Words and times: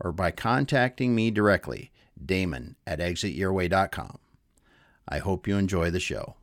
or 0.00 0.12
by 0.12 0.30
contacting 0.30 1.14
me 1.14 1.30
directly, 1.30 1.90
Damon 2.24 2.76
at 2.86 2.98
exityourway.com. 2.98 4.18
I 5.08 5.18
hope 5.18 5.46
you 5.46 5.56
enjoy 5.56 5.90
the 5.90 6.00
show. 6.00 6.36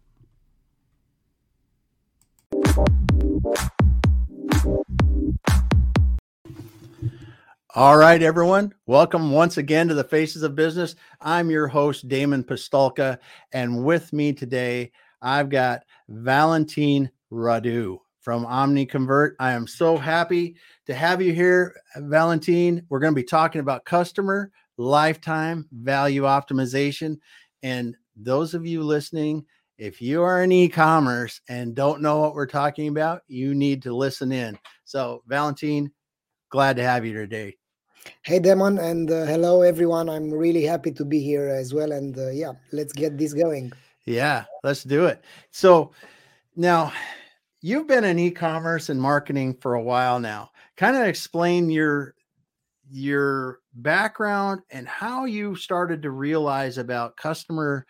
All 7.76 7.98
right, 7.98 8.22
everyone. 8.22 8.72
Welcome 8.86 9.32
once 9.32 9.58
again 9.58 9.88
to 9.88 9.96
the 9.96 10.04
Faces 10.04 10.44
of 10.44 10.56
Business. 10.56 10.96
I'm 11.20 11.50
your 11.50 11.68
host, 11.68 12.08
Damon 12.08 12.44
Pistulka, 12.44 13.18
and 13.52 13.84
with 13.84 14.14
me 14.14 14.32
today, 14.32 14.92
I've 15.24 15.50
got 15.50 15.82
Valentin 16.08 17.10
Radu 17.32 17.98
from 18.24 18.46
OmniConvert. 18.46 19.34
I 19.40 19.52
am 19.52 19.68
so 19.68 19.98
happy 19.98 20.56
to 20.88 20.94
have 20.96 21.22
you 21.22 21.34
here, 21.34 21.76
Valentin. 21.98 22.86
We're 22.90 23.00
going 23.00 23.14
to 23.14 23.22
be 23.22 23.28
talking 23.28 23.62
about 23.62 23.86
customer 23.86 24.50
lifetime 24.78 25.68
value 25.72 26.24
optimization. 26.24 27.20
And 27.62 27.96
those 28.16 28.54
of 28.54 28.66
you 28.66 28.82
listening, 28.82 29.46
if 29.78 30.02
you 30.02 30.24
are 30.24 30.44
in 30.44 30.52
e-commerce 30.52 31.42
and 31.50 31.76
don't 31.76 32.02
know 32.02 32.20
what 32.20 32.34
we're 32.34 32.48
talking 32.48 32.88
about, 32.88 33.22
you 33.28 33.54
need 33.54 33.84
to 33.84 33.96
listen 33.96 34.32
in. 34.32 34.58
So, 34.86 35.22
Valentin, 35.28 35.92
glad 36.50 36.78
to 36.78 36.84
have 36.84 37.06
you 37.06 37.14
today. 37.14 37.58
Hey, 38.24 38.40
Damon, 38.40 38.78
and 38.80 39.10
uh, 39.12 39.26
hello, 39.26 39.62
everyone. 39.62 40.10
I'm 40.10 40.30
really 40.30 40.64
happy 40.64 40.92
to 40.92 41.06
be 41.06 41.20
here 41.22 41.48
as 41.48 41.74
well. 41.74 41.92
And 41.92 42.18
uh, 42.18 42.30
yeah, 42.30 42.54
let's 42.72 42.94
get 42.94 43.18
this 43.18 43.34
going. 43.34 43.72
Yeah, 44.06 44.46
let's 44.64 44.84
do 44.84 45.06
it. 45.06 45.24
So, 45.52 45.92
now 46.56 46.94
you've 47.64 47.88
been 47.88 48.04
in 48.04 48.20
e-commerce 48.20 48.90
and 48.90 49.02
marketing 49.02 49.56
for 49.56 49.74
a 49.74 49.82
while 49.82 50.20
now. 50.20 50.52
Kind 50.78 50.96
of 50.96 51.08
explain 51.08 51.72
your 51.72 52.14
your 52.92 53.60
background 53.76 54.62
and 54.70 54.88
how 54.88 55.26
you 55.26 55.56
started 55.56 56.04
to 56.04 56.12
realize 56.12 56.78
about 56.78 57.18
customer 57.18 57.88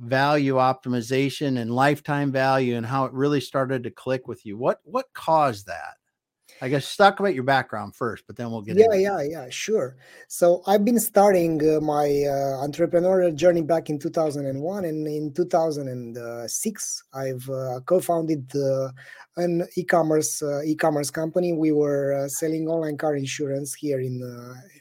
value 0.00 0.54
optimization 0.54 1.60
and 1.60 1.70
lifetime 1.70 2.32
value 2.32 2.76
and 2.76 2.86
how 2.86 3.04
it 3.04 3.12
really 3.12 3.40
started 3.40 3.84
to 3.84 3.90
click 3.90 4.26
with 4.26 4.44
you. 4.46 4.56
What 4.56 4.80
what 4.84 5.06
caused 5.14 5.66
that? 5.66 5.99
I 6.62 6.68
guess 6.68 6.96
talk 6.96 7.20
about 7.20 7.34
your 7.34 7.44
background 7.44 7.94
first, 7.94 8.24
but 8.26 8.36
then 8.36 8.50
we'll 8.50 8.60
get. 8.60 8.76
Yeah, 8.76 8.94
yeah, 8.94 9.22
yeah, 9.22 9.46
sure. 9.48 9.96
So 10.28 10.62
I've 10.66 10.84
been 10.84 11.00
starting 11.00 11.60
uh, 11.66 11.80
my 11.80 12.04
uh, 12.04 12.66
entrepreneurial 12.66 13.34
journey 13.34 13.62
back 13.62 13.88
in 13.88 13.98
2001, 13.98 14.84
and 14.84 15.06
in 15.06 15.32
2006, 15.32 17.04
I've 17.14 17.48
uh, 17.48 17.80
co-founded 17.86 18.52
uh, 18.54 18.90
an 19.36 19.66
e-commerce 19.76 20.42
uh, 20.42 20.60
e-commerce 20.62 21.10
company. 21.10 21.52
We 21.54 21.72
were 21.72 22.12
uh, 22.12 22.28
selling 22.28 22.68
online 22.68 22.98
car 22.98 23.16
insurance 23.16 23.74
here 23.74 24.00
in 24.00 24.20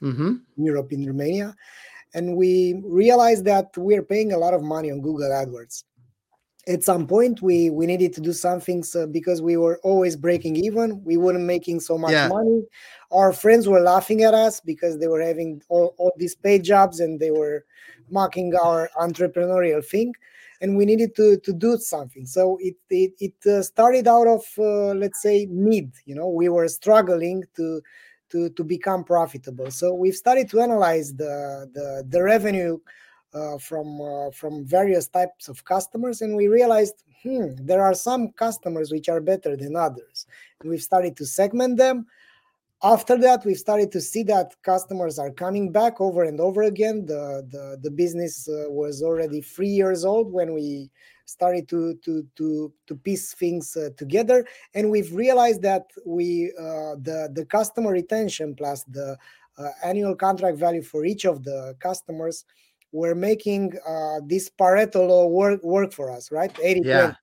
mm-hmm. 0.01 0.33
Europe, 0.57 0.91
in 0.91 1.05
Romania, 1.05 1.55
and 2.13 2.35
we 2.35 2.81
realized 2.83 3.45
that 3.45 3.69
we're 3.77 4.03
paying 4.03 4.33
a 4.33 4.37
lot 4.37 4.53
of 4.53 4.63
money 4.63 4.91
on 4.91 5.01
Google 5.01 5.29
AdWords 5.29 5.83
at 6.67 6.83
some 6.83 7.07
point 7.07 7.41
we 7.41 7.69
we 7.69 7.85
needed 7.85 8.13
to 8.13 8.21
do 8.21 8.33
something 8.33 8.83
so 8.83 9.07
because 9.07 9.41
we 9.41 9.55
were 9.55 9.79
always 9.81 10.15
breaking 10.15 10.55
even 10.57 11.01
we 11.03 11.15
weren't 11.17 11.41
making 11.41 11.79
so 11.79 11.97
much 11.97 12.11
yeah. 12.11 12.27
money. 12.27 12.63
Our 13.11 13.33
friends 13.33 13.67
were 13.67 13.79
laughing 13.79 14.23
at 14.23 14.33
us 14.33 14.59
because 14.59 14.99
they 14.99 15.07
were 15.07 15.21
having 15.21 15.61
all, 15.69 15.95
all 15.97 16.13
these 16.17 16.35
paid 16.35 16.63
jobs 16.63 16.99
and 16.99 17.19
they 17.19 17.31
were 17.31 17.65
mocking 18.11 18.53
our 18.55 18.89
entrepreneurial 18.99 19.83
thing 19.83 20.13
and 20.61 20.75
we 20.75 20.85
needed 20.85 21.15
to 21.15 21.37
to 21.37 21.53
do 21.53 21.77
something. 21.77 22.25
So 22.25 22.57
it 22.59 22.75
it, 22.89 23.13
it 23.19 23.49
uh, 23.49 23.63
started 23.63 24.07
out 24.07 24.27
of 24.27 24.43
uh, 24.57 24.93
let's 24.93 25.21
say 25.21 25.47
need 25.49 25.91
you 26.05 26.15
know? 26.15 26.27
We 26.27 26.49
were 26.49 26.67
struggling 26.67 27.45
to 27.55 27.81
to 28.31 28.49
to 28.49 28.63
become 28.63 29.03
profitable. 29.03 29.71
So 29.71 29.93
we've 29.93 30.15
started 30.15 30.49
to 30.49 30.59
analyze 30.59 31.15
the 31.15 31.69
the, 31.73 32.05
the 32.07 32.21
revenue 32.21 32.79
from 33.59 34.01
uh, 34.01 34.31
from 34.31 34.65
various 34.65 35.07
types 35.07 35.47
of 35.47 35.63
customers, 35.65 36.21
and 36.21 36.35
we 36.35 36.47
realized, 36.47 37.03
hmm, 37.21 37.47
there 37.59 37.83
are 37.83 37.93
some 37.93 38.31
customers 38.31 38.91
which 38.91 39.09
are 39.09 39.21
better 39.21 39.55
than 39.55 39.75
others. 39.75 40.25
We've 40.63 40.81
started 40.81 41.15
to 41.17 41.25
segment 41.25 41.77
them. 41.77 42.07
After 42.81 43.17
that, 43.17 43.43
we've 43.43 43.57
started 43.57 43.91
to 43.91 43.99
see 43.99 44.23
that 44.23 44.55
customers 44.63 45.19
are 45.19 45.31
coming 45.31 45.69
back 45.71 45.99
over 45.99 46.23
and 46.23 46.39
over 46.39 46.63
again. 46.63 47.05
The 47.05 47.45
the, 47.51 47.77
the 47.81 47.91
business 47.91 48.47
uh, 48.47 48.69
was 48.69 49.03
already 49.03 49.41
three 49.41 49.67
years 49.67 50.05
old 50.05 50.31
when 50.31 50.53
we 50.53 50.89
started 51.25 51.67
to 51.69 51.95
to 52.05 52.25
to 52.37 52.73
to 52.87 52.95
piece 52.95 53.33
things 53.33 53.75
uh, 53.75 53.89
together, 53.97 54.45
and 54.73 54.89
we've 54.89 55.13
realized 55.13 55.61
that 55.61 55.87
we 56.05 56.51
uh, 56.57 56.95
the 57.01 57.29
the 57.33 57.45
customer 57.45 57.91
retention 57.91 58.55
plus 58.55 58.85
the 58.85 59.17
uh, 59.57 59.69
annual 59.83 60.15
contract 60.15 60.57
value 60.57 60.81
for 60.81 61.05
each 61.05 61.25
of 61.25 61.43
the 61.43 61.75
customers 61.79 62.45
were 62.91 63.15
making 63.15 63.73
uh, 63.87 64.19
this 64.25 64.49
Pareto 64.49 65.07
law 65.07 65.27
work 65.27 65.63
work 65.63 65.91
for 65.93 66.11
us, 66.11 66.31
right? 66.31 66.55
80 66.61 66.81
yeah. 66.83 67.13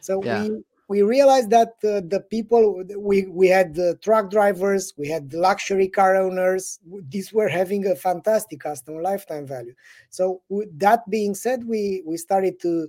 So 0.00 0.22
yeah. 0.22 0.42
we 0.42 0.62
we 0.88 1.02
realized 1.02 1.50
that 1.50 1.74
uh, 1.84 2.02
the 2.06 2.24
people 2.28 2.84
we 2.98 3.26
we 3.26 3.48
had 3.48 3.74
the 3.74 3.98
truck 4.02 4.30
drivers, 4.30 4.92
we 4.96 5.08
had 5.08 5.32
luxury 5.32 5.88
car 5.88 6.16
owners. 6.16 6.80
These 7.08 7.32
were 7.32 7.48
having 7.48 7.86
a 7.86 7.96
fantastic 7.96 8.60
customer 8.60 9.00
lifetime 9.00 9.46
value. 9.46 9.74
So 10.10 10.42
with 10.48 10.76
that 10.78 11.08
being 11.08 11.34
said, 11.34 11.64
we 11.64 12.02
we 12.04 12.16
started 12.16 12.60
to 12.60 12.88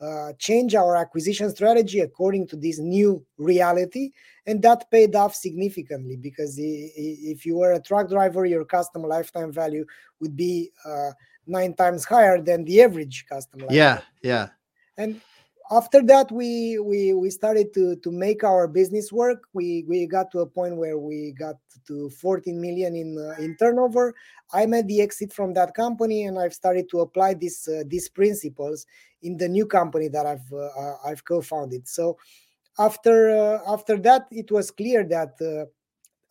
uh, 0.00 0.32
change 0.38 0.74
our 0.74 0.96
acquisition 0.96 1.50
strategy 1.50 2.00
according 2.00 2.46
to 2.46 2.56
this 2.56 2.78
new 2.78 3.22
reality 3.36 4.10
and 4.46 4.62
that 4.62 4.90
paid 4.90 5.14
off 5.14 5.34
significantly 5.34 6.16
because 6.16 6.54
if 6.58 7.44
you 7.44 7.58
were 7.58 7.72
a 7.72 7.82
truck 7.82 8.08
driver 8.08 8.46
your 8.46 8.64
customer 8.64 9.06
lifetime 9.06 9.52
value 9.52 9.84
would 10.18 10.34
be 10.34 10.70
uh, 10.86 11.10
nine 11.50 11.74
times 11.74 12.04
higher 12.04 12.40
than 12.40 12.64
the 12.64 12.82
average 12.82 13.26
customer. 13.28 13.66
Yeah, 13.70 14.00
yeah. 14.22 14.48
And 14.96 15.20
after 15.70 16.02
that, 16.02 16.32
we 16.32 16.78
we 16.78 17.12
we 17.12 17.30
started 17.30 17.72
to 17.74 17.96
to 17.96 18.10
make 18.10 18.42
our 18.42 18.66
business 18.66 19.12
work. 19.12 19.44
We 19.52 19.84
we 19.86 20.06
got 20.06 20.30
to 20.32 20.40
a 20.40 20.46
point 20.46 20.76
where 20.76 20.98
we 20.98 21.32
got 21.38 21.56
to 21.86 22.10
14 22.10 22.60
million 22.60 22.96
in 22.96 23.18
uh, 23.18 23.40
in 23.42 23.56
turnover. 23.56 24.14
I 24.52 24.66
made 24.66 24.88
the 24.88 25.00
exit 25.00 25.32
from 25.32 25.54
that 25.54 25.74
company, 25.74 26.24
and 26.24 26.38
I've 26.38 26.54
started 26.54 26.88
to 26.90 27.00
apply 27.00 27.34
these 27.34 27.68
uh, 27.68 27.84
these 27.86 28.08
principles 28.08 28.86
in 29.22 29.36
the 29.36 29.48
new 29.48 29.66
company 29.66 30.08
that 30.08 30.26
I've 30.26 30.52
uh, 30.52 30.66
uh 30.80 30.96
I've 31.04 31.24
co-founded. 31.24 31.86
So 31.88 32.18
after 32.78 33.30
uh, 33.30 33.72
after 33.72 33.96
that, 33.98 34.26
it 34.30 34.50
was 34.50 34.70
clear 34.70 35.04
that 35.04 35.34
uh, 35.40 35.70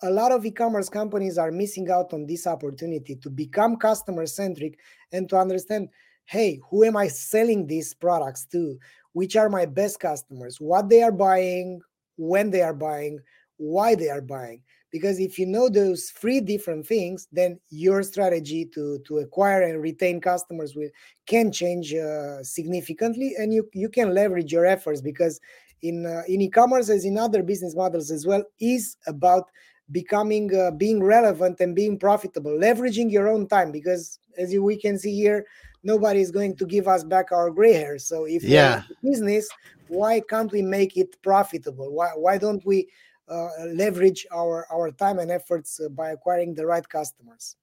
a 0.01 0.09
lot 0.09 0.31
of 0.31 0.45
e-commerce 0.45 0.89
companies 0.89 1.37
are 1.37 1.51
missing 1.51 1.89
out 1.89 2.13
on 2.13 2.25
this 2.25 2.47
opportunity 2.47 3.15
to 3.15 3.29
become 3.29 3.75
customer 3.75 4.25
centric 4.25 4.77
and 5.11 5.27
to 5.29 5.37
understand 5.37 5.89
hey 6.25 6.59
who 6.69 6.83
am 6.83 6.95
i 6.95 7.07
selling 7.07 7.65
these 7.67 7.93
products 7.93 8.45
to? 8.45 8.77
Which 9.13 9.35
are 9.35 9.49
my 9.49 9.65
best 9.65 9.99
customers? 9.99 10.61
What 10.61 10.87
they 10.87 11.01
are 11.01 11.11
buying 11.11 11.81
when 12.17 12.51
they 12.51 12.61
are 12.61 12.73
buying 12.73 13.19
why 13.57 13.93
they 13.95 14.09
are 14.09 14.21
buying? 14.21 14.61
Because 14.91 15.19
if 15.19 15.37
you 15.37 15.45
know 15.45 15.67
those 15.69 16.11
three 16.11 16.39
different 16.39 16.87
things 16.87 17.27
then 17.31 17.59
your 17.69 18.03
strategy 18.03 18.65
to 18.73 18.99
to 19.07 19.17
acquire 19.17 19.63
and 19.63 19.81
retain 19.81 20.21
customers 20.21 20.75
will 20.75 20.89
can 21.25 21.51
change 21.51 21.93
uh, 21.93 22.41
significantly 22.43 23.33
and 23.37 23.53
you 23.53 23.67
you 23.73 23.89
can 23.89 24.13
leverage 24.13 24.51
your 24.51 24.65
efforts 24.65 25.01
because 25.01 25.39
in 25.81 26.05
uh, 26.05 26.21
in 26.27 26.41
e-commerce 26.41 26.89
as 26.89 27.05
in 27.05 27.17
other 27.17 27.43
business 27.43 27.75
models 27.75 28.11
as 28.11 28.25
well 28.25 28.43
is 28.59 28.97
about 29.07 29.49
becoming 29.91 30.53
uh, 30.55 30.71
being 30.71 31.01
relevant 31.03 31.59
and 31.59 31.75
being 31.75 31.97
profitable 31.97 32.51
leveraging 32.51 33.11
your 33.11 33.27
own 33.27 33.47
time 33.47 33.71
because 33.71 34.19
as 34.37 34.53
you, 34.53 34.63
we 34.63 34.77
can 34.77 34.97
see 34.97 35.15
here 35.15 35.45
nobody 35.83 36.21
is 36.21 36.31
going 36.31 36.55
to 36.55 36.65
give 36.65 36.87
us 36.87 37.03
back 37.03 37.31
our 37.31 37.49
gray 37.49 37.73
hair. 37.73 37.97
So 37.97 38.25
if 38.25 38.43
yeah. 38.43 38.83
business 39.03 39.47
why 39.87 40.21
can't 40.21 40.51
we 40.51 40.61
make 40.61 40.97
it 40.97 41.21
profitable? 41.23 41.91
Why, 41.91 42.09
why 42.15 42.37
don't 42.37 42.63
we 42.65 42.87
uh, 43.27 43.49
leverage 43.73 44.25
our 44.31 44.65
our 44.71 44.91
time 44.91 45.19
and 45.19 45.31
efforts 45.31 45.79
uh, 45.79 45.89
by 45.89 46.11
acquiring 46.11 46.53
the 46.53 46.65
right 46.65 46.87
customers? 46.87 47.55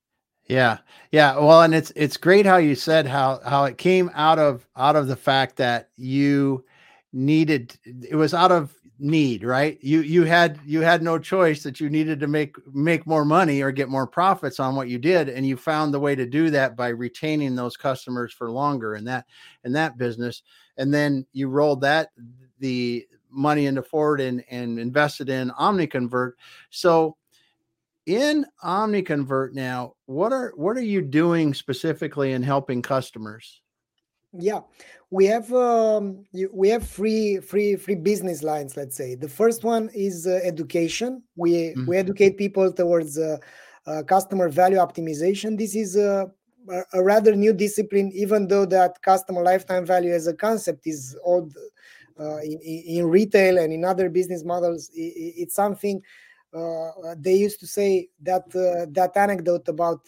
Yeah. 0.47 0.79
Yeah. 1.11 1.39
Well 1.39 1.63
and 1.63 1.75
it's 1.75 1.93
it's 1.97 2.17
great 2.17 2.47
how 2.47 2.57
you 2.57 2.75
said 2.75 3.07
how 3.07 3.41
how 3.45 3.65
it 3.65 3.79
came 3.79 4.11
out 4.15 4.39
of 4.39 4.67
out 4.77 4.97
of 4.97 5.07
the 5.09 5.17
fact 5.17 5.57
that 5.57 5.91
you 5.97 6.65
needed 7.13 7.79
it 7.85 8.17
was 8.17 8.35
out 8.35 8.53
of 8.53 8.75
need 8.99 9.45
right? 9.45 9.79
You 9.83 10.01
you 10.01 10.25
had 10.25 10.59
you 10.65 10.81
had 10.81 11.03
no 11.03 11.19
choice 11.19 11.63
that 11.63 11.81
you 11.81 11.91
needed 11.91 12.21
to 12.21 12.27
make 12.27 12.57
make 12.75 13.07
more 13.07 13.25
money 13.25 13.61
or 13.61 13.71
get 13.71 13.89
more 13.89 14.07
profits 14.07 14.59
on 14.59 14.75
what 14.75 14.89
you 14.89 14.99
did 14.99 15.29
and 15.29 15.47
you 15.47 15.57
found 15.57 15.93
the 15.93 16.01
way 16.01 16.15
to 16.15 16.27
do 16.27 16.51
that 16.51 16.77
by 16.77 16.89
retaining 16.89 17.55
those 17.55 17.77
customers 17.77 18.33
for 18.33 18.51
longer 18.51 18.95
in 18.95 19.05
that 19.05 19.27
in 19.65 19.73
that 19.73 19.99
business. 19.99 20.43
And 20.77 20.93
then 20.93 21.27
you 21.33 21.49
rolled 21.49 21.83
that 21.83 22.11
the 22.59 23.07
money 23.31 23.67
into 23.67 23.83
forward 23.83 24.21
and 24.21 24.43
and 24.51 24.79
invested 24.79 25.29
in 25.29 25.51
omniconvert. 25.51 26.33
So 26.71 27.17
in 28.07 28.47
omniconvert 28.65 29.53
now 29.53 29.95
what 30.07 30.33
are 30.33 30.53
what 30.57 30.77
are 30.77 30.83
you 30.83 31.03
doing 31.03 31.53
specifically 31.53 32.33
in 32.33 32.43
helping 32.43 32.81
customers? 32.81 33.61
Yeah 34.33 34.61
we 35.11 35.25
have 35.27 35.53
um, 35.53 36.25
we 36.53 36.69
have 36.69 36.87
free 36.87 37.39
free 37.39 37.77
free 37.77 37.95
business 37.95 38.43
lines 38.43 38.77
let's 38.77 38.97
say. 38.97 39.15
The 39.15 39.29
first 39.29 39.63
one 39.63 39.89
is 39.95 40.27
uh, 40.27 40.41
education. 40.43 41.23
We 41.37 41.53
mm-hmm. 41.53 41.87
we 41.87 41.97
educate 41.97 42.37
people 42.37 42.73
towards 42.73 43.19
uh, 43.19 43.39
uh, 43.87 44.03
customer 44.03 44.49
value 44.49 44.79
optimization. 44.79 45.57
This 45.57 45.77
is 45.77 45.97
a, 45.97 46.31
a 46.93 47.03
rather 47.03 47.37
new 47.37 47.53
discipline 47.53 48.11
even 48.15 48.49
though 48.49 48.67
that 48.67 49.01
customer 49.03 49.43
lifetime 49.43 49.87
value 49.87 50.13
as 50.13 50.27
a 50.27 50.35
concept 50.35 50.87
is 50.87 51.17
old 51.23 51.55
uh, 52.19 52.39
in, 52.39 52.59
in 52.63 53.07
retail 53.07 53.59
and 53.59 53.73
in 53.73 53.85
other 53.85 54.09
business 54.09 54.43
models 54.43 54.91
it, 54.95 55.13
it's 55.37 55.55
something 55.55 56.03
uh, 56.53 57.15
they 57.19 57.35
used 57.35 57.61
to 57.61 57.67
say 57.67 58.09
that 58.21 58.45
uh, 58.57 58.87
that 58.91 59.17
anecdote 59.17 59.69
about 59.69 60.01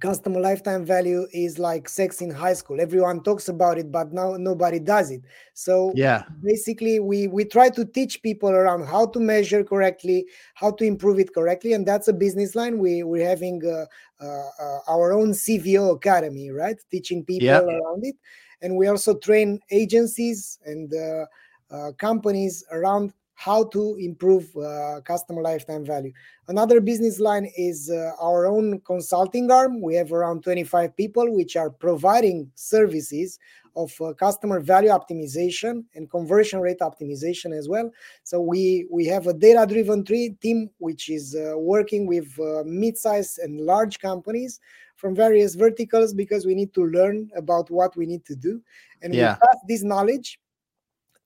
customer 0.00 0.40
lifetime 0.40 0.84
value 0.84 1.26
is 1.32 1.58
like 1.58 1.88
sex 1.88 2.20
in 2.20 2.30
high 2.30 2.52
school. 2.52 2.80
Everyone 2.80 3.22
talks 3.22 3.48
about 3.48 3.78
it 3.78 3.90
but 3.90 4.12
now 4.12 4.36
nobody 4.36 4.78
does 4.78 5.10
it. 5.10 5.22
So 5.54 5.92
yeah. 5.94 6.24
basically 6.42 7.00
we 7.00 7.28
we 7.28 7.44
try 7.44 7.68
to 7.70 7.84
teach 7.84 8.22
people 8.22 8.50
around 8.50 8.86
how 8.86 9.06
to 9.06 9.20
measure 9.20 9.64
correctly 9.64 10.26
how 10.54 10.70
to 10.72 10.84
improve 10.84 11.18
it 11.18 11.34
correctly 11.34 11.72
and 11.72 11.86
that's 11.86 12.08
a 12.08 12.12
business 12.12 12.54
line. 12.54 12.78
We 12.78 13.02
we're 13.02 13.28
having 13.28 13.62
uh, 13.64 13.86
uh, 14.22 14.48
uh, 14.60 14.78
our 14.88 15.12
own 15.12 15.30
cvo 15.32 15.94
academy 15.94 16.50
right? 16.50 16.76
Teaching 16.90 17.24
people 17.24 17.46
yep. 17.46 17.64
around 17.64 18.04
it. 18.04 18.16
And 18.60 18.76
we 18.76 18.88
also 18.88 19.16
train 19.16 19.60
agencies 19.70 20.58
and 20.64 20.92
uh, 20.92 21.26
uh, 21.70 21.92
companies 21.92 22.64
around 22.72 23.12
how 23.38 23.62
to 23.62 23.96
improve 24.00 24.44
uh, 24.56 25.00
customer 25.02 25.40
lifetime 25.42 25.84
value. 25.84 26.12
Another 26.48 26.80
business 26.80 27.20
line 27.20 27.48
is 27.56 27.88
uh, 27.88 28.10
our 28.20 28.48
own 28.48 28.80
consulting 28.80 29.48
arm. 29.48 29.80
We 29.80 29.94
have 29.94 30.12
around 30.12 30.42
25 30.42 30.96
people 30.96 31.32
which 31.32 31.54
are 31.54 31.70
providing 31.70 32.50
services 32.56 33.38
of 33.76 33.94
uh, 34.00 34.12
customer 34.14 34.58
value 34.58 34.90
optimization 34.90 35.84
and 35.94 36.10
conversion 36.10 36.58
rate 36.58 36.80
optimization 36.80 37.56
as 37.56 37.68
well. 37.68 37.88
So 38.24 38.40
we 38.40 38.88
we 38.90 39.06
have 39.06 39.28
a 39.28 39.34
data 39.34 39.64
driven 39.72 40.04
team 40.04 40.70
which 40.78 41.08
is 41.08 41.36
uh, 41.36 41.56
working 41.56 42.08
with 42.08 42.36
uh, 42.40 42.64
mid-sized 42.66 43.38
and 43.38 43.60
large 43.60 44.00
companies 44.00 44.58
from 44.96 45.14
various 45.14 45.54
verticals 45.54 46.12
because 46.12 46.44
we 46.44 46.56
need 46.56 46.74
to 46.74 46.84
learn 46.86 47.30
about 47.36 47.70
what 47.70 47.96
we 47.96 48.04
need 48.04 48.24
to 48.24 48.34
do 48.34 48.60
and 49.02 49.14
yeah. 49.14 49.34
we 49.34 49.38
pass 49.38 49.58
this 49.68 49.84
knowledge 49.84 50.40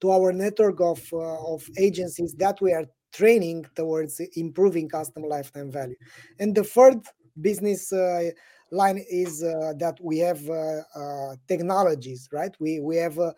to 0.02 0.10
our 0.10 0.32
network 0.32 0.80
of, 0.80 1.00
uh, 1.12 1.54
of 1.54 1.64
agencies 1.78 2.34
that 2.34 2.60
we 2.60 2.72
are 2.72 2.84
training 3.12 3.64
towards 3.76 4.20
improving 4.36 4.88
customer 4.88 5.28
lifetime 5.28 5.70
value. 5.70 5.96
And 6.38 6.54
the 6.54 6.64
third 6.64 6.98
business 7.40 7.92
uh, 7.92 8.30
line 8.72 9.02
is 9.08 9.44
uh, 9.44 9.74
that 9.78 9.98
we 10.02 10.18
have 10.18 10.48
uh, 10.50 10.80
uh, 10.94 11.36
technologies, 11.46 12.28
right? 12.32 12.54
We, 12.58 12.80
we 12.80 12.96
have 12.96 13.18
a, 13.18 13.34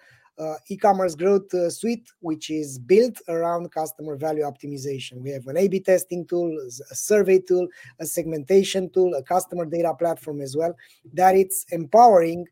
e-commerce 0.68 1.14
growth 1.14 1.54
uh, 1.54 1.70
suite 1.70 2.10
which 2.18 2.50
is 2.50 2.76
built 2.76 3.20
around 3.28 3.70
customer 3.70 4.16
value 4.16 4.42
optimization 4.42 5.20
we 5.20 5.30
have 5.30 5.46
an 5.46 5.56
a 5.56 5.68
b 5.68 5.78
testing 5.78 6.26
tool 6.26 6.50
a 6.90 6.94
survey 6.96 7.38
tool 7.38 7.68
a 8.00 8.04
segmentation 8.04 8.90
tool 8.90 9.14
a 9.14 9.22
customer 9.22 9.64
data 9.64 9.94
platform 9.96 10.40
as 10.40 10.56
well 10.56 10.74
that 11.12 11.36
it's 11.36 11.64
empowering 11.70 12.44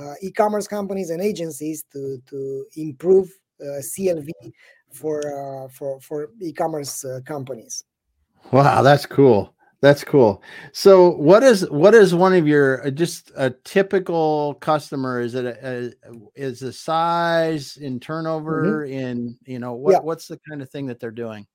uh, 0.00 0.14
e-commerce 0.22 0.66
companies 0.66 1.10
and 1.10 1.20
agencies 1.20 1.84
to 1.92 2.16
to 2.26 2.64
improve 2.76 3.28
uh, 3.28 3.45
CLV 3.60 4.28
for 4.92 5.20
uh, 5.64 5.68
for 5.68 6.00
for 6.00 6.30
e-commerce 6.40 7.04
uh, 7.04 7.20
companies. 7.24 7.84
Wow, 8.52 8.82
that's 8.82 9.06
cool. 9.06 9.54
That's 9.82 10.04
cool. 10.04 10.42
So, 10.72 11.10
what 11.16 11.42
is 11.42 11.68
what 11.70 11.94
is 11.94 12.14
one 12.14 12.32
of 12.32 12.46
your 12.46 12.90
just 12.92 13.30
a 13.36 13.50
typical 13.50 14.54
customer? 14.54 15.20
Is 15.20 15.34
it 15.34 15.44
a, 15.44 15.92
a 16.04 16.12
is 16.34 16.60
the 16.60 16.72
size 16.72 17.76
in 17.76 18.00
turnover 18.00 18.86
mm-hmm. 18.86 18.92
in 18.92 19.38
you 19.44 19.58
know 19.58 19.74
what 19.74 19.92
yeah. 19.92 19.98
what's 19.98 20.28
the 20.28 20.40
kind 20.48 20.62
of 20.62 20.70
thing 20.70 20.86
that 20.86 20.98
they're 20.98 21.10
doing? 21.10 21.46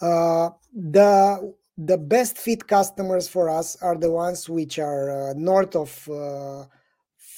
Uh, 0.00 0.50
the 0.72 1.54
the 1.76 1.98
best 1.98 2.38
fit 2.38 2.66
customers 2.66 3.28
for 3.28 3.50
us 3.50 3.76
are 3.82 3.96
the 3.96 4.10
ones 4.10 4.48
which 4.48 4.78
are 4.78 5.30
uh, 5.30 5.34
north 5.36 5.76
of 5.76 6.08
uh, 6.08 6.64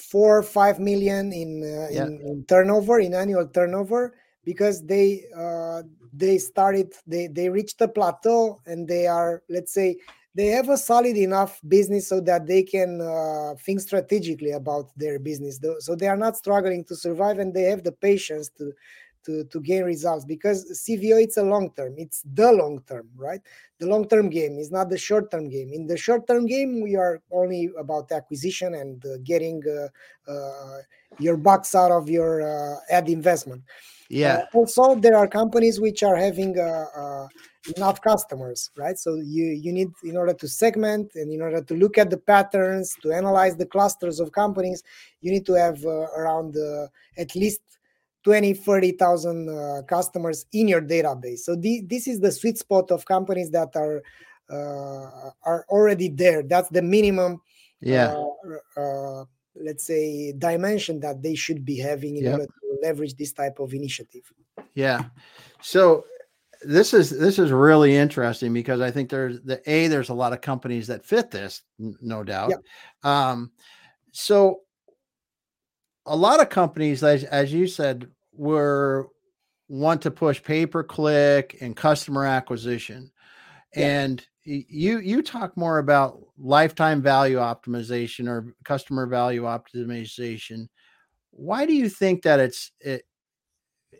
four 0.09 0.37
or 0.37 0.43
five 0.43 0.79
million 0.79 1.33
in, 1.33 1.61
uh, 1.63 1.87
yeah. 1.91 2.05
in, 2.05 2.21
in 2.21 2.45
turnover 2.47 2.99
in 2.99 3.13
annual 3.13 3.47
turnover 3.47 4.15
because 4.45 4.81
they 4.85 5.23
uh, 5.35 5.81
they 6.13 6.37
started 6.37 6.93
they 7.05 7.27
they 7.27 7.49
reached 7.49 7.81
a 7.81 7.87
plateau 7.87 8.61
and 8.65 8.87
they 8.87 9.05
are 9.05 9.43
let's 9.49 9.73
say 9.73 9.97
they 10.35 10.47
have 10.47 10.69
a 10.69 10.77
solid 10.77 11.17
enough 11.17 11.59
business 11.67 12.07
so 12.07 12.21
that 12.21 12.45
they 12.45 12.63
can 12.63 13.01
uh, 13.01 13.55
think 13.65 13.79
strategically 13.81 14.51
about 14.51 14.85
their 14.95 15.19
business 15.19 15.59
so 15.79 15.95
they 15.95 16.07
are 16.07 16.15
not 16.15 16.37
struggling 16.37 16.85
to 16.85 16.95
survive 16.95 17.39
and 17.39 17.53
they 17.53 17.63
have 17.63 17.83
the 17.83 17.91
patience 17.91 18.49
to 18.49 18.71
to, 19.27 19.43
to 19.43 19.59
gain 19.59 19.83
results 19.83 20.23
because 20.25 20.57
cvo 20.83 21.21
it's 21.21 21.37
a 21.37 21.43
long 21.43 21.69
term. 21.75 21.93
It's 21.97 22.23
the 22.33 22.51
long 22.51 22.81
term 22.87 23.09
right? 23.15 23.41
The 23.79 23.85
long 23.85 24.07
term 24.07 24.29
game 24.29 24.57
is 24.57 24.71
not 24.71 24.89
the 24.89 24.97
short 24.97 25.29
term 25.29 25.49
game. 25.49 25.71
In 25.73 25.85
the 25.85 25.97
short 25.97 26.25
term 26.27 26.45
game 26.45 26.81
we 26.81 26.95
are 26.95 27.21
only 27.31 27.69
about 27.77 28.11
acquisition 28.11 28.73
and 28.73 29.05
uh, 29.05 29.17
getting 29.23 29.61
uh, 29.67 30.31
uh, 30.31 30.79
your 31.19 31.37
bucks 31.37 31.75
out 31.75 31.91
of 31.91 32.09
your 32.09 32.41
uh, 32.41 32.77
ad 32.89 33.09
investment. 33.09 33.63
Yeah. 34.09 34.45
Uh, 34.53 34.57
also 34.57 34.95
there 34.95 35.17
are 35.17 35.27
companies 35.27 35.81
which 35.81 36.01
are 36.03 36.15
having 36.15 36.57
uh, 36.57 37.27
enough 37.75 37.99
customers 38.01 38.71
right? 38.77 38.97
So 38.97 39.15
you 39.15 39.47
you 39.47 39.73
need 39.73 39.89
in 40.05 40.15
order 40.15 40.33
to 40.35 40.47
segment 40.47 41.11
and 41.15 41.33
in 41.33 41.41
order 41.41 41.61
to 41.61 41.73
look 41.73 41.97
at 41.97 42.09
the 42.09 42.17
patterns 42.17 42.95
to 43.01 43.11
analyze 43.11 43.57
the 43.57 43.65
clusters 43.65 44.21
of 44.21 44.31
companies 44.31 44.83
you 45.19 45.31
need 45.33 45.45
to 45.47 45.53
have 45.53 45.83
around 45.85 46.55
at 47.17 47.35
least 47.35 47.59
20 48.27 48.55
30,000 48.55 49.47
uh, 49.47 49.81
customers 49.83 50.47
in 50.51 50.67
your 50.67 50.81
database. 50.81 51.39
So 51.39 51.55
the, 51.55 51.79
this 51.87 52.09
is 52.09 52.19
the 52.19 52.29
sweet 52.29 52.57
spot 52.57 52.91
of 52.91 53.05
companies 53.05 53.51
that 53.51 53.73
are 53.77 54.03
uh, 54.49 55.29
are 55.43 55.65
already 55.69 56.09
there. 56.09 56.43
That's 56.43 56.67
the 56.67 56.81
minimum 56.81 57.39
yeah. 57.79 58.21
uh, 58.75 58.81
uh 58.81 59.25
let's 59.55 59.85
say 59.85 60.33
dimension 60.37 60.99
that 60.99 61.23
they 61.23 61.35
should 61.35 61.63
be 61.63 61.77
having 61.77 62.17
in 62.17 62.25
yep. 62.25 62.33
order 62.33 62.45
to 62.47 62.79
leverage 62.83 63.15
this 63.15 63.31
type 63.31 63.59
of 63.59 63.73
initiative. 63.73 64.23
Yeah. 64.73 65.05
So 65.61 66.03
this 66.61 66.93
is 66.93 67.09
this 67.09 67.39
is 67.39 67.51
really 67.51 67.95
interesting 67.95 68.51
because 68.51 68.81
i 68.81 68.89
think 68.89 69.11
there's 69.11 69.39
the 69.41 69.61
a 69.69 69.87
there's 69.89 70.09
a 70.09 70.13
lot 70.13 70.33
of 70.33 70.41
companies 70.41 70.87
that 70.87 71.05
fit 71.05 71.31
this 71.31 71.61
no 71.77 72.25
doubt. 72.25 72.49
Yep. 72.49 72.59
um 73.03 73.51
so 74.11 74.61
a 76.07 76.15
lot 76.15 76.41
of 76.41 76.49
companies 76.49 77.03
as, 77.03 77.23
as 77.25 77.53
you 77.53 77.67
said 77.67 78.09
were 78.37 79.09
want 79.67 80.01
to 80.03 80.11
push 80.11 80.41
pay 80.41 80.65
per 80.65 80.83
click 80.83 81.57
and 81.61 81.75
customer 81.75 82.25
acquisition. 82.25 83.11
Yeah. 83.75 83.87
And 83.87 84.27
you 84.43 84.99
you 84.99 85.21
talk 85.21 85.57
more 85.57 85.79
about 85.79 86.19
lifetime 86.37 87.01
value 87.01 87.37
optimization 87.37 88.29
or 88.29 88.53
customer 88.63 89.05
value 89.07 89.43
optimization. 89.43 90.67
Why 91.31 91.65
do 91.65 91.73
you 91.73 91.89
think 91.89 92.23
that 92.23 92.39
it's 92.39 92.71
it 92.79 93.03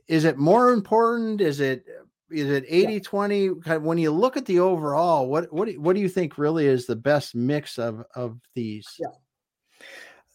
is 0.08 0.24
it 0.24 0.38
more 0.38 0.72
important? 0.72 1.42
Is 1.42 1.60
it 1.60 1.86
is 2.30 2.50
it 2.50 2.66
80 2.68 3.00
20 3.00 3.48
when 3.80 3.98
you 3.98 4.12
look 4.12 4.36
at 4.36 4.46
the 4.46 4.60
overall 4.60 5.30
what 5.30 5.52
what 5.54 5.74
what 5.78 5.96
do 5.96 6.02
you 6.02 6.10
think 6.10 6.38
really 6.38 6.66
is 6.66 6.86
the 6.86 6.94
best 6.94 7.34
mix 7.34 7.80
of 7.80 8.04
of 8.16 8.38
these 8.54 8.86
yeah 9.00 9.08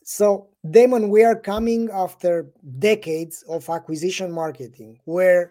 so, 0.05 0.49
Damon, 0.71 1.09
we 1.09 1.25
are 1.25 1.35
coming 1.35 1.91
after 1.93 2.47
decades 2.79 3.43
of 3.49 3.69
acquisition 3.69 4.31
marketing, 4.31 4.99
where 5.05 5.51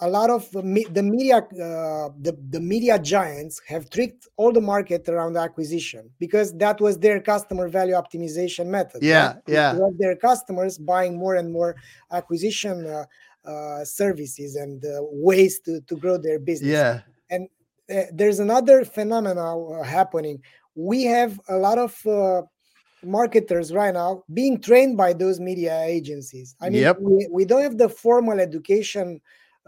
a 0.00 0.08
lot 0.08 0.30
of 0.30 0.50
the 0.52 0.62
media, 0.62 1.36
uh, 1.36 2.08
the, 2.20 2.36
the 2.48 2.60
media 2.60 2.98
giants 2.98 3.60
have 3.68 3.90
tricked 3.90 4.26
all 4.38 4.50
the 4.50 4.60
market 4.60 5.06
around 5.10 5.36
acquisition 5.36 6.08
because 6.18 6.54
that 6.54 6.80
was 6.80 6.98
their 6.98 7.20
customer 7.20 7.68
value 7.68 7.94
optimization 7.94 8.66
method. 8.66 9.02
Yeah, 9.02 9.26
right? 9.26 9.42
yeah. 9.46 9.78
Their 9.98 10.16
customers 10.16 10.78
buying 10.78 11.18
more 11.18 11.34
and 11.34 11.52
more 11.52 11.76
acquisition 12.10 12.86
uh, 12.86 13.04
uh, 13.46 13.84
services 13.84 14.56
and 14.56 14.82
uh, 14.84 15.00
ways 15.02 15.60
to, 15.60 15.82
to 15.82 15.96
grow 15.96 16.16
their 16.16 16.38
business. 16.38 16.70
Yeah. 16.70 17.00
And 17.28 17.48
uh, 17.94 18.04
there's 18.12 18.38
another 18.38 18.86
phenomena 18.86 19.58
uh, 19.58 19.82
happening. 19.82 20.42
We 20.74 21.04
have 21.04 21.38
a 21.48 21.56
lot 21.56 21.76
of 21.76 21.92
marketers 23.04 23.72
right 23.72 23.94
now 23.94 24.24
being 24.32 24.60
trained 24.60 24.96
by 24.96 25.12
those 25.12 25.40
media 25.40 25.82
agencies. 25.82 26.54
I 26.60 26.70
mean, 26.70 26.82
Yep. 26.82 26.98
we, 27.00 27.28
we 27.30 27.44
don't 27.44 27.62
have 27.62 27.78
the 27.78 27.88
formal 27.88 28.40
education 28.40 29.20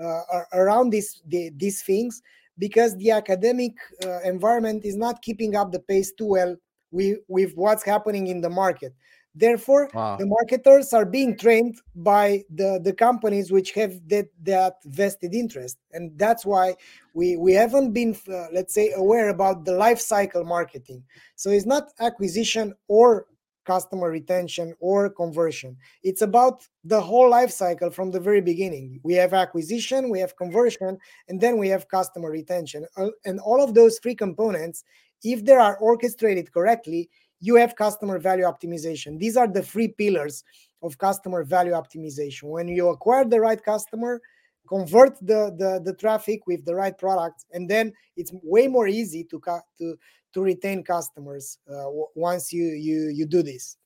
uh, 0.03 0.21
around 0.53 0.91
these 0.91 1.23
the, 1.27 1.51
these 1.57 1.83
things 1.83 2.23
because 2.59 2.97
the 2.97 3.11
academic 3.11 3.73
uh, 4.05 4.21
environment 4.21 4.85
is 4.85 4.97
not 4.97 5.23
keeping 5.23 5.57
up 5.57 5.73
the 5.73 5.81
pace 5.81 6.12
too 6.12 6.27
well 6.27 6.57
with, 6.91 7.19
with 7.29 7.53
what's 7.55 7.83
happening 7.85 8.27
in 8.27 8.41
the 8.41 8.51
market. 8.51 8.95
Therefore, 9.35 9.89
Wow. 9.95 10.17
the 10.17 10.27
marketers 10.27 10.93
are 10.93 11.07
being 11.07 11.39
trained 11.39 11.81
by 11.95 12.45
the, 12.51 12.81
the 12.83 12.93
companies 12.93 13.51
which 13.51 13.73
have 13.73 13.99
that, 14.09 14.27
that 14.43 14.75
vested 14.85 15.35
interest. 15.35 15.79
And 15.93 16.17
that's 16.19 16.45
why 16.45 16.75
we, 17.15 17.37
we 17.37 17.53
haven't 17.55 17.93
been, 17.93 18.15
uh, 18.29 18.49
let's 18.53 18.75
say, 18.75 18.93
aware 18.95 19.31
about 19.31 19.65
the 19.65 19.73
life 19.73 20.01
cycle 20.01 20.45
marketing. 20.45 21.03
So 21.37 21.51
it's 21.51 21.67
not 21.67 21.89
acquisition 21.99 22.75
or 22.89 23.27
customer 23.65 24.11
retention 24.11 24.75
or 24.81 25.09
conversion. 25.09 25.77
It's 26.03 26.23
about 26.23 26.67
the 26.85 27.01
whole 27.01 27.31
life 27.31 27.53
cycle 27.53 27.91
from 27.91 28.11
the 28.11 28.21
very 28.21 28.41
beginning. 28.41 29.01
We 29.05 29.15
have 29.15 29.33
acquisition, 29.33 30.11
we 30.11 30.19
have 30.19 30.37
conversion, 30.37 30.99
and 31.29 31.41
then 31.41 31.59
we 31.59 31.69
have 31.69 31.89
customer 31.89 32.31
retention. 32.31 32.87
Uh, 32.97 33.11
And 33.25 33.39
all 33.41 33.62
of 33.62 33.73
those 33.73 33.99
three 34.01 34.17
components, 34.17 34.85
if 35.23 35.45
they 35.45 35.53
are 35.55 35.79
orchestrated 35.79 36.53
correctly, 36.53 37.09
you 37.42 37.56
have 37.56 37.75
customer 37.76 38.18
value 38.18 38.44
optimization. 38.44 39.18
These 39.18 39.37
are 39.37 39.49
the 39.49 39.62
three 39.62 39.88
pillars 39.88 40.44
of 40.82 40.96
customer 40.96 41.42
value 41.42 41.72
optimization. 41.72 42.44
When 42.44 42.68
you 42.68 42.88
acquire 42.88 43.25
the 43.25 43.40
right 43.40 43.62
customer, 43.62 44.20
convert 44.68 45.18
the, 45.20 45.54
the, 45.58 45.82
the 45.84 45.94
traffic 45.94 46.46
with 46.46 46.64
the 46.64 46.75
right 46.75 46.96
products, 46.96 47.44
and 47.52 47.68
then 47.68 47.92
it's 48.16 48.30
way 48.42 48.68
more 48.68 48.87
easy 48.87 49.25
to 49.25 49.40
to 49.78 49.96
to 50.32 50.40
retain 50.40 50.82
customers 50.82 51.58
uh, 51.70 51.84
once 52.14 52.52
you 52.52 52.64
you 52.64 53.08
you 53.08 53.26
do 53.26 53.42
this. 53.42 53.76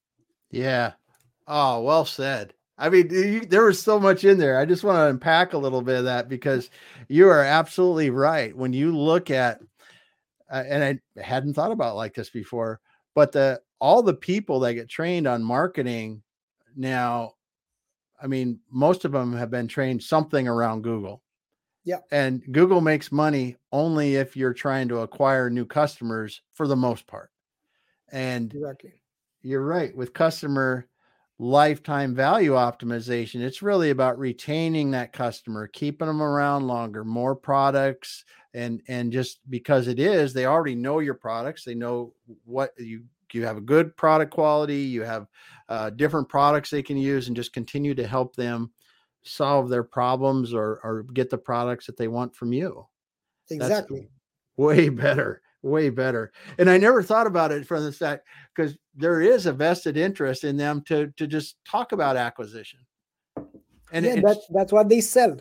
Yeah. 0.50 0.92
Oh, 1.48 1.82
well 1.82 2.04
said. 2.04 2.52
I 2.78 2.90
mean, 2.90 3.08
you, 3.10 3.40
there 3.40 3.64
was 3.64 3.80
so 3.82 3.98
much 3.98 4.24
in 4.24 4.38
there. 4.38 4.58
I 4.58 4.66
just 4.66 4.84
want 4.84 4.96
to 4.96 5.06
unpack 5.06 5.54
a 5.54 5.58
little 5.58 5.80
bit 5.80 5.98
of 5.98 6.04
that 6.04 6.28
because 6.28 6.70
you 7.08 7.26
are 7.28 7.42
absolutely 7.42 8.10
right. 8.10 8.54
When 8.54 8.74
you 8.74 8.94
look 8.94 9.30
at, 9.30 9.60
uh, 10.52 10.62
and 10.68 10.84
I 10.84 11.20
hadn't 11.20 11.54
thought 11.54 11.72
about 11.72 11.96
like 11.96 12.14
this 12.14 12.28
before, 12.28 12.80
but 13.16 13.32
the 13.32 13.62
all 13.80 14.04
the 14.04 14.14
people 14.14 14.60
that 14.60 14.74
get 14.74 14.90
trained 14.90 15.26
on 15.28 15.44
marketing 15.44 16.22
now, 16.76 17.34
I 18.20 18.26
mean, 18.26 18.60
most 18.70 19.04
of 19.04 19.12
them 19.12 19.32
have 19.34 19.50
been 19.50 19.68
trained 19.68 20.02
something 20.02 20.48
around 20.48 20.82
Google. 20.82 21.22
Yeah. 21.84 22.00
And 22.10 22.42
Google 22.52 22.80
makes 22.80 23.12
money 23.12 23.56
only 23.72 24.16
if 24.16 24.36
you're 24.36 24.54
trying 24.54 24.88
to 24.88 25.00
acquire 25.00 25.50
new 25.50 25.66
customers 25.66 26.42
for 26.54 26.68
the 26.68 26.76
most 26.76 27.06
part. 27.06 27.30
And 28.12 28.54
Exactly. 28.54 29.02
you're 29.42 29.64
right 29.64 29.94
with 29.96 30.12
customer 30.14 30.88
lifetime 31.38 32.14
value 32.14 32.52
optimization 32.52 33.42
it's 33.42 33.60
really 33.60 33.90
about 33.90 34.18
retaining 34.18 34.92
that 34.92 35.12
customer 35.12 35.66
keeping 35.66 36.06
them 36.06 36.22
around 36.22 36.66
longer 36.66 37.04
more 37.04 37.36
products 37.36 38.24
and 38.56 38.82
and 38.88 39.12
just 39.12 39.38
because 39.50 39.86
it 39.86 40.00
is 40.00 40.32
they 40.32 40.46
already 40.46 40.74
know 40.74 40.98
your 40.98 41.14
products 41.14 41.62
they 41.64 41.74
know 41.74 42.12
what 42.44 42.72
you 42.78 43.04
you 43.32 43.44
have 43.44 43.58
a 43.58 43.60
good 43.60 43.94
product 43.96 44.32
quality 44.32 44.78
you 44.80 45.02
have 45.02 45.26
uh, 45.68 45.90
different 45.90 46.28
products 46.28 46.70
they 46.70 46.82
can 46.82 46.96
use 46.96 47.26
and 47.26 47.36
just 47.36 47.52
continue 47.52 47.94
to 47.94 48.06
help 48.06 48.34
them 48.34 48.72
solve 49.24 49.68
their 49.68 49.82
problems 49.84 50.54
or 50.54 50.80
or 50.82 51.04
get 51.12 51.28
the 51.28 51.38
products 51.38 51.86
that 51.86 51.96
they 51.96 52.08
want 52.08 52.34
from 52.34 52.52
you 52.52 52.86
Exactly. 53.50 54.08
way 54.56 54.88
better 54.88 55.42
way 55.62 55.90
better 55.90 56.32
and 56.58 56.70
i 56.70 56.78
never 56.78 57.02
thought 57.02 57.26
about 57.26 57.52
it 57.52 57.66
from 57.66 57.84
the 57.84 57.92
fact 57.92 58.26
because 58.54 58.76
there 58.94 59.20
is 59.20 59.46
a 59.46 59.52
vested 59.52 59.96
interest 59.96 60.44
in 60.44 60.56
them 60.56 60.80
to 60.82 61.12
to 61.16 61.26
just 61.26 61.56
talk 61.64 61.92
about 61.92 62.16
acquisition 62.16 62.78
and 63.92 64.06
yeah, 64.06 64.20
that's 64.20 64.46
that's 64.50 64.72
what 64.72 64.88
they 64.88 65.00
sell. 65.00 65.36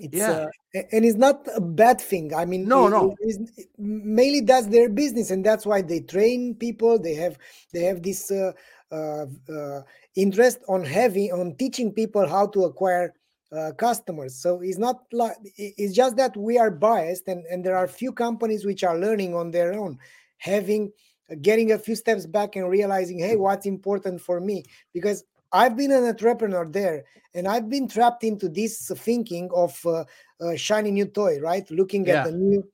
It's 0.00 0.16
Yeah. 0.16 0.48
uh, 0.74 0.82
and 0.92 1.04
it's 1.04 1.18
not 1.18 1.46
a 1.54 1.60
bad 1.60 2.00
thing. 2.00 2.34
I 2.34 2.44
mean, 2.46 2.66
No, 2.66 2.86
it- 2.86 2.90
no. 2.90 3.16
it 3.20 3.68
mainly 3.78 4.40
that's 4.40 4.66
their 4.68 4.88
business, 4.88 5.30
and 5.30 5.44
that's 5.44 5.66
why 5.66 5.82
they 5.82 6.00
train 6.00 6.54
people. 6.54 6.98
They 6.98 7.14
have 7.14 7.36
they 7.72 7.82
have 7.84 8.02
this 8.02 8.30
uh, 8.30 8.52
uh, 8.90 9.26
uh, 9.52 9.82
interest 10.14 10.60
on 10.68 10.84
having 10.84 11.32
on 11.32 11.54
teaching 11.56 11.92
people 11.92 12.26
how 12.26 12.46
to 12.48 12.64
acquire 12.64 13.12
uh, 13.52 13.72
customers. 13.76 14.34
So 14.34 14.60
it's 14.62 14.78
not 14.78 15.02
like 15.12 15.36
it's 15.56 15.92
just 15.94 16.16
that 16.16 16.36
we 16.36 16.56
are 16.58 16.70
biased, 16.70 17.28
and 17.28 17.44
and 17.50 17.62
there 17.62 17.76
are 17.76 17.86
few 17.86 18.12
companies 18.12 18.64
which 18.64 18.84
are 18.84 18.98
learning 18.98 19.34
on 19.34 19.50
their 19.50 19.74
own, 19.74 19.98
having 20.38 20.90
getting 21.40 21.72
a 21.72 21.78
few 21.78 21.94
steps 21.96 22.26
back 22.26 22.56
and 22.56 22.68
realizing, 22.68 23.18
hey, 23.18 23.36
what's 23.36 23.66
important 23.66 24.20
for 24.20 24.40
me? 24.40 24.64
Because 24.92 25.24
I've 25.52 25.76
been 25.76 25.92
an 25.92 26.04
entrepreneur 26.04 26.66
there, 26.66 27.04
and 27.34 27.46
I've 27.46 27.68
been 27.68 27.88
trapped 27.88 28.24
into 28.24 28.48
this 28.48 28.90
thinking 28.96 29.50
of 29.54 29.78
uh, 29.86 30.04
a 30.40 30.56
shiny 30.56 30.90
new 30.90 31.06
toy, 31.06 31.38
right? 31.40 31.68
Looking 31.70 32.06
Yeah. 32.06 32.18
at 32.18 32.24
the 32.24 32.32
new, 32.32 32.64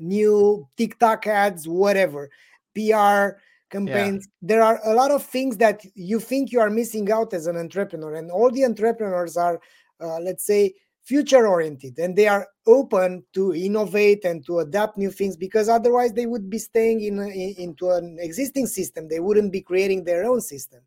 new 0.00 0.66
TikTok 0.76 1.26
ads, 1.26 1.68
whatever, 1.68 2.30
PR 2.74 3.38
campaigns. 3.70 4.26
There 4.40 4.62
are 4.62 4.80
a 4.84 4.94
lot 4.94 5.10
of 5.10 5.24
things 5.24 5.58
that 5.58 5.84
you 5.94 6.20
think 6.20 6.52
you 6.52 6.60
are 6.60 6.70
missing 6.70 7.10
out 7.10 7.34
as 7.34 7.46
an 7.46 7.56
entrepreneur, 7.56 8.14
and 8.14 8.30
all 8.30 8.50
the 8.50 8.64
entrepreneurs 8.64 9.36
are, 9.36 9.60
uh, 10.00 10.18
let's 10.20 10.46
say, 10.46 10.74
future 11.02 11.46
oriented, 11.46 11.98
and 11.98 12.16
they 12.16 12.28
are 12.28 12.46
open 12.66 13.24
to 13.32 13.54
innovate 13.54 14.24
and 14.24 14.44
to 14.44 14.58
adapt 14.58 14.98
new 14.98 15.10
things 15.10 15.36
because 15.38 15.66
otherwise 15.68 16.12
they 16.12 16.26
would 16.26 16.50
be 16.50 16.58
staying 16.58 17.02
in, 17.02 17.18
in 17.18 17.54
into 17.58 17.90
an 17.90 18.18
existing 18.20 18.66
system. 18.66 19.08
They 19.08 19.20
wouldn't 19.20 19.50
be 19.52 19.62
creating 19.62 20.04
their 20.04 20.24
own 20.24 20.40
system, 20.42 20.80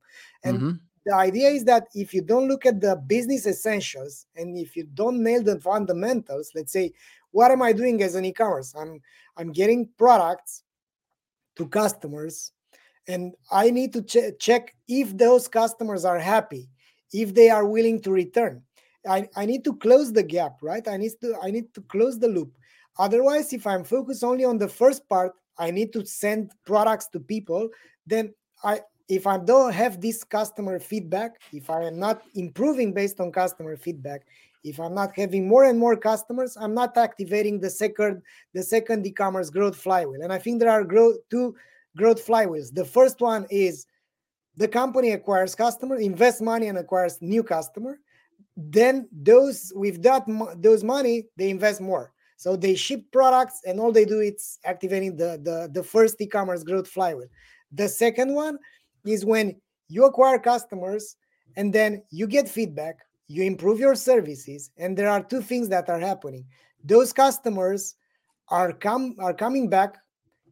and 0.44 0.62
Mhm. 0.62 0.80
The 1.06 1.16
idea 1.16 1.50
is 1.50 1.64
that 1.66 1.88
if 1.94 2.14
you 2.14 2.22
don't 2.22 2.48
look 2.48 2.66
at 2.66 2.80
the 2.80 2.96
business 2.96 3.48
essentials 3.48 4.28
and 4.36 4.58
if 4.58 4.76
you 4.76 4.84
don't 4.94 5.22
nail 5.22 5.42
the 5.42 5.60
fundamentals 5.60 6.52
let's 6.56 6.72
say 6.72 6.92
what 7.32 7.52
am 7.52 7.62
i 7.62 7.72
doing 7.72 8.02
as 8.04 8.16
an 8.16 8.26
e-commerce? 8.26 8.74
I'm 8.78 9.00
i'm 9.38 9.52
getting 9.52 9.90
products 9.98 10.64
to 11.56 11.68
customers 11.68 12.52
and 13.08 13.34
i 13.52 13.70
need 13.70 13.94
to 13.94 14.02
che- 14.04 14.34
check 14.40 14.76
if 14.88 15.16
those 15.18 15.48
customers 15.48 16.06
are 16.06 16.20
happy 16.20 16.70
if 17.14 17.34
they 17.34 17.50
are 17.50 17.66
willing 17.66 18.00
to 18.02 18.10
return. 18.10 18.64
I, 19.06 19.28
I 19.36 19.46
need 19.46 19.66
to 19.66 19.76
close 19.76 20.14
the 20.14 20.24
gap 20.24 20.58
right? 20.62 20.88
I 20.88 20.98
need 20.98 21.12
to 21.22 21.36
i 21.42 21.50
need 21.52 21.74
to 21.74 21.82
close 21.82 22.20
the 22.20 22.28
loop. 22.28 22.54
Otherwise 23.00 23.54
if 23.54 23.66
i'm 23.66 23.84
focused 23.84 24.24
only 24.24 24.46
on 24.46 24.58
the 24.58 24.68
first 24.68 25.08
part 25.10 25.34
i 25.58 25.72
need 25.72 25.92
to 25.94 26.06
send 26.06 26.52
products 26.66 27.08
to 27.10 27.20
people 27.20 27.70
then 28.06 28.34
i 28.64 28.80
if 29.12 29.28
I 29.28 29.38
don't 29.38 29.74
have 29.74 30.00
this 30.00 30.24
customer 30.24 30.80
feedback, 30.80 31.42
if 31.52 31.70
I 31.70 31.84
am 31.84 32.00
not 32.00 32.22
improving 32.34 32.94
based 32.94 33.20
on 33.20 33.30
customer 33.30 33.76
feedback, 33.76 34.22
if 34.64 34.80
I'm 34.80 34.96
not 34.96 35.12
having 35.18 35.50
more 35.50 35.66
and 35.66 35.78
more 35.78 35.98
customers, 35.98 36.56
I'm 36.56 36.74
not 36.74 36.96
activating 36.96 37.60
the 37.60 37.70
second 37.70 38.22
the 38.54 38.64
second 38.64 39.06
e-commerce 39.06 39.50
growth 39.50 39.76
flywheel. 39.76 40.22
And 40.22 40.32
I 40.32 40.40
think 40.40 40.62
there 40.62 40.70
are 40.70 40.86
growth 40.86 41.18
two 41.30 41.54
growth 41.98 42.26
flywheels. 42.26 42.74
The 42.74 42.86
first 42.86 43.20
one 43.20 43.46
is 43.50 43.86
the 44.56 44.70
company 44.70 45.12
acquires 45.12 45.56
customer, 45.56 45.98
invests 45.98 46.42
money 46.42 46.68
and 46.68 46.78
acquires 46.78 47.22
new 47.22 47.44
customer. 47.44 48.00
Then 48.56 49.10
those 49.12 49.74
with 49.76 50.02
that 50.04 50.24
those 50.56 50.86
money 50.86 51.26
they 51.36 51.50
invest 51.50 51.82
more. 51.82 52.14
So 52.38 52.56
they 52.56 52.76
ship 52.76 53.04
products 53.12 53.60
and 53.66 53.78
all 53.78 53.92
they 53.92 54.06
do 54.06 54.22
is 54.22 54.58
activating 54.64 55.18
the 55.18 55.38
the, 55.44 55.70
the 55.70 55.84
first 55.84 56.22
e-commerce 56.22 56.64
growth 56.64 56.88
flywheel. 56.88 57.28
The 57.74 57.90
second 57.90 58.34
one 58.34 58.58
is 59.06 59.26
when 59.26 59.60
you 59.88 60.06
acquire 60.06 60.40
customers 60.40 61.16
and 61.58 61.74
then 61.74 62.04
you 62.12 62.28
get 62.28 62.48
feedback, 62.48 63.00
you 63.28 63.44
improve 63.44 63.80
your 63.80 63.96
services, 63.96 64.72
and 64.78 64.98
there 64.98 65.10
are 65.10 65.24
two 65.24 65.42
things 65.42 65.70
that 65.70 65.90
are 65.90 66.00
happening. 66.00 66.46
Those 66.84 67.14
customers 67.14 67.96
are 68.50 68.74
come 68.74 69.16
are 69.20 69.34
coming 69.34 69.70
back, 69.70 69.98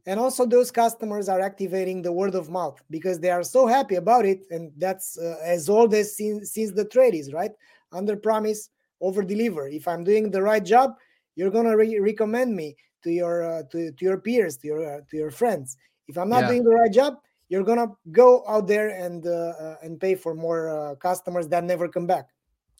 and 0.05 0.19
also 0.19 0.45
those 0.45 0.71
customers 0.71 1.27
are 1.27 1.41
activating 1.41 2.01
the 2.01 2.11
word 2.11 2.35
of 2.35 2.49
mouth 2.49 2.81
because 2.89 3.19
they 3.19 3.31
are 3.31 3.43
so 3.43 3.67
happy 3.67 3.95
about 3.95 4.25
it, 4.25 4.45
and 4.49 4.71
that's 4.77 5.17
uh, 5.17 5.37
as 5.43 5.69
old 5.69 5.93
as 5.93 6.15
since, 6.15 6.53
since 6.53 6.71
the 6.71 6.85
trade 6.85 7.15
is 7.15 7.33
right. 7.33 7.51
Under 7.91 8.15
promise, 8.15 8.69
over 9.01 9.23
deliver. 9.23 9.67
If 9.67 9.87
I'm 9.87 10.03
doing 10.03 10.31
the 10.31 10.41
right 10.41 10.63
job, 10.63 10.91
you're 11.35 11.51
gonna 11.51 11.75
re- 11.75 11.99
recommend 11.99 12.55
me 12.55 12.75
to 13.03 13.11
your 13.11 13.43
uh, 13.43 13.63
to, 13.71 13.91
to 13.91 14.05
your 14.05 14.19
peers, 14.19 14.57
to 14.57 14.67
your 14.67 14.95
uh, 14.95 15.01
to 15.09 15.17
your 15.17 15.31
friends. 15.31 15.75
If 16.07 16.17
I'm 16.17 16.29
not 16.29 16.41
Yeah. 16.41 16.47
doing 16.49 16.63
the 16.63 16.71
right 16.71 16.91
job, 16.91 17.15
you're 17.49 17.63
gonna 17.63 17.91
go 18.11 18.43
out 18.47 18.67
there 18.67 18.89
and 18.89 19.25
uh, 19.27 19.53
uh, 19.59 19.75
and 19.83 19.99
pay 19.99 20.15
for 20.15 20.33
more 20.33 20.69
uh, 20.69 20.95
customers 20.95 21.47
that 21.49 21.63
never 21.63 21.87
come 21.87 22.07
back. 22.07 22.29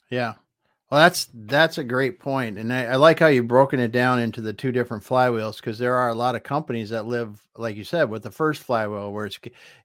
Yeah. 0.10 0.36
Well, 0.90 1.02
that's 1.02 1.28
that's 1.34 1.78
a 1.78 1.84
great 1.84 2.20
point, 2.20 2.58
and 2.58 2.74
I, 2.74 2.86
I 2.86 2.96
like 2.96 3.20
how 3.20 3.28
you've 3.28 3.48
broken 3.48 3.80
it 3.80 3.92
down 3.92 4.20
into 4.20 4.42
the 4.42 4.54
two 4.54 4.72
different 4.72 5.04
flywheels 5.04 5.58
because 5.58 5.78
there 5.78 5.94
are 5.94 6.10
a 6.10 6.16
lot 6.16 6.36
of 6.36 6.42
companies 6.42 6.90
that 6.90 7.06
live, 7.06 7.40
like 7.58 7.76
you 7.76 7.84
said, 7.84 8.10
with 8.10 8.24
the 8.24 8.32
first 8.32 8.64
flywheel 8.64 9.14
where 9.14 9.28
it's 9.28 9.40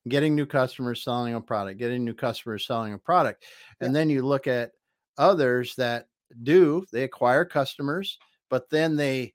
getting 0.08 0.34
new 0.34 0.46
customers, 0.46 1.02
selling 1.02 1.34
a 1.34 1.40
product, 1.42 1.78
getting 1.78 2.06
new 2.06 2.14
customers, 2.14 2.66
selling 2.66 2.94
a 2.94 2.98
product, 2.98 3.44
and 3.80 3.94
then 3.94 4.08
you 4.08 4.24
look 4.24 4.46
at 4.46 4.72
others 5.18 5.74
that 5.74 6.06
do 6.42 6.84
they 6.90 7.02
acquire 7.02 7.44
customers, 7.44 8.18
but 8.48 8.70
then 8.70 8.96
they 8.96 9.34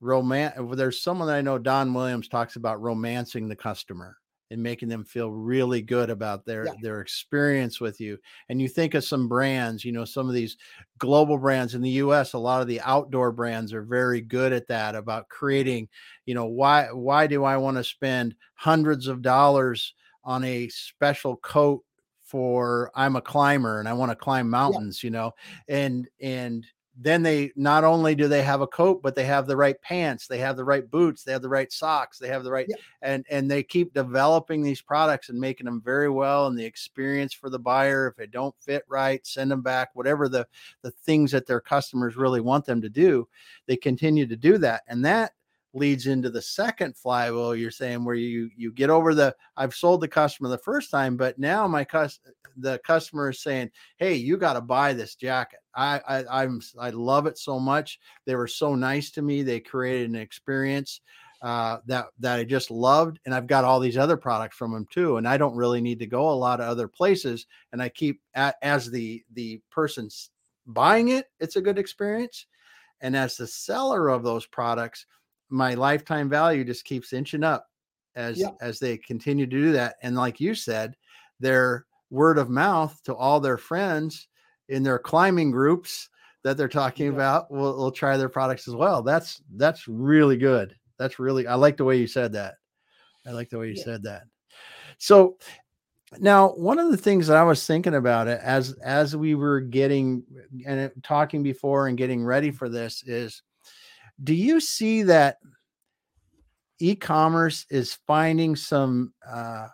romance. 0.00 0.54
There's 0.74 1.02
someone 1.02 1.28
that 1.28 1.36
I 1.36 1.42
know, 1.42 1.58
Don 1.58 1.92
Williams, 1.92 2.28
talks 2.28 2.56
about 2.56 2.80
romancing 2.80 3.46
the 3.46 3.56
customer, 3.56 4.16
and 4.50 4.62
making 4.62 4.88
them 4.88 5.04
feel 5.04 5.30
really 5.30 5.82
good 5.82 6.10
about 6.10 6.44
their 6.44 6.66
Yeah. 6.66 6.72
their 6.78 7.00
experience 7.00 7.80
with 7.80 8.00
you 8.00 8.18
and 8.48 8.60
you 8.60 8.68
think 8.68 8.94
of 8.94 9.04
some 9.04 9.28
brands 9.28 9.84
you 9.84 9.92
know 9.92 10.04
some 10.04 10.28
of 10.28 10.34
these 10.34 10.56
global 10.98 11.38
brands 11.38 11.74
in 11.74 11.82
the 11.82 11.90
US 11.90 12.32
a 12.32 12.38
lot 12.38 12.60
of 12.62 12.68
the 12.68 12.80
outdoor 12.80 13.32
brands 13.32 13.72
are 13.72 13.82
very 13.82 14.20
good 14.20 14.52
at 14.52 14.66
that 14.68 14.94
about 14.94 15.28
creating 15.28 15.88
you 16.26 16.34
know 16.34 16.46
why 16.46 16.90
why 16.92 17.26
do 17.26 17.44
I 17.44 17.56
want 17.56 17.76
to 17.76 17.84
spend 17.84 18.34
hundreds 18.54 19.06
of 19.06 19.22
dollars 19.22 19.94
on 20.24 20.44
a 20.44 20.68
special 20.68 21.36
coat 21.36 21.84
for 22.20 22.90
I'm 22.94 23.16
a 23.16 23.22
climber 23.22 23.80
and 23.80 23.88
I 23.88 23.92
want 23.92 24.10
to 24.12 24.16
climb 24.16 24.48
mountains 24.50 25.02
you 25.02 25.10
know 25.10 25.32
and 25.68 26.08
and 26.20 26.66
then 26.96 27.22
they 27.22 27.52
not 27.56 27.84
only 27.84 28.14
do 28.14 28.26
they 28.28 28.42
have 28.42 28.60
a 28.60 28.66
coat 28.66 29.00
but 29.02 29.14
they 29.14 29.24
have 29.24 29.46
the 29.46 29.56
right 29.56 29.80
pants 29.82 30.26
they 30.26 30.38
have 30.38 30.56
the 30.56 30.64
right 30.64 30.90
boots 30.90 31.22
they 31.22 31.32
have 31.32 31.42
the 31.42 31.48
right 31.48 31.72
socks 31.72 32.18
they 32.18 32.28
have 32.28 32.42
the 32.44 32.50
right 32.50 32.66
Yeah. 32.68 32.76
and 33.02 33.24
and 33.30 33.50
they 33.50 33.62
keep 33.62 33.94
developing 33.94 34.62
these 34.62 34.82
products 34.82 35.28
and 35.28 35.38
making 35.38 35.66
them 35.66 35.80
very 35.80 36.10
well 36.10 36.46
and 36.48 36.58
the 36.58 36.64
experience 36.64 37.32
for 37.32 37.48
the 37.48 37.58
buyer 37.58 38.08
if 38.08 38.18
it 38.18 38.32
don't 38.32 38.54
fit 38.60 38.82
right 38.88 39.24
send 39.26 39.50
them 39.50 39.62
back 39.62 39.90
whatever 39.94 40.28
the 40.28 40.46
the 40.82 40.90
things 40.90 41.30
that 41.30 41.46
their 41.46 41.60
customers 41.60 42.16
really 42.16 42.40
want 42.40 42.64
them 42.64 42.82
to 42.82 42.88
do 42.88 43.26
they 43.66 43.76
continue 43.76 44.26
to 44.26 44.36
do 44.36 44.58
that 44.58 44.82
and 44.88 45.04
that 45.04 45.32
leads 45.72 46.06
into 46.06 46.30
the 46.30 46.42
second 46.42 46.96
flywheel 46.96 47.54
you're 47.54 47.70
saying 47.70 48.04
where 48.04 48.14
you 48.14 48.50
you 48.56 48.72
get 48.72 48.90
over 48.90 49.14
the 49.14 49.34
I've 49.56 49.74
sold 49.74 50.00
the 50.00 50.08
customer 50.08 50.48
the 50.48 50.58
first 50.58 50.90
time 50.90 51.16
but 51.16 51.38
now 51.38 51.66
my 51.68 51.84
cus 51.84 52.18
the 52.56 52.80
customer 52.84 53.30
is 53.30 53.40
saying 53.40 53.70
hey 53.98 54.14
you 54.14 54.36
got 54.36 54.54
to 54.54 54.60
buy 54.60 54.92
this 54.92 55.14
jacket. 55.14 55.60
I, 55.74 56.00
I 56.08 56.42
i'm 56.42 56.60
i 56.78 56.90
love 56.90 57.26
it 57.26 57.38
so 57.38 57.60
much. 57.60 58.00
They 58.26 58.34
were 58.34 58.48
so 58.48 58.74
nice 58.74 59.10
to 59.12 59.22
me. 59.22 59.42
They 59.42 59.60
created 59.60 60.10
an 60.10 60.16
experience 60.16 61.00
uh, 61.42 61.78
that 61.86 62.06
that 62.18 62.38
i 62.38 62.44
just 62.44 62.70
loved 62.70 63.18
and 63.24 63.34
i've 63.34 63.46
got 63.46 63.64
all 63.64 63.80
these 63.80 63.96
other 63.96 64.18
products 64.18 64.58
from 64.58 64.72
them 64.72 64.86
too 64.90 65.16
and 65.16 65.26
i 65.26 65.38
don't 65.38 65.56
really 65.56 65.80
need 65.80 65.98
to 65.98 66.06
go 66.06 66.28
a 66.28 66.32
lot 66.32 66.60
of 66.60 66.68
other 66.68 66.86
places 66.86 67.46
and 67.72 67.80
i 67.80 67.88
keep 67.88 68.20
a 68.34 68.52
as 68.60 68.90
the 68.90 69.24
the 69.32 69.58
person's 69.70 70.28
buying 70.66 71.08
it 71.08 71.30
it's 71.40 71.56
a 71.56 71.60
good 71.62 71.78
experience. 71.78 72.46
And 73.02 73.16
as 73.16 73.36
the 73.36 73.46
seller 73.46 74.08
of 74.08 74.22
those 74.22 74.46
products 74.46 75.06
my 75.50 75.74
lifetime 75.74 76.28
value 76.28 76.64
just 76.64 76.84
keeps 76.84 77.12
inching 77.12 77.44
up 77.44 77.66
as 78.14 78.38
Yeah. 78.38 78.50
as 78.60 78.78
they 78.78 78.96
continue 78.98 79.46
to 79.46 79.50
do 79.50 79.72
that 79.72 79.96
and 80.02 80.16
like 80.16 80.40
you 80.40 80.54
said 80.54 80.96
their 81.38 81.86
word 82.10 82.38
of 82.38 82.50
mouth 82.50 83.00
to 83.04 83.14
all 83.14 83.40
their 83.40 83.58
friends 83.58 84.28
in 84.68 84.82
their 84.82 84.98
climbing 84.98 85.50
groups 85.50 86.08
that 86.42 86.56
they're 86.56 86.68
talking 86.68 87.06
Yeah. 87.06 87.12
about 87.12 87.50
will, 87.50 87.76
will 87.76 87.92
try 87.92 88.16
their 88.16 88.28
products 88.28 88.66
as 88.66 88.74
well 88.74 89.02
that's 89.02 89.42
that's 89.56 89.86
really 89.86 90.36
good 90.36 90.74
that's 90.98 91.18
really 91.18 91.46
i 91.46 91.54
like 91.54 91.76
the 91.76 91.84
way 91.84 91.96
you 91.98 92.06
said 92.06 92.32
that 92.32 92.54
i 93.26 93.30
like 93.30 93.48
the 93.48 93.58
way 93.58 93.68
you 93.68 93.74
Yeah. 93.76 93.84
said 93.84 94.02
that 94.04 94.22
so 94.98 95.36
now 96.18 96.48
one 96.50 96.80
of 96.80 96.90
the 96.90 96.96
things 96.96 97.28
that 97.28 97.36
i 97.36 97.44
was 97.44 97.64
thinking 97.64 97.94
about 97.94 98.26
it 98.26 98.40
as 98.42 98.72
as 98.82 99.16
we 99.16 99.36
were 99.36 99.60
getting 99.60 100.24
and 100.66 100.80
uh, 100.80 100.88
talking 101.04 101.42
before 101.42 101.86
and 101.86 101.96
getting 101.96 102.24
ready 102.24 102.50
for 102.50 102.68
this 102.68 103.04
is 103.06 103.42
do 104.22 104.34
you 104.34 104.60
see 104.60 105.02
that 105.04 105.38
e-commerce 106.78 107.66
is 107.70 107.98
finding 108.06 108.56
some 108.56 109.12
uh, 109.26 109.68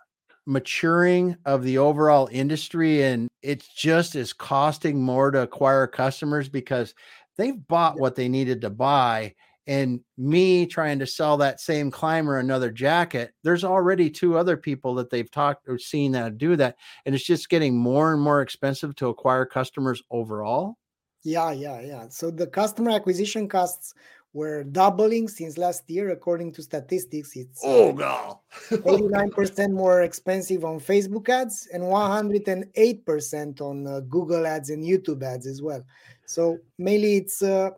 maturing 0.46 1.36
of 1.44 1.62
the 1.62 1.78
overall 1.78 2.28
industry 2.30 3.02
and 3.02 3.28
it's 3.42 3.68
just 3.68 4.14
is 4.14 4.32
costing 4.32 5.00
more 5.00 5.30
to 5.30 5.42
acquire 5.42 5.86
customers? 5.86 6.48
Because 6.48 6.94
they've 7.36 7.66
bought 7.68 7.98
what 7.98 8.14
they 8.14 8.28
needed 8.28 8.60
to 8.60 8.70
buy 8.70 9.34
and 9.68 10.00
me 10.16 10.64
trying 10.64 10.98
to 11.00 11.06
sell 11.06 11.36
that 11.36 11.60
same 11.60 11.90
climber 11.90 12.38
another 12.38 12.70
jacket 12.70 13.32
there's 13.42 13.64
already 13.64 14.08
two 14.08 14.38
other 14.38 14.56
people 14.56 14.94
that 14.94 15.10
they've 15.10 15.30
talked 15.30 15.68
or 15.68 15.76
seen 15.76 16.12
that 16.12 16.38
do 16.38 16.54
that 16.54 16.76
and 17.04 17.16
it's 17.16 17.24
just 17.24 17.48
getting 17.48 17.76
more 17.76 18.12
and 18.12 18.22
more 18.22 18.42
expensive 18.42 18.94
to 18.94 19.08
acquire 19.08 19.44
customers 19.44 20.02
overall? 20.10 20.76
Yeah, 21.24 21.50
yeah, 21.50 21.80
yeah. 21.80 22.06
So 22.08 22.30
the 22.30 22.46
customer 22.46 22.92
acquisition 22.92 23.48
costs 23.48 23.94
were 24.36 24.64
doubling 24.64 25.28
since 25.28 25.56
last 25.56 25.88
year, 25.88 26.10
according 26.10 26.52
to 26.52 26.62
statistics. 26.62 27.34
It's 27.34 27.62
oh 27.64 27.92
god 27.92 28.36
89% 28.70 29.72
more 29.72 30.02
expensive 30.02 30.62
on 30.62 30.78
Facebook 30.78 31.26
ads 31.30 31.68
and 31.72 31.82
108% 31.82 33.60
on 33.62 33.86
uh, 33.86 34.00
Google 34.00 34.46
ads 34.46 34.68
and 34.68 34.84
YouTube 34.84 35.22
ads 35.22 35.46
as 35.46 35.62
well. 35.62 35.82
So 36.26 36.58
mainly 36.76 37.16
it's 37.16 37.40
uh, 37.40 37.70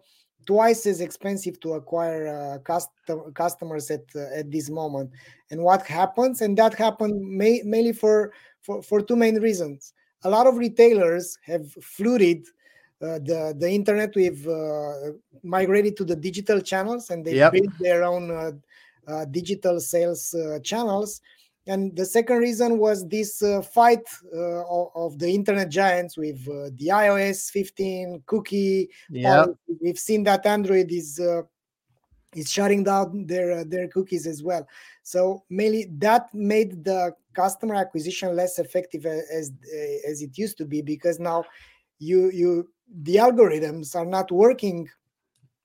twice 0.47 0.85
as 0.87 1.01
expensive 1.01 1.61
to 1.61 1.75
acquire 1.75 2.27
uh, 2.27 2.59
custom- 2.59 3.33
customers 3.35 3.89
at 3.91 4.05
uh, 4.17 4.41
at 4.41 4.51
this 4.51 4.69
moment. 4.69 5.11
And 5.51 5.63
what 5.63 5.87
happens? 5.87 6.43
And 6.43 6.59
that 6.59 6.75
happened 6.75 7.17
ma- 7.23 7.65
mainly 7.65 7.93
for, 7.93 8.33
for 8.63 8.83
for 8.83 9.01
two 9.01 9.17
main 9.17 9.37
reasons. 9.49 9.95
A 10.25 10.29
lot 10.29 10.49
of 10.49 10.57
retailers 10.57 11.39
have 11.47 11.71
flooded 11.95 12.41
uh, 13.01 13.19
the 13.21 13.55
the 13.59 13.71
internet 13.71 14.15
with 14.17 14.47
uh, 14.47 15.13
migrated 15.43 15.97
to 15.97 16.05
the 16.05 16.17
digital 16.17 16.61
channels 16.61 17.11
and 17.11 17.25
they 17.25 17.35
Yep. 17.35 17.53
built 17.53 17.73
their 17.81 18.03
own 18.05 18.31
uh, 18.31 18.53
uh, 19.07 19.25
digital 19.27 19.81
sales 19.81 20.35
uh, 20.35 20.59
channels. 20.63 21.21
And 21.67 21.95
the 21.95 22.05
second 22.07 22.39
reason 22.39 22.79
was 22.79 23.07
this 23.09 23.43
uh, 23.43 23.61
fight 23.61 24.03
uh, 24.35 24.65
of, 24.67 24.89
of 24.95 25.19
the 25.19 25.29
internet 25.29 25.69
giants 25.69 26.17
with 26.17 26.41
uh, 26.49 26.71
the 26.77 26.89
iOS 26.89 27.51
15 27.51 28.23
cookie. 28.27 28.89
yeah. 29.11 29.45
We've 29.81 29.99
seen 29.99 30.25
that 30.25 30.47
Android 30.47 30.91
is 30.91 31.21
uh, 31.21 31.43
is 32.35 32.51
shutting 32.51 32.85
down 32.85 33.27
their 33.27 33.61
uh, 33.61 33.65
their 33.67 33.87
cookies 33.89 34.27
as 34.27 34.43
well. 34.43 34.67
So 35.03 35.45
mainly 35.51 35.87
that 35.99 36.33
made 36.35 36.85
the 36.85 37.13
customer 37.35 37.75
acquisition 37.75 38.35
less 38.35 38.59
effective 38.59 39.05
as 39.07 39.53
as 40.09 40.23
it 40.23 40.37
used 40.39 40.57
to 40.59 40.65
be 40.65 40.81
because 40.83 41.21
now 41.21 41.45
you 41.99 42.31
you 42.31 42.69
the 43.03 43.17
algorithms 43.17 43.95
are 43.95 44.07
not 44.07 44.31
working 44.31 44.89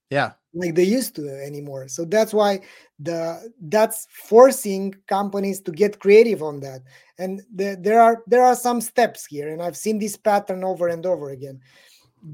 yeah. 0.10 0.34
like 0.54 0.76
they 0.76 0.84
used 0.84 1.16
to 1.16 1.28
anymore. 1.44 1.88
So 1.88 2.06
that's 2.06 2.34
why 2.34 2.62
the 3.00 3.52
that's 3.62 4.08
forcing 4.12 4.94
companies 5.08 5.62
to 5.62 5.72
get 5.72 6.00
creative 6.00 6.44
on 6.44 6.60
that. 6.62 6.82
And 7.18 7.42
the, 7.54 7.78
there 7.80 8.02
are 8.02 8.24
there 8.28 8.44
are 8.44 8.56
some 8.56 8.82
steps 8.82 9.26
here 9.26 9.50
and 9.50 9.62
i've 9.62 9.78
seen 9.78 10.00
this 10.00 10.16
pattern 10.16 10.64
over 10.64 10.88
and 10.88 11.06
over 11.06 11.32
again. 11.32 11.60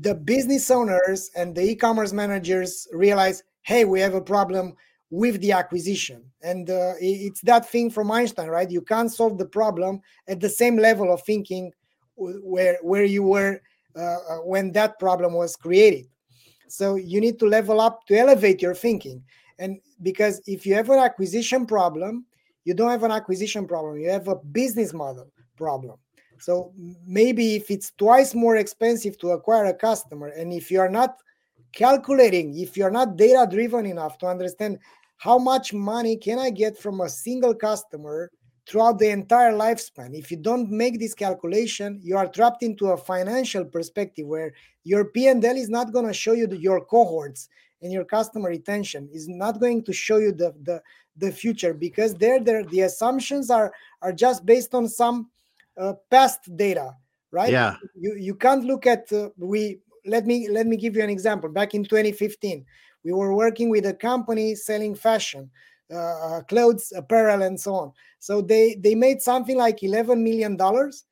The 0.01 0.15
business 0.15 0.69
owners 0.69 1.31
and 1.35 1.55
the 1.55 1.63
e-commerce 1.63 2.13
managers 2.13 2.87
realize 2.91 3.43
hey 3.63 3.85
we 3.85 3.99
have 4.01 4.13
a 4.13 4.21
problem 4.21 4.75
with 5.11 5.41
the 5.41 5.51
acquisition. 5.51 6.23
And 6.43 6.69
uh, 6.69 6.93
it's 6.99 7.41
that 7.41 7.67
thing 7.67 7.89
from 7.89 8.11
einstein 8.11 8.49
right? 8.49 8.69
You 8.69 8.81
can't 8.81 9.11
solve 9.11 9.37
the 9.37 9.45
problem 9.45 10.01
at 10.27 10.39
the 10.39 10.49
same 10.49 10.77
level 10.77 11.11
of 11.11 11.23
thinking 11.23 11.71
where 12.15 12.77
where 12.81 13.05
you 13.05 13.23
were 13.23 13.61
uh, 13.95 13.99
uh, 13.99 14.37
when 14.37 14.71
that 14.71 14.99
problem 14.99 15.33
was 15.33 15.55
created 15.55 16.05
so 16.69 16.95
you 16.95 17.19
need 17.19 17.39
to 17.39 17.45
level 17.45 17.81
up 17.81 18.05
to 18.05 18.17
elevate 18.17 18.61
your 18.61 18.75
thinking. 18.75 19.23
And 19.57 19.79
because 20.01 20.41
if 20.45 20.65
you 20.65 20.75
have 20.75 20.89
an 20.89 20.99
acquisition 20.99 21.65
problem, 21.65 22.25
you 22.63 22.73
don't 22.73 22.91
have 22.91 23.03
an 23.03 23.11
acquisition 23.11 23.67
problem, 23.67 23.97
you 23.97 24.09
have 24.09 24.27
a 24.27 24.35
business 24.35 24.93
model 24.93 25.31
problem. 25.57 25.97
So 26.37 26.71
maybe 27.05 27.55
if 27.55 27.69
it's 27.69 27.91
twice 27.97 28.33
more 28.33 28.57
expensive 28.57 29.17
to 29.19 29.31
acquire 29.31 29.65
a 29.65 29.73
customer, 29.73 30.27
and 30.27 30.53
if 30.53 30.71
you 30.71 30.79
are 30.79 30.89
not 30.89 31.17
calculating, 31.73 32.57
if 32.57 32.77
you're 32.77 32.91
not 32.91 33.17
data 33.17 33.47
driven 33.49 33.85
enough 33.85 34.17
to 34.19 34.27
understand 34.27 34.79
how 35.17 35.37
much 35.37 35.73
money 35.73 36.15
can 36.15 36.39
I 36.39 36.49
get 36.49 36.77
from 36.77 37.01
a 37.01 37.09
single 37.09 37.53
customer 37.53 38.31
throughout 38.69 38.99
the 38.99 39.09
entire 39.09 39.51
lifespan, 39.51 40.13
if 40.13 40.29
you 40.29 40.37
don't 40.37 40.69
make 40.69 40.99
this 40.99 41.15
calculation, 41.15 41.99
you 42.03 42.15
are 42.15 42.27
trapped 42.27 42.61
into 42.61 42.89
a 42.89 42.97
financial 42.97 43.65
perspective 43.65 44.27
where 44.27 44.53
your 44.83 45.05
P&L 45.05 45.43
is 45.43 45.69
not 45.69 45.91
going 45.91 46.05
to 46.05 46.13
show 46.13 46.33
you 46.33 46.45
the, 46.45 46.57
your 46.57 46.85
cohorts 46.85 47.49
and 47.81 47.91
your 47.91 48.05
customer 48.05 48.49
retention 48.49 49.09
is 49.11 49.27
not 49.27 49.59
going 49.59 49.83
to 49.83 49.93
show 49.93 50.17
you 50.17 50.31
the 50.31 50.53
the, 50.63 50.81
the 51.17 51.31
future 51.31 51.73
because 51.73 52.13
there 52.15 52.39
there 52.39 52.63
the 52.65 52.81
assumptions 52.81 53.49
are 53.49 53.71
are 54.01 54.13
just 54.13 54.45
based 54.45 54.75
on 54.75 54.87
some 54.87 55.29
uh, 55.77 55.93
past 56.11 56.55
data 56.55 56.95
right? 57.31 57.51
Yeah. 57.51 57.75
You 57.95 58.15
you 58.15 58.35
can't 58.35 58.63
look 58.65 58.85
at 58.85 59.11
uh, 59.11 59.29
we 59.37 59.79
let 60.05 60.25
me 60.25 60.47
let 60.49 60.67
me 60.67 60.77
give 60.77 60.95
you 60.95 61.03
an 61.03 61.09
example. 61.09 61.49
Back 61.49 61.73
in 61.73 61.83
2015 61.83 62.65
we 63.03 63.13
were 63.13 63.33
working 63.33 63.69
with 63.69 63.85
a 63.85 63.93
company 63.93 64.55
selling 64.55 64.95
fashion 64.95 65.49
uh, 65.93 66.41
clothes 66.47 66.91
apparel 66.95 67.41
and 67.43 67.59
so 67.59 67.73
on. 67.75 67.91
So 68.19 68.41
they 68.41 68.75
they 68.75 68.95
made 68.95 69.21
something 69.21 69.57
like 69.57 69.83
11 69.83 70.23
million 70.23 70.55
dollars 70.57 71.05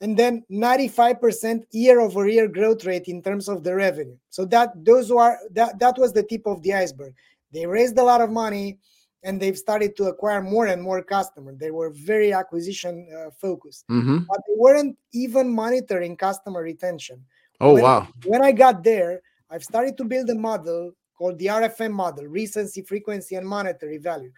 and 0.00 0.16
then 0.16 0.44
95% 0.50 1.64
year 1.72 2.00
over 2.00 2.28
year 2.28 2.46
growth 2.46 2.84
rate 2.84 3.08
in 3.08 3.20
terms 3.22 3.48
of 3.48 3.64
the 3.64 3.74
revenue. 3.74 4.16
So 4.30 4.44
that 4.46 4.72
those 4.84 5.10
are 5.10 5.38
that 5.52 5.78
that 5.80 5.98
was 5.98 6.12
the 6.12 6.22
tip 6.22 6.46
of 6.46 6.62
the 6.62 6.74
iceberg. 6.74 7.14
They 7.52 7.66
raised 7.66 7.98
a 7.98 8.02
lot 8.04 8.20
of 8.20 8.30
money 8.30 8.78
and 9.24 9.40
they've 9.40 9.58
started 9.58 9.96
to 9.96 10.04
acquire 10.04 10.40
more 10.42 10.66
and 10.66 10.80
more 10.80 11.02
customers. 11.02 11.56
They 11.58 11.72
were 11.72 11.90
very 11.90 12.32
acquisition 12.32 13.08
uh, 13.16 13.30
focused. 13.40 13.84
Hmm 13.88 14.18
but 14.28 14.40
they 14.46 14.54
weren't 14.56 14.94
even 15.12 15.50
monitoring 15.50 16.14
customer 16.14 16.62
retention. 16.62 17.24
Oh 17.60 17.72
When- 17.74 17.82
wow. 17.82 18.08
When 18.26 18.42
i 18.44 18.52
got 18.52 18.84
there 18.84 19.22
i've 19.50 19.64
started 19.64 19.96
to 19.96 20.04
build 20.04 20.28
a 20.30 20.34
model 20.34 20.92
called 21.18 21.38
the 21.38 21.46
rfm 21.46 21.92
model 21.92 22.26
recency 22.26 22.82
frequency 22.82 23.34
and 23.34 23.46
monetary 23.46 23.98
value 23.98 24.30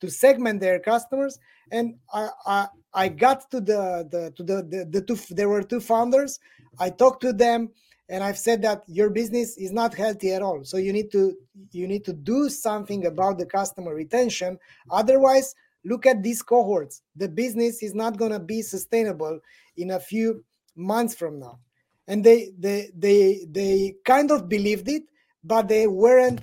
to 0.00 0.10
segment 0.10 0.60
their 0.60 0.78
customers. 0.78 1.38
And 1.70 1.96
i 2.12 2.28
i, 2.46 2.66
I 2.94 3.08
got 3.08 3.50
to 3.50 3.60
the 3.60 4.08
the 4.10 4.32
to 4.36 4.42
the, 4.42 4.62
the 4.62 4.86
the 4.90 5.02
two 5.02 5.16
there 5.34 5.48
were 5.48 5.62
two 5.62 5.80
founders. 5.80 6.38
I 6.78 6.90
talked 6.90 7.22
to 7.22 7.32
them 7.32 7.70
and 8.08 8.24
i've 8.24 8.38
said 8.38 8.62
that 8.62 8.82
your 8.86 9.10
business 9.10 9.58
is 9.58 9.72
not 9.72 9.94
healthy 9.94 10.32
at 10.32 10.42
all. 10.42 10.64
So 10.64 10.76
you 10.76 10.92
need 10.92 11.10
to 11.12 11.34
you 11.72 11.86
need 11.86 12.04
to 12.06 12.12
do 12.12 12.48
something 12.48 13.06
about 13.06 13.38
the 13.38 13.46
customer 13.46 13.94
retention. 13.94 14.58
Otherwise 14.90 15.54
look 15.84 16.06
at 16.06 16.22
these 16.22 16.42
cohorts. 16.42 17.02
The 17.16 17.28
business 17.28 17.82
is 17.82 17.94
not 17.94 18.16
going 18.16 18.32
to 18.32 18.40
be 18.40 18.62
sustainable 18.62 19.40
in 19.76 19.92
a 19.92 20.00
few 20.00 20.44
months 20.76 21.14
from 21.14 21.38
now. 21.38 21.58
And 22.06 22.24
they 22.24 22.50
they 22.58 22.90
they 22.96 23.44
they 23.50 23.94
kind 24.04 24.30
of 24.30 24.48
believed 24.48 24.88
it 24.88 25.02
but 25.44 25.68
they 25.68 25.86
weren't 25.86 26.40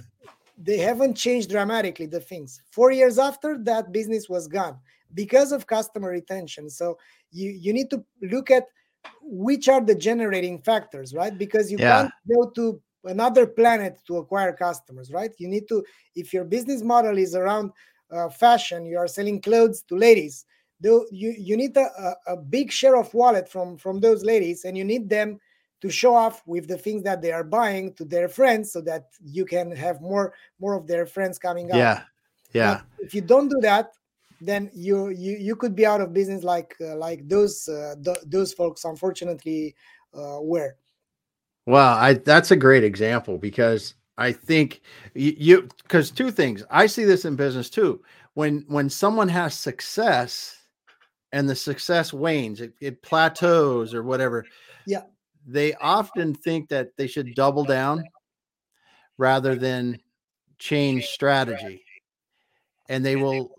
they 0.58 0.78
haven't 0.78 1.16
changed 1.16 1.50
dramatically 1.50 2.06
the 2.06 2.20
things. 2.20 2.62
Four 2.72 2.92
years 2.92 3.20
after 3.20 3.58
that 3.64 3.92
business 3.92 4.30
was 4.30 4.48
gone 4.48 4.78
because 5.14 5.52
of 5.52 5.68
customer 5.68 6.10
retention. 6.10 6.70
So 6.70 6.98
you 7.32 7.52
you 7.52 7.74
need 7.74 7.90
to 7.90 8.04
look 8.22 8.52
at 8.52 8.66
which 9.22 9.68
are 9.68 9.82
the 9.82 9.96
generating 9.96 10.62
factors 10.62 11.14
right? 11.14 11.38
Because 11.38 11.72
you 11.72 11.78
yeah. 11.78 12.02
can't 12.02 12.14
go 12.34 12.50
to 12.52 12.82
another 13.04 13.46
planet 13.46 14.00
to 14.08 14.18
acquire 14.18 14.54
customers 14.54 15.12
right? 15.12 15.32
You 15.38 15.48
need 15.48 15.68
to 15.70 15.84
if 16.16 16.34
your 16.34 16.44
business 16.44 16.82
model 16.82 17.18
is 17.18 17.36
around 17.36 17.72
uh, 18.12 18.30
fashion 18.30 18.86
you 18.86 18.98
are 18.98 19.08
selling 19.08 19.42
clothes 19.42 19.82
to 19.84 19.96
ladies 19.96 20.46
though 20.80 21.06
you 21.12 21.34
you 21.38 21.58
need 21.58 21.76
a, 21.78 22.16
a 22.28 22.38
big 22.38 22.72
share 22.72 22.96
of 22.96 23.14
wallet 23.14 23.50
from 23.50 23.78
from 23.78 24.00
those 24.00 24.24
ladies 24.24 24.66
and 24.66 24.78
you 24.78 24.84
need 24.84 25.10
them 25.10 25.40
to 25.86 25.92
show 25.92 26.16
off 26.16 26.42
with 26.48 26.68
the 26.68 26.80
things 26.86 27.04
that 27.04 27.22
they 27.22 27.32
are 27.32 27.44
buying 27.44 27.94
to 27.94 28.04
their 28.04 28.28
friends 28.28 28.72
so 28.74 28.82
that 28.82 29.04
you 29.24 29.46
can 29.46 29.68
have 29.76 30.02
more 30.02 30.34
more 30.60 30.74
of 30.74 30.88
their 30.88 31.06
friends 31.06 31.38
coming 31.38 31.68
up. 31.72 31.78
Yeah 31.78 32.02
yeah. 32.56 32.82
But 32.98 33.06
if 33.06 33.14
you 33.14 33.22
don't 33.22 33.50
do 33.50 33.60
that 33.62 33.92
then 34.42 34.70
you 34.74 35.10
you 35.10 35.38
you 35.38 35.56
could 35.56 35.76
be 35.76 35.86
out 35.86 36.02
of 36.02 36.14
business 36.14 36.44
like 36.44 36.76
uh, 36.82 36.96
like 36.96 37.28
those 37.28 37.68
uh, 37.70 37.96
th- 38.04 38.26
those 38.26 38.54
folks 38.54 38.84
unfortunately 38.84 39.76
uh, 40.14 40.40
were. 40.42 40.76
Well 41.66 41.96
i 41.96 42.14
that's 42.14 42.52
a 42.52 42.56
great 42.56 42.84
example 42.84 43.38
because 43.38 43.96
i 44.18 44.32
think 44.32 44.82
you 45.14 45.68
because 45.84 46.12
two 46.12 46.32
things. 46.32 46.64
I 46.70 46.88
see 46.88 47.06
this 47.06 47.26
in 47.26 47.36
business 47.36 47.70
too. 47.70 48.04
When 48.34 48.66
when 48.68 48.90
someone 48.90 49.30
has 49.30 49.54
success 49.54 50.58
and 51.32 51.50
the 51.50 51.56
success 51.56 52.14
wanes 52.14 52.62
it, 52.62 52.74
it 52.80 53.02
plateaus 53.02 53.94
or 53.94 54.04
whatever 54.04 54.46
yeah 54.86 55.02
they 55.46 55.74
often 55.76 56.34
think 56.34 56.70
that 56.70 56.90
they 56.98 57.08
should 57.08 57.36
double 57.36 57.64
down 57.64 58.04
rather 59.18 59.56
than 59.56 60.00
change 60.58 61.06
strategy 61.06 61.84
and 62.90 63.06
they 63.06 63.16
will 63.16 63.52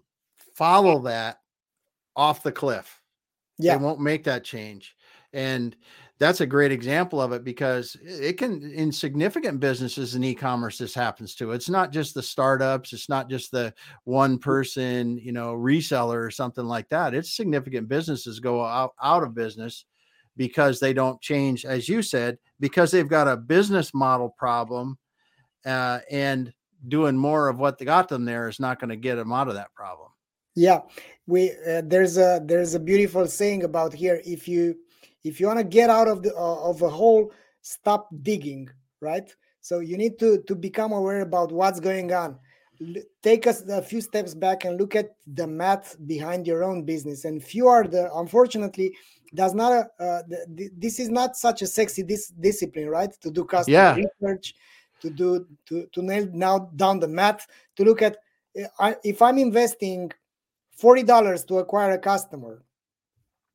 follow 0.55 1.03
that 1.03 1.39
off 2.15 2.43
the 2.43 2.53
cliff. 2.53 3.01
Yeah. 3.59 3.77
They 3.77 3.85
won't 3.85 4.01
make 4.01 4.25
that 4.25 4.45
change. 4.45 4.97
And 5.33 5.77
that's 6.19 6.41
a 6.41 6.47
great 6.47 6.73
example 6.73 7.21
of 7.21 7.33
it 7.33 7.45
because 7.45 7.97
it 8.03 8.39
can 8.39 8.63
in 8.73 8.91
significant 8.91 9.61
businesses 9.61 10.15
in 10.15 10.25
e-commerce 10.25 10.79
this 10.79 10.95
happens 10.95 11.35
to 11.35 11.53
it's 11.53 11.69
not 11.69 11.93
just 11.93 12.15
the 12.15 12.23
startups 12.23 12.95
it's 12.95 13.11
not 13.11 13.29
just 13.29 13.51
the 13.51 13.73
one 14.05 14.33
mm-hmm. 14.33 14.51
person 14.51 15.19
you 15.19 15.33
know 15.33 15.53
reseller 15.53 16.25
or 16.25 16.31
something 16.31 16.65
like 16.65 16.89
that 16.89 17.13
it's 17.13 17.37
significant 17.37 17.87
businesses 17.87 18.41
go 18.41 18.65
out, 18.65 18.95
out 19.03 19.23
of 19.23 19.35
business 19.35 19.85
because 20.37 20.81
they 20.81 20.93
don't 20.93 21.21
change 21.21 21.65
as 21.65 21.89
you 21.89 22.03
said 22.03 22.39
because 22.61 22.91
they've 22.91 23.09
got 23.09 23.29
a 23.29 23.37
business 23.37 23.93
model 23.95 24.31
problem 24.31 24.99
uh, 25.65 26.01
and 26.11 26.53
doing 26.89 27.17
more 27.17 27.49
of 27.49 27.59
what 27.59 27.79
they 27.79 27.85
got 27.85 28.09
them 28.09 28.25
there 28.25 28.49
is 28.49 28.61
not 28.61 28.79
going 28.79 28.91
to 28.91 28.97
get 28.97 29.17
them 29.17 29.33
out 29.33 29.49
of 29.49 29.55
that 29.55 29.75
problem. 29.75 30.09
Yeah 30.55 30.81
we 31.27 31.51
uh, 31.69 31.83
there's 31.85 32.19
a 32.19 32.41
there's 32.45 32.75
a 32.75 32.81
beautiful 32.81 33.27
saying 33.27 33.65
about 33.65 33.93
here 33.93 34.21
if 34.25 34.47
you 34.47 34.77
if 35.25 35.41
you 35.41 35.47
want 35.47 35.59
to 35.59 35.65
get 35.65 35.91
out 35.91 36.09
of 36.09 36.23
the 36.23 36.35
uh, 36.35 36.71
of 36.71 36.83
a 36.83 36.89
hole 36.89 37.33
stop 37.63 38.09
digging 38.23 38.69
right? 39.01 39.35
So 39.61 39.81
you 39.81 39.97
need 39.97 40.19
to 40.21 40.43
to 40.43 40.55
become 40.55 40.93
aware 40.93 41.21
about 41.21 41.53
what's 41.53 41.81
going 41.81 42.13
on. 42.13 42.39
L- 42.81 43.03
take 43.23 43.47
us 43.47 43.63
a 43.69 43.83
few 43.83 44.01
steps 44.01 44.35
back 44.35 44.65
and 44.65 44.79
look 44.79 44.95
at 44.95 45.17
the 45.27 45.47
math 45.47 45.97
behind 46.07 46.47
your 46.47 46.63
own 46.63 46.85
business 46.85 47.25
and 47.25 47.43
few 47.43 47.69
are 47.69 47.87
the 47.87 48.13
unfortunately 48.15 48.95
does 49.37 49.55
not 49.55 49.73
uh, 49.73 50.03
uh 50.03 50.23
the, 50.29 50.71
this 50.77 50.99
is 50.99 51.09
not 51.09 51.37
such 51.37 51.63
a 51.63 51.67
sexy 51.67 52.03
dis- 52.03 52.33
discipline 52.41 52.89
right 52.89 53.13
to 53.21 53.31
do 53.31 53.45
customer 53.45 53.77
yeah. 53.77 53.95
research 53.95 54.55
to 55.01 55.11
do 55.11 55.47
to 55.67 55.87
to 55.93 56.03
nail 56.03 56.27
now 56.33 56.71
down 56.77 56.99
the 56.99 57.09
math 57.09 57.47
to 57.77 57.85
look 57.85 58.03
at 58.03 58.17
uh, 58.81 58.95
if 59.05 59.23
i'm 59.23 59.39
investing 59.39 60.11
$40 60.81 61.47
to 61.47 61.59
acquire 61.59 61.93
a 61.93 61.99
customer 61.99 62.63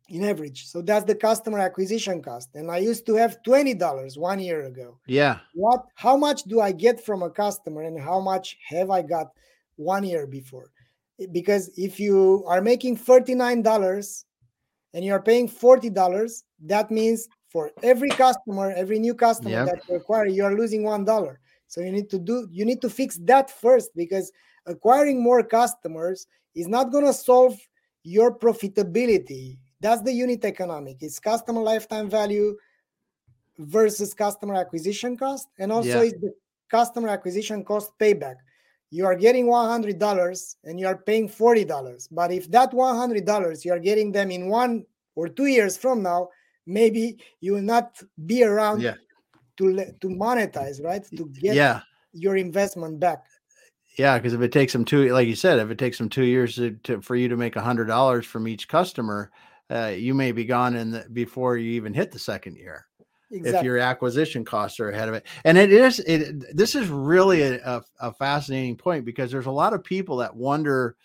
in 0.10 0.24
average. 0.24 0.66
So 0.68 0.82
that's 0.82 1.06
the 1.06 1.16
customer 1.16 1.60
acquisition 1.60 2.22
cost. 2.22 2.50
And 2.56 2.70
I 2.70 2.78
used 2.78 3.06
to 3.06 3.16
have 3.16 3.42
$20 3.44 4.18
one 4.18 4.40
year 4.40 4.64
ago. 4.64 4.98
Yeah. 5.08 5.40
What 5.54 5.86
how 5.96 6.18
much 6.18 6.44
do 6.44 6.60
I 6.60 6.72
get 6.72 7.04
from 7.04 7.24
a 7.24 7.30
customer 7.30 7.84
and 7.84 8.00
how 8.00 8.20
much 8.20 8.58
have 8.68 8.90
I 8.90 9.02
got 9.02 9.28
one 9.76 10.04
year 10.04 10.28
before? 10.28 10.72
Because 11.32 11.70
if 11.78 12.00
you 12.00 12.44
are 12.48 12.62
making 12.62 12.98
$39 12.98 14.24
and 14.94 15.06
you're 15.06 15.22
paying 15.22 15.48
$40, 15.48 16.44
that 16.66 16.92
means 16.92 17.28
for 17.50 17.72
every 17.84 18.10
customer, 18.10 18.72
every 18.76 19.00
new 19.00 19.14
customer 19.14 19.50
yep. 19.50 19.66
that 19.68 19.82
you 19.88 19.96
acquire, 19.96 20.26
you 20.26 20.44
are 20.44 20.56
losing 20.56 20.84
one 20.84 21.04
dollar. 21.04 21.40
So 21.68 21.82
you 21.82 21.92
need 21.92 22.10
to 22.10 22.20
do 22.20 22.48
you 22.52 22.66
need 22.66 22.82
to 22.82 22.90
fix 22.90 23.18
that 23.24 23.50
first 23.50 23.92
because 23.96 24.32
acquiring 24.66 25.22
more 25.22 25.44
customers 25.44 26.28
is 26.56 26.68
not 26.68 26.92
going 26.92 27.06
to 27.06 27.14
solve 27.14 27.58
your 28.04 28.38
profitability. 28.38 29.58
That's 29.80 30.02
the 30.02 30.14
unit 30.14 30.44
economic. 30.46 30.98
It's 31.02 31.20
customer 31.20 31.62
lifetime 31.62 32.10
value 32.10 32.58
versus 33.58 34.14
customer 34.14 34.56
acquisition 34.56 35.18
cost, 35.18 35.48
and 35.60 35.72
also 35.72 36.02
yeah. 36.02 36.10
it's 36.10 36.20
the 36.20 36.34
customer 36.70 37.10
acquisition 37.10 37.64
cost 37.64 37.92
payback. 38.00 38.36
You 38.92 39.06
are 39.06 39.16
getting 39.16 39.48
$100 39.48 40.56
and 40.66 40.80
you 40.80 40.86
are 40.86 40.98
paying 40.98 41.30
$40. 41.30 42.08
But 42.12 42.32
if 42.32 42.52
that 42.52 42.72
$100 42.72 43.66
you 43.66 43.72
are 43.72 43.80
getting 43.80 44.12
them 44.12 44.32
in 44.32 44.50
one 44.50 44.86
or 45.16 45.28
two 45.28 45.48
years 45.48 45.78
from 45.78 46.04
now, 46.04 46.28
maybe 46.68 47.18
you 47.40 47.54
will 47.54 47.62
not 47.62 48.02
be 48.26 48.44
around 48.44 48.82
yeah. 48.82 48.96
to 49.58 49.94
to 50.02 50.08
monetize, 50.08 50.84
right? 50.84 51.04
To 51.18 51.26
get 51.40 51.56
yeah. 51.56 51.82
your 52.14 52.36
investment 52.36 53.00
back. 53.00 53.26
Yeah, 53.98 54.18
because 54.18 54.34
if 54.34 54.42
it 54.42 54.52
takes 54.52 54.74
them 54.74 54.86
two, 54.86 55.10
like 55.10 55.28
you 55.28 55.36
said, 55.36 55.60
if 55.60 55.70
it 55.70 55.78
takes 55.78 55.98
them 55.98 56.10
two 56.10 56.24
years 56.24 56.56
to, 56.56 56.72
to 56.84 57.02
for 57.02 57.16
you 57.16 57.28
to 57.30 57.38
make 57.38 57.56
hundred 57.56 57.86
dollars 57.86 58.26
from 58.26 58.48
each 58.48 58.68
customer, 58.68 59.32
uh, 59.70 59.94
you 59.96 60.14
may 60.14 60.32
be 60.32 60.46
gone 60.46 60.76
in 60.76 60.92
the, 60.92 61.06
before 61.12 61.58
you 61.58 61.72
even 61.72 61.94
hit 61.94 62.12
the 62.12 62.20
second 62.20 62.56
year. 62.56 62.88
Exactly. 63.32 63.60
If 63.60 63.64
your 63.64 63.78
acquisition 63.78 64.44
costs 64.44 64.80
are 64.80 64.90
ahead 64.90 65.08
of 65.08 65.14
it, 65.16 65.26
and 65.46 65.58
it 65.58 65.72
is, 65.72 66.00
it 66.00 66.56
this 66.56 66.76
is 66.76 66.90
really 66.90 67.42
a, 67.42 67.82
a, 68.02 68.14
fascinating 68.14 68.76
point 68.76 69.06
because 69.06 69.32
there's 69.32 69.46
a 69.46 69.52
lot 69.52 69.74
of 69.74 69.86
people 69.86 70.18
that 70.18 70.36
wonder 70.36 70.98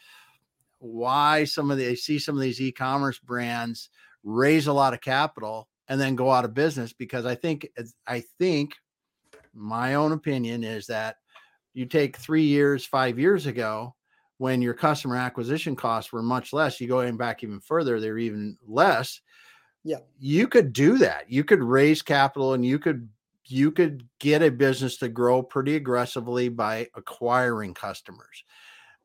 why 0.79 1.45
some 1.45 1.71
of 1.71 1.79
the 1.79 1.85
they 1.85 1.95
see 1.95 2.19
some 2.19 2.35
of 2.35 2.41
these 2.41 2.61
e-commerce 2.61 3.21
brands 3.21 3.91
raise 4.25 4.67
a 4.67 4.73
lot 4.73 4.93
of 4.93 5.01
capital 5.01 5.69
and 5.89 6.01
then 6.01 6.17
go 6.17 6.33
out 6.33 6.45
of 6.45 6.53
business 6.53 6.93
because 6.93 7.25
I 7.25 7.37
think 7.37 7.69
I 8.09 8.25
think 8.39 8.75
my 9.55 9.95
own 9.95 10.11
opinion 10.11 10.65
is 10.65 10.87
that 10.87 11.17
you 11.75 11.87
take 11.87 12.17
three 12.17 12.45
years, 12.45 12.85
five 12.85 13.19
years 13.19 13.47
ago, 13.47 13.95
when 14.39 14.61
your 14.61 14.75
customer 14.75 15.17
acquisition 15.17 15.77
costs 15.77 16.13
were 16.13 16.23
much 16.23 16.53
less, 16.53 16.81
you 16.81 16.89
go 16.89 17.11
back 17.13 17.43
even 17.43 17.61
further, 17.61 18.01
they're 18.01 18.19
even 18.19 18.57
less. 18.67 19.21
Yeah. 19.87 19.99
You 20.19 20.49
could 20.49 20.73
do 20.73 20.99
that. 20.99 21.31
You 21.31 21.45
could 21.45 21.63
raise 21.63 22.03
capital 22.03 22.55
and 22.55 22.67
you 22.67 22.77
could 22.81 23.09
you 23.47 23.71
could 23.71 24.05
get 24.19 24.43
a 24.43 24.51
business 24.51 24.97
to 24.97 25.09
grow 25.09 25.45
pretty 25.45 25.77
aggressively 25.77 26.49
by 26.49 26.89
acquiring 26.97 27.73
customers. 27.73 28.43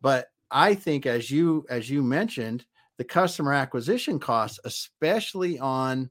But 0.01 0.29
I 0.49 0.73
think 0.73 1.05
as 1.05 1.29
you 1.29 1.67
as 1.69 1.87
you 1.87 2.01
mentioned, 2.01 2.65
the 2.97 3.03
customer 3.03 3.53
acquisition 3.53 4.19
costs, 4.19 4.59
especially 4.65 5.59
on 5.59 6.09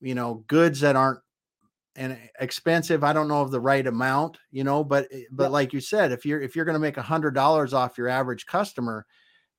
you 0.00 0.16
know 0.16 0.44
goods 0.48 0.80
that 0.80 0.96
aren't 0.96 1.20
and 1.96 2.16
expensive 2.38 3.02
i 3.02 3.12
don't 3.12 3.26
know 3.26 3.42
of 3.42 3.50
the 3.50 3.60
right 3.60 3.86
amount 3.88 4.38
you 4.52 4.62
know 4.62 4.84
but 4.84 5.08
eh, 5.10 5.22
but 5.32 5.50
like 5.50 5.72
you 5.72 5.80
said 5.80 6.12
if 6.12 6.24
you're 6.24 6.40
if 6.40 6.54
you're 6.54 6.64
going 6.64 6.74
to 6.74 6.78
make 6.78 6.96
a 6.96 7.02
hundred 7.02 7.34
dollars 7.34 7.74
off 7.74 7.98
your 7.98 8.06
average 8.06 8.46
customer 8.46 9.04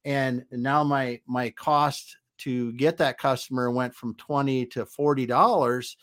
and 0.05 0.45
now 0.51 0.81
my 0.83 1.19
my 1.27 1.49
cost 1.49 2.15
to 2.39 2.71
get 2.73 2.97
that 2.97 3.17
customer 3.17 3.71
went 3.71 3.93
from 3.93 4.15
20 4.15 4.65
to 4.67 4.85
40 4.85 5.25
dollars 5.25 5.97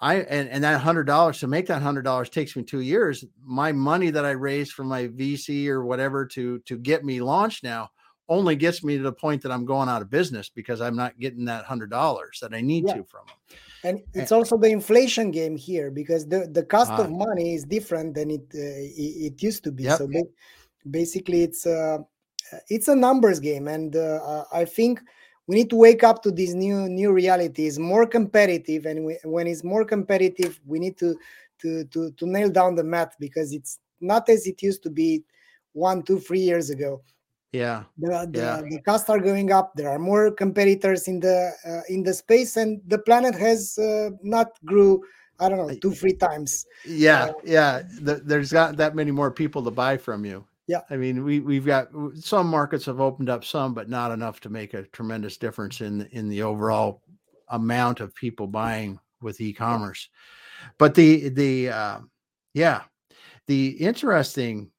i 0.00 0.16
and, 0.16 0.48
and 0.48 0.64
that 0.64 0.80
hundred 0.80 1.04
dollars 1.04 1.38
to 1.40 1.46
make 1.46 1.66
that 1.66 1.82
hundred 1.82 2.02
dollars 2.02 2.30
takes 2.30 2.54
me 2.54 2.62
two 2.62 2.80
years. 2.80 3.24
My 3.44 3.72
money 3.72 4.10
that 4.10 4.24
i 4.24 4.30
raised 4.30 4.72
from 4.72 4.86
my 4.88 5.08
vc 5.08 5.68
or 5.68 5.84
whatever 5.84 6.26
to 6.26 6.58
to 6.60 6.78
get 6.78 7.04
me 7.04 7.20
launched 7.20 7.64
now 7.64 7.90
only 8.28 8.56
gets 8.56 8.84
me 8.84 8.96
to 8.96 9.02
the 9.02 9.12
point 9.12 9.42
that 9.42 9.52
i'm 9.52 9.64
going 9.64 9.88
out 9.88 10.02
of 10.02 10.10
business 10.10 10.48
because 10.48 10.80
i'm 10.80 10.96
not 10.96 11.18
getting 11.18 11.44
that 11.46 11.64
hundred 11.64 11.90
dollars 11.90 12.38
that 12.40 12.54
i 12.54 12.60
need 12.60 12.84
yeah. 12.86 12.94
to 12.94 13.04
from 13.04 13.26
them 13.26 13.58
and 13.84 14.00
it's 14.14 14.32
also 14.32 14.56
the 14.56 14.68
inflation 14.68 15.30
game 15.30 15.56
here 15.56 15.90
because 15.90 16.26
the, 16.26 16.48
the 16.50 16.64
cost 16.64 16.90
uh, 16.92 17.02
of 17.02 17.10
money 17.10 17.54
is 17.54 17.64
different 17.64 18.14
than 18.14 18.30
it 18.30 18.42
uh, 18.54 18.58
it, 18.58 19.42
used 19.42 19.62
to 19.64 19.72
be. 19.72 19.84
Yep. 19.84 19.98
so 19.98 20.10
basically 20.90 21.42
it's 21.42 21.64
a 21.66 22.04
it's 22.68 22.88
a 22.88 22.96
numbers 22.96 23.40
game. 23.40 23.68
And 23.68 23.94
uh, 23.94 24.44
i 24.52 24.64
think 24.64 25.00
we 25.48 25.56
need 25.56 25.70
to 25.70 25.76
wake 25.76 26.04
up 26.04 26.22
to 26.22 26.30
this 26.30 26.52
new 26.54 26.88
new 26.88 27.10
reality. 27.10 27.66
Is 27.66 27.78
more 27.78 28.06
competitive 28.06 28.86
and 28.86 29.04
we, 29.04 29.18
when 29.24 29.48
it's 29.48 29.64
more 29.64 29.84
competitive 29.84 30.60
we 30.64 30.78
need 30.78 30.96
to 30.98 31.18
to 31.62 31.84
to 31.86 32.12
to 32.12 32.26
nail 32.26 32.50
down 32.50 32.76
the 32.76 32.84
math 32.84 33.18
because 33.18 33.52
it's 33.52 33.80
not 34.00 34.28
as 34.28 34.46
it 34.46 34.62
used 34.62 34.84
to 34.84 34.90
be 34.90 35.24
one 35.72 36.02
two 36.02 36.20
three 36.20 36.40
years 36.40 36.70
ago. 36.70 37.02
Yeah. 37.52 37.84
The, 37.96 38.28
the, 38.30 38.38
yeah. 38.38 38.60
the 38.60 38.80
costs 38.82 39.08
are 39.08 39.18
going 39.18 39.50
up. 39.50 39.72
There 39.74 39.88
are 39.88 39.98
more 39.98 40.30
competitors 40.30 41.08
in 41.08 41.18
the 41.18 41.52
uh, 41.66 41.80
in 41.92 42.02
the 42.02 42.12
space 42.12 42.56
and 42.56 42.80
the 42.86 42.98
planet 42.98 43.34
has 43.34 43.78
uh, 43.78 44.10
not 44.22 44.48
grew 44.64 45.02
i 45.40 45.48
don't 45.48 45.58
know 45.58 45.74
two 45.80 45.92
three 45.92 46.14
times. 46.14 46.66
Yeah 46.84 47.24
uh, 47.24 47.32
yeah. 47.42 47.82
The, 48.02 48.16
there's 48.16 48.52
got 48.52 48.76
that 48.76 48.94
many 48.94 49.12
more 49.12 49.30
people 49.30 49.62
to 49.64 49.70
buy 49.70 49.96
from 49.96 50.24
you 50.26 50.44
yeah. 50.68 50.82
I 50.90 50.96
mean 50.96 51.24
we 51.24 51.40
we've 51.40 51.66
got 51.66 51.88
some 52.14 52.46
markets 52.46 52.86
have 52.86 53.00
opened 53.00 53.28
up 53.28 53.44
some 53.44 53.74
but 53.74 53.88
not 53.88 54.12
enough 54.12 54.38
to 54.40 54.48
make 54.48 54.74
a 54.74 54.84
tremendous 54.84 55.36
difference 55.36 55.80
in 55.80 56.06
in 56.12 56.28
the 56.28 56.42
overall 56.42 57.02
amount 57.48 57.98
of 57.98 58.14
people 58.14 58.46
buying 58.46 59.00
with 59.20 59.40
e-commerce. 59.40 60.08
But 60.78 60.94
the 60.94 61.30
the 61.30 61.70
uh, 61.70 61.98
yeah. 62.54 62.82
The 63.46 63.68
interesting 63.68 64.70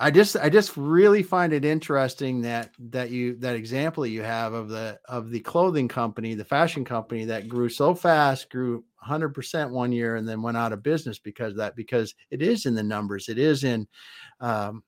I 0.00 0.12
just 0.12 0.36
I 0.36 0.48
just 0.48 0.76
really 0.76 1.24
find 1.24 1.52
it 1.52 1.64
interesting 1.64 2.40
that 2.42 2.70
that 2.90 3.10
you 3.10 3.34
that 3.36 3.56
example 3.56 4.06
you 4.06 4.22
have 4.22 4.52
of 4.52 4.68
the 4.68 4.98
of 5.08 5.30
the 5.30 5.40
clothing 5.40 5.88
company, 5.88 6.34
the 6.34 6.44
fashion 6.44 6.84
company 6.84 7.24
that 7.24 7.48
grew 7.48 7.68
so 7.68 7.94
fast, 7.94 8.48
grew 8.50 8.84
100% 9.04 9.70
one 9.70 9.90
year 9.90 10.16
and 10.16 10.28
then 10.28 10.42
went 10.42 10.56
out 10.56 10.72
of 10.72 10.82
business 10.82 11.18
because 11.18 11.56
that 11.56 11.74
because 11.74 12.14
it 12.30 12.42
is 12.42 12.66
in 12.66 12.74
the 12.74 12.82
numbers. 12.82 13.28
It 13.28 13.38
is 13.38 13.64
in 13.64 13.88
um, 14.40 14.84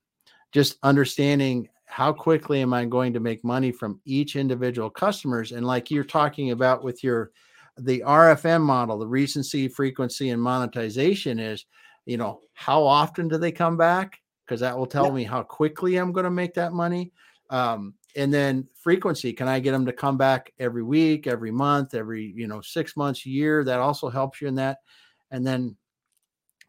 just 0.52 0.78
understanding 0.84 1.68
how 1.86 2.12
quickly 2.12 2.62
am 2.62 2.72
I 2.72 2.84
going 2.84 3.12
to 3.12 3.20
make 3.20 3.42
money 3.42 3.72
from 3.72 4.00
each 4.04 4.36
individual 4.36 4.90
customers 4.90 5.50
and 5.50 5.66
like 5.66 5.90
you're 5.90 6.04
talking 6.04 6.52
about 6.52 6.84
with 6.84 7.02
your 7.02 7.32
the 7.78 8.04
RFM 8.06 8.60
model, 8.60 8.98
the 8.98 9.08
recency, 9.08 9.66
frequency 9.66 10.30
and 10.30 10.40
monetization 10.40 11.40
is, 11.40 11.66
you 12.04 12.16
know, 12.16 12.40
how 12.52 12.84
often 12.84 13.26
do 13.26 13.38
they 13.38 13.50
come 13.50 13.76
back? 13.76 14.19
Because 14.50 14.60
that 14.60 14.76
will 14.76 14.86
tell 14.86 15.06
yeah. 15.06 15.12
me 15.12 15.22
how 15.22 15.44
quickly 15.44 15.96
I'm 15.96 16.10
going 16.10 16.24
to 16.24 16.30
make 16.30 16.54
that 16.54 16.72
money. 16.72 17.12
Um, 17.50 17.94
and 18.16 18.34
then 18.34 18.66
frequency, 18.74 19.32
can 19.32 19.46
I 19.46 19.60
get 19.60 19.70
them 19.70 19.86
to 19.86 19.92
come 19.92 20.16
back 20.16 20.52
every 20.58 20.82
week, 20.82 21.28
every 21.28 21.52
month, 21.52 21.94
every, 21.94 22.32
you 22.34 22.48
know, 22.48 22.60
six 22.60 22.96
months, 22.96 23.24
year? 23.24 23.62
That 23.62 23.78
also 23.78 24.10
helps 24.10 24.40
you 24.40 24.48
in 24.48 24.56
that. 24.56 24.78
And 25.30 25.46
then 25.46 25.76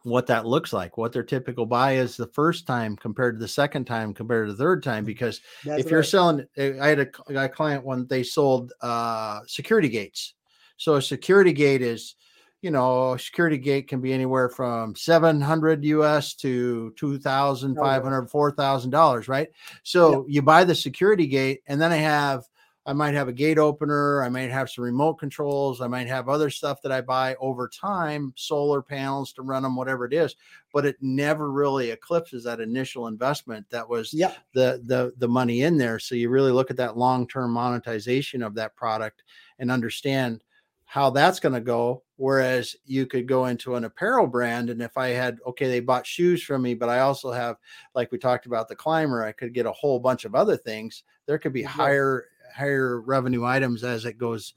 what 0.04 0.28
that 0.28 0.46
looks 0.46 0.74
like, 0.74 0.96
what 0.96 1.12
their 1.12 1.24
typical 1.24 1.66
buy 1.66 1.94
is 1.94 2.16
the 2.16 2.28
first 2.28 2.68
time 2.68 2.96
compared 2.96 3.38
to 3.38 3.40
the 3.40 3.48
second 3.48 3.86
time 3.86 4.14
compared 4.14 4.48
to 4.48 4.54
the 4.54 4.64
third 4.64 4.84
time. 4.84 5.04
Because 5.04 5.42
That's 5.66 5.80
if 5.80 5.86
right. 5.86 5.92
you're 5.92 6.04
selling, 6.04 6.46
eh, 6.58 6.74
I 6.80 6.90
had 6.90 7.00
a, 7.00 7.44
a 7.46 7.50
client 7.50 7.84
when 7.84 8.06
they 8.06 8.22
sold 8.22 8.74
uh, 8.82 9.40
security 9.48 9.90
gates. 9.90 10.36
So 10.78 10.96
a 10.96 11.02
security 11.02 11.54
gate 11.54 11.82
is 11.82 12.14
you 12.62 12.70
know, 12.70 13.18
security 13.18 13.58
gate 13.58 13.88
can 13.88 14.02
be 14.02 14.14
anywhere 14.14 14.50
from 14.50 14.96
700 14.96 15.84
US 15.84 16.36
to 16.36 16.94
2,500, 16.96 18.30
$4,000, 18.30 19.28
right? 19.28 19.50
So 19.84 20.12
yeah. 20.12 20.34
you 20.36 20.42
buy 20.42 20.64
the 20.64 20.76
security 20.76 21.28
gate 21.28 21.62
and 21.68 21.82
then 21.82 21.92
I 21.92 21.98
have, 21.98 22.44
I 22.86 22.94
might 22.94 23.14
have 23.14 23.28
a 23.28 23.34
gate 23.34 23.60
opener. 23.60 24.24
I 24.24 24.30
might 24.30 24.50
have 24.50 24.70
some 24.70 24.84
remote 24.84 25.16
controls. 25.16 25.82
I 25.82 25.88
might 25.88 26.08
have 26.08 26.30
other 26.30 26.50
stuff 26.50 26.82
that 26.82 26.92
I 26.92 27.02
buy 27.02 27.36
over 27.36 27.68
time, 27.68 28.34
solar 28.36 28.82
panels 28.82 29.34
to 29.34 29.44
run 29.44 29.62
them, 29.62 29.76
whatever 29.76 30.06
it 30.06 30.14
is. 30.14 30.36
But 30.74 30.86
it 30.86 30.96
never 31.00 31.52
really 31.52 31.92
eclipses 31.92 32.44
that 32.46 32.60
initial 32.60 33.06
investment 33.06 33.70
that 33.70 33.88
was 33.88 34.14
yeah. 34.14 34.34
the 34.54 34.82
the 34.86 35.14
the 35.18 35.28
money 35.28 35.62
in 35.62 35.78
there. 35.78 36.00
So 36.00 36.16
you 36.16 36.30
really 36.30 36.52
look 36.52 36.72
at 36.72 36.78
that 36.78 36.98
long 36.98 37.28
term 37.28 37.52
monetization 37.52 38.42
of 38.42 38.56
that 38.56 38.76
product 38.76 39.24
and 39.60 39.70
understand 39.70 40.42
how 40.86 41.10
that's 41.10 41.40
going 41.40 41.54
to 41.54 41.62
go. 41.62 42.04
Whereas 42.22 42.76
you 42.86 43.08
could 43.08 43.28
go 43.28 43.48
into 43.48 43.74
an 43.74 43.84
apparel 43.84 44.28
brand, 44.28 44.70
and 44.70 44.80
if 44.80 44.96
I 44.96 45.08
had, 45.08 45.40
okay, 45.48 45.68
they 45.68 45.80
bought 45.80 46.06
shoes 46.06 46.44
from 46.44 46.62
me, 46.62 46.76
but 46.76 46.88
I 46.88 47.00
also 47.00 47.32
have, 47.32 47.56
like 47.96 48.12
we 48.12 48.20
talked 48.20 48.46
about 48.46 48.68
the 48.68 48.76
climber, 48.76 49.24
I 49.24 49.32
could 49.32 49.56
get 49.56 49.66
a 49.66 49.72
whole 49.72 50.00
bunch 50.00 50.24
of 50.24 50.36
other 50.36 50.56
things. 50.56 51.02
There 51.26 51.40
could 51.40 51.52
be 51.52 51.64
higher 51.64 52.28
higher 52.56 53.02
revenue 53.02 53.44
items 53.44 53.84
as 53.84 54.06
it 54.06 54.20
goes, 54.20 54.54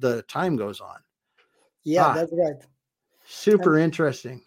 the 0.00 0.20
time 0.24 0.54
goes 0.56 0.82
on. 0.82 0.98
Yeah, 1.82 2.08
ah, 2.08 2.12
that's 2.12 2.32
right. 2.34 2.62
Super 3.26 3.76
and, 3.76 3.84
interesting. 3.84 4.42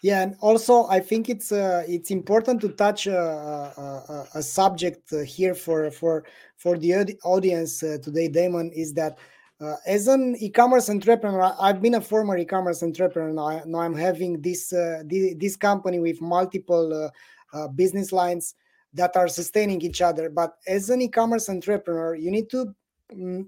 Yeah, 0.00 0.22
and 0.22 0.34
also 0.40 0.86
I 0.86 0.98
think 0.98 1.28
it's 1.28 1.52
uh, 1.52 1.84
it's 1.86 2.10
important 2.10 2.62
to 2.62 2.70
touch 2.70 3.06
a, 3.06 3.20
a, 3.20 4.28
a 4.38 4.42
subject 4.42 5.12
here 5.26 5.54
for 5.54 5.90
for 5.90 6.24
for 6.56 6.78
the 6.78 7.18
audience 7.22 7.82
uh, 7.82 7.98
today, 8.02 8.28
Damon, 8.28 8.70
is 8.72 8.94
that 8.94 9.18
uh, 9.60 9.74
as 9.86 10.06
an 10.06 10.36
e-commerce 10.40 10.88
entrepreneur 10.88 11.54
i've 11.60 11.82
been 11.82 11.94
a 11.94 12.00
former 12.00 12.36
e-commerce 12.36 12.82
entrepreneur. 12.82 13.32
Now, 13.32 13.62
now 13.66 13.80
i'm 13.80 13.94
having 13.94 14.40
this 14.40 14.72
uh, 14.72 15.02
this 15.08 15.56
company 15.56 15.98
with 15.98 16.20
multiple 16.20 17.10
uh, 17.52 17.56
uh, 17.56 17.68
business 17.68 18.12
lines 18.12 18.54
that 18.94 19.16
are 19.16 19.28
sustaining 19.28 19.82
each 19.82 20.00
other. 20.00 20.30
But 20.30 20.54
as 20.66 20.88
an 20.90 21.02
e-commerce 21.02 21.48
entrepreneur 21.48 22.14
you 22.14 22.30
need 22.30 22.50
to 22.50 22.74
mm, 23.12 23.46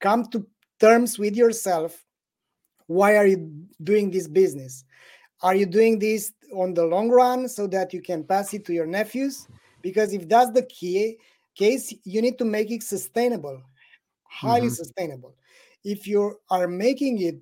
come 0.00 0.26
to 0.26 0.46
terms 0.80 1.18
with 1.18 1.36
yourself. 1.36 2.04
Why 2.86 3.16
are 3.16 3.26
you 3.26 3.50
doing 3.82 4.10
this 4.10 4.28
business? 4.28 4.84
Are 5.40 5.54
you 5.54 5.66
doing 5.66 5.98
this 5.98 6.32
on 6.52 6.74
the 6.74 6.84
long 6.84 7.08
run 7.08 7.48
so 7.48 7.66
that 7.68 7.92
you 7.94 8.02
can 8.02 8.24
pass 8.24 8.52
it 8.52 8.64
to 8.66 8.72
your 8.72 8.86
nephews? 8.86 9.48
Because 9.80 10.12
if 10.12 10.28
that's 10.28 10.50
the 10.50 10.64
key 10.64 11.16
case 11.54 11.94
you 12.04 12.20
need 12.20 12.38
to 12.38 12.44
make 12.44 12.70
it 12.70 12.82
sustainable 12.82 13.62
highly 14.32 14.66
mm-hmm. 14.66 14.74
sustainable. 14.74 15.34
If 15.84 16.06
you 16.06 16.38
are 16.50 16.68
making 16.68 17.22
it 17.22 17.40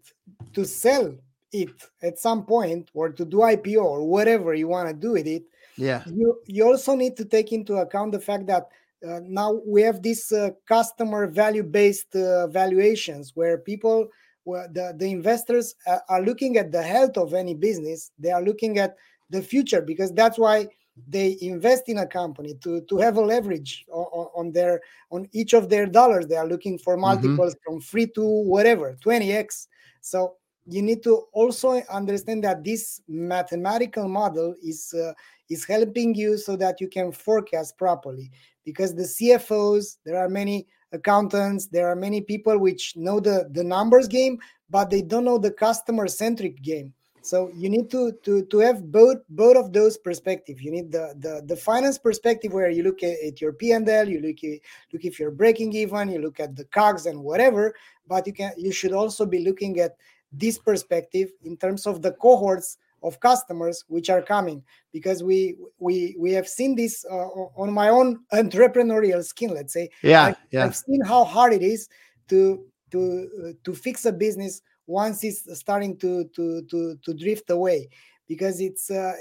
to 0.55 0.65
sell 0.65 1.15
it 1.53 1.71
at 2.03 2.19
some 2.19 2.45
point 2.45 2.91
or 2.95 3.11
to 3.11 3.25
do 3.25 3.39
IPO 3.39 3.83
or 3.83 4.07
whatever 4.07 4.55
you 4.55 4.69
want 4.69 4.89
to 4.89 4.95
do 4.95 5.13
with 5.13 5.27
it, 5.27 5.45
yeah, 5.77 6.03
you 6.07 6.39
you 6.47 6.67
also 6.67 6.95
need 6.95 7.17
to 7.17 7.25
take 7.25 7.53
into 7.53 7.77
account 7.77 8.13
the 8.13 8.21
fact 8.21 8.47
that 8.47 8.69
uh, 9.07 9.21
now 9.23 9.61
we 9.67 9.83
have 9.83 10.03
these 10.03 10.31
uh, 10.33 10.51
customer 10.67 11.27
value 11.27 11.63
based 11.63 12.15
uh, 12.15 12.47
valuations 12.49 13.33
where 13.35 13.57
people 13.59 14.09
where 14.45 14.69
the, 14.69 14.95
the 14.97 15.11
investors 15.11 15.75
uh, 15.87 15.99
are 16.09 16.23
looking 16.23 16.57
at 16.57 16.73
the 16.73 16.83
health 16.83 17.17
of 17.17 17.35
any 17.35 17.55
business 17.55 18.11
they 18.19 18.31
are 18.31 18.43
looking 18.43 18.79
at 18.79 18.97
the 19.31 19.41
future 19.41 19.81
because 19.81 20.13
that's 20.13 20.39
why 20.39 20.67
they 21.09 21.37
invest 21.41 21.89
in 21.89 21.99
a 21.99 22.07
company 22.07 22.55
to 22.63 22.81
to 22.83 22.99
have 22.99 23.17
a 23.17 23.21
leverage 23.21 23.85
on, 23.91 24.27
on 24.35 24.53
their 24.53 24.81
on 25.11 25.27
each 25.33 25.53
of 25.53 25.69
their 25.69 25.87
dollars 25.87 26.27
they 26.27 26.37
are 26.37 26.47
looking 26.47 26.79
for 26.79 26.95
mm-hmm. 26.95 27.03
multiples 27.03 27.55
mm-hmm. 27.55 27.75
from 27.75 27.81
free 27.81 28.07
to 28.07 28.23
whatever 28.23 28.97
20x 29.05 29.67
so 30.01 30.35
you 30.67 30.83
need 30.83 31.03
to 31.03 31.25
also 31.33 31.81
understand 31.91 32.45
that 32.45 32.63
this 32.63 33.01
mathematical 33.09 34.09
model 34.09 34.55
is 34.63 34.95
uh, 34.95 35.13
is 35.49 35.65
helping 35.65 36.15
you 36.15 36.37
so 36.37 36.57
that 36.57 36.81
you 36.81 36.89
can 36.89 37.13
forecast 37.13 37.79
properly 37.79 38.31
because 38.65 38.95
the 38.95 39.03
cfos 39.03 39.97
there 40.05 40.19
are 40.19 40.29
many 40.29 40.67
accountants 40.93 41.67
there 41.67 41.89
are 41.89 41.97
many 41.97 42.21
people 42.21 42.59
which 42.59 42.95
know 42.97 43.21
the 43.21 43.49
the 43.53 43.65
numbers 43.65 44.09
game 44.09 44.39
but 44.69 44.91
they 44.91 45.03
don't 45.03 45.25
know 45.25 45.39
the 45.39 45.51
customer 45.51 46.07
centric 46.09 46.61
game 46.63 46.93
so 47.23 47.51
you 47.55 47.69
need 47.69 47.91
to 47.91 48.13
to 48.23 48.45
to 48.47 48.59
have 48.59 48.91
both 48.91 49.19
both 49.31 49.57
of 49.57 49.73
those 49.73 49.97
perspectives 49.97 50.63
you 50.63 50.71
need 50.71 50.91
the 50.91 51.15
the, 51.19 51.43
the 51.47 51.57
finance 51.57 51.99
perspective 51.99 52.53
where 52.53 52.71
you 52.71 52.83
look 52.83 53.03
at, 53.03 53.17
at 53.27 53.41
your 53.41 53.53
p&l 53.53 54.09
you 54.09 54.21
look 54.21 54.43
at, 54.45 54.59
look 54.93 55.05
if 55.05 55.19
you're 55.19 55.31
breaking 55.31 55.73
even 55.73 56.09
you 56.09 56.19
look 56.19 56.41
at 56.41 56.57
the 56.57 56.65
cogs 56.67 57.07
and 57.07 57.23
whatever 57.23 57.75
but 58.07 58.27
you 58.27 58.33
can 58.33 58.53
you 58.57 58.73
should 58.73 58.93
also 58.93 59.27
be 59.27 59.45
looking 59.45 59.79
at 59.81 59.97
this 60.33 60.59
perspective 60.59 61.31
in 61.45 61.57
terms 61.57 61.87
of 61.87 62.03
the 62.03 62.13
cohorts 62.13 62.79
of 63.03 63.19
customers 63.21 63.85
which 63.89 64.11
are 64.11 64.23
coming 64.23 64.63
because 64.93 65.23
we 65.23 65.57
we 65.79 66.15
we 66.19 66.33
have 66.33 66.47
seen 66.47 66.75
this 66.75 67.05
uh, 67.11 67.29
on 67.57 67.73
my 67.73 67.89
own 67.89 68.21
entrepreneurial 68.33 69.25
skin 69.25 69.55
let's 69.55 69.73
say. 69.73 69.89
Yeah 70.03 70.27
I, 70.27 70.35
yeah. 70.51 70.65
I've 70.65 70.77
seen 70.77 71.01
how 71.05 71.25
hard 71.25 71.53
it 71.53 71.63
is 71.63 71.89
to 72.29 72.65
to 72.93 73.29
uh, 73.43 73.53
to 73.65 73.75
fix 73.75 74.05
a 74.05 74.13
business 74.13 74.63
once 74.91 75.25
it's 75.25 75.43
starting 75.59 75.97
to 75.99 76.25
to 76.37 76.63
to, 76.71 76.97
to 77.05 77.15
drift 77.15 77.51
away. 77.51 77.89
Because 78.27 78.61
it's 78.61 78.91
uh, 78.91 79.15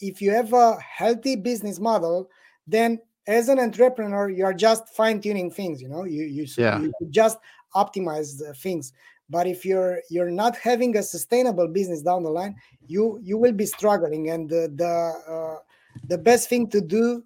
if 0.00 0.20
you 0.20 0.32
have 0.32 0.52
a 0.52 0.76
healthy 0.80 1.36
business 1.36 1.78
model 1.78 2.28
then 2.66 2.98
as 3.26 3.48
an 3.48 3.58
entrepreneur 3.60 4.28
you 4.28 4.44
are 4.44 4.54
just 4.54 4.88
fine 4.88 5.20
tuning 5.20 5.50
things 5.50 5.80
you 5.80 5.88
know? 5.88 6.04
You 6.04 6.24
you, 6.24 6.46
yeah. 6.58 6.80
you 6.80 6.92
just 7.10 7.38
optimize 7.74 8.42
things. 8.56 8.92
But 9.28 9.46
if 9.46 9.64
you're 9.64 10.00
you're 10.10 10.30
not 10.30 10.56
having 10.56 10.96
a 10.96 11.02
sustainable 11.02 11.68
business 11.68 12.02
down 12.02 12.24
the 12.24 12.30
line 12.30 12.56
you 12.86 13.20
you 13.22 13.38
will 13.38 13.52
be 13.52 13.66
struggling. 13.66 14.30
And 14.30 14.48
the 14.48 14.72
the, 14.74 14.94
uh, 15.34 15.58
the 16.08 16.18
best 16.18 16.48
thing 16.48 16.68
to 16.70 16.80
do 16.80 17.22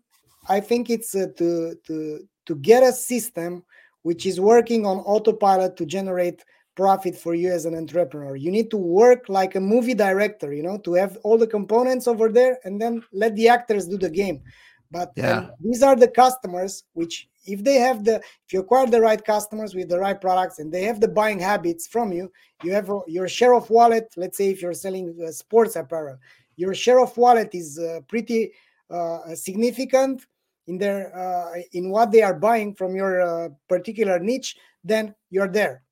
i 0.48 0.60
think 0.60 0.90
it's 0.90 1.14
uh, 1.14 1.26
to 1.36 1.74
to 1.86 2.26
to 2.46 2.54
get 2.56 2.82
a 2.82 2.92
system 2.92 3.62
which 4.02 4.26
is 4.26 4.40
working 4.40 4.84
on 4.84 4.98
autopilot 4.98 5.76
to 5.76 5.86
generate 5.86 6.44
profit 6.74 7.16
for 7.16 7.34
you 7.34 7.50
as 7.52 7.64
an 7.64 7.74
entrepreneur. 7.74 8.36
You 8.36 8.50
need 8.50 8.70
to 8.70 8.76
work 8.76 9.28
like 9.28 9.54
a 9.54 9.60
movie 9.60 9.94
director 9.94 10.52
you 10.52 10.62
know 10.62 10.78
to 10.78 10.94
have 10.94 11.16
all 11.22 11.38
the 11.38 11.46
components 11.46 12.08
over 12.08 12.28
there 12.30 12.58
and 12.64 12.80
then 12.80 13.02
let 13.12 13.34
the 13.36 13.48
actors 13.48 13.86
do 13.86 13.98
the 13.98 14.10
game. 14.10 14.42
But 14.90 15.12
yeah. 15.16 15.48
these 15.60 15.82
are 15.82 15.96
the 15.96 16.08
customers 16.08 16.84
which 16.92 17.28
if 17.46 17.62
they 17.64 17.74
have 17.74 18.04
the 18.04 18.16
if 18.16 18.52
you 18.52 18.60
acquire 18.60 18.86
the 18.86 19.00
right 19.00 19.22
customers 19.24 19.74
with 19.74 19.88
the 19.88 19.98
right 19.98 20.20
products 20.20 20.58
and 20.58 20.72
they 20.72 20.84
have 20.84 21.00
the 21.00 21.08
buying 21.08 21.38
habits 21.38 21.86
from 21.86 22.12
you 22.12 22.30
you 22.62 22.72
have 22.72 22.90
your 23.06 23.28
share 23.28 23.54
of 23.54 23.68
wallet 23.70 24.12
let's 24.16 24.36
say 24.36 24.50
if 24.50 24.62
you're 24.62 24.72
selling 24.72 25.16
uh, 25.26 25.30
sports 25.30 25.76
apparel 25.76 26.16
your 26.56 26.74
share 26.74 27.00
of 27.00 27.16
wallet 27.16 27.50
is 27.52 27.78
uh, 27.78 28.00
pretty 28.08 28.52
uh, 28.90 29.34
significant 29.34 30.26
in 30.66 30.78
their 30.78 31.14
uh, 31.16 31.60
in 31.72 31.90
what 31.90 32.10
they 32.10 32.22
are 32.22 32.34
buying 32.34 32.74
from 32.74 32.94
your 32.94 33.20
uh, 33.20 33.48
particular 33.68 34.18
niche 34.18 34.56
then 34.82 35.14
you're 35.30 35.48
there 35.48 35.82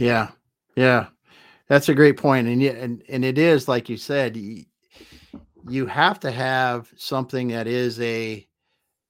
yeah 0.00 0.30
yeah. 0.76 1.06
That's 1.68 1.88
a 1.88 1.94
great 1.94 2.16
point 2.16 2.48
and 2.48 2.62
and, 2.62 3.02
and 3.08 3.24
it 3.24 3.38
is 3.38 3.68
like 3.68 3.88
you 3.88 3.96
said 3.96 4.36
you 4.36 5.86
have 5.86 6.18
to 6.20 6.30
have 6.30 6.92
something 6.96 7.48
that 7.48 7.66
is 7.66 8.00
a 8.00 8.46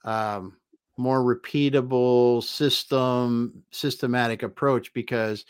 um, 0.04 0.56
more 0.98 1.22
repeatable 1.22 2.42
system 2.42 3.62
systematic 3.70 4.42
approach 4.42 4.92
because 4.92 5.44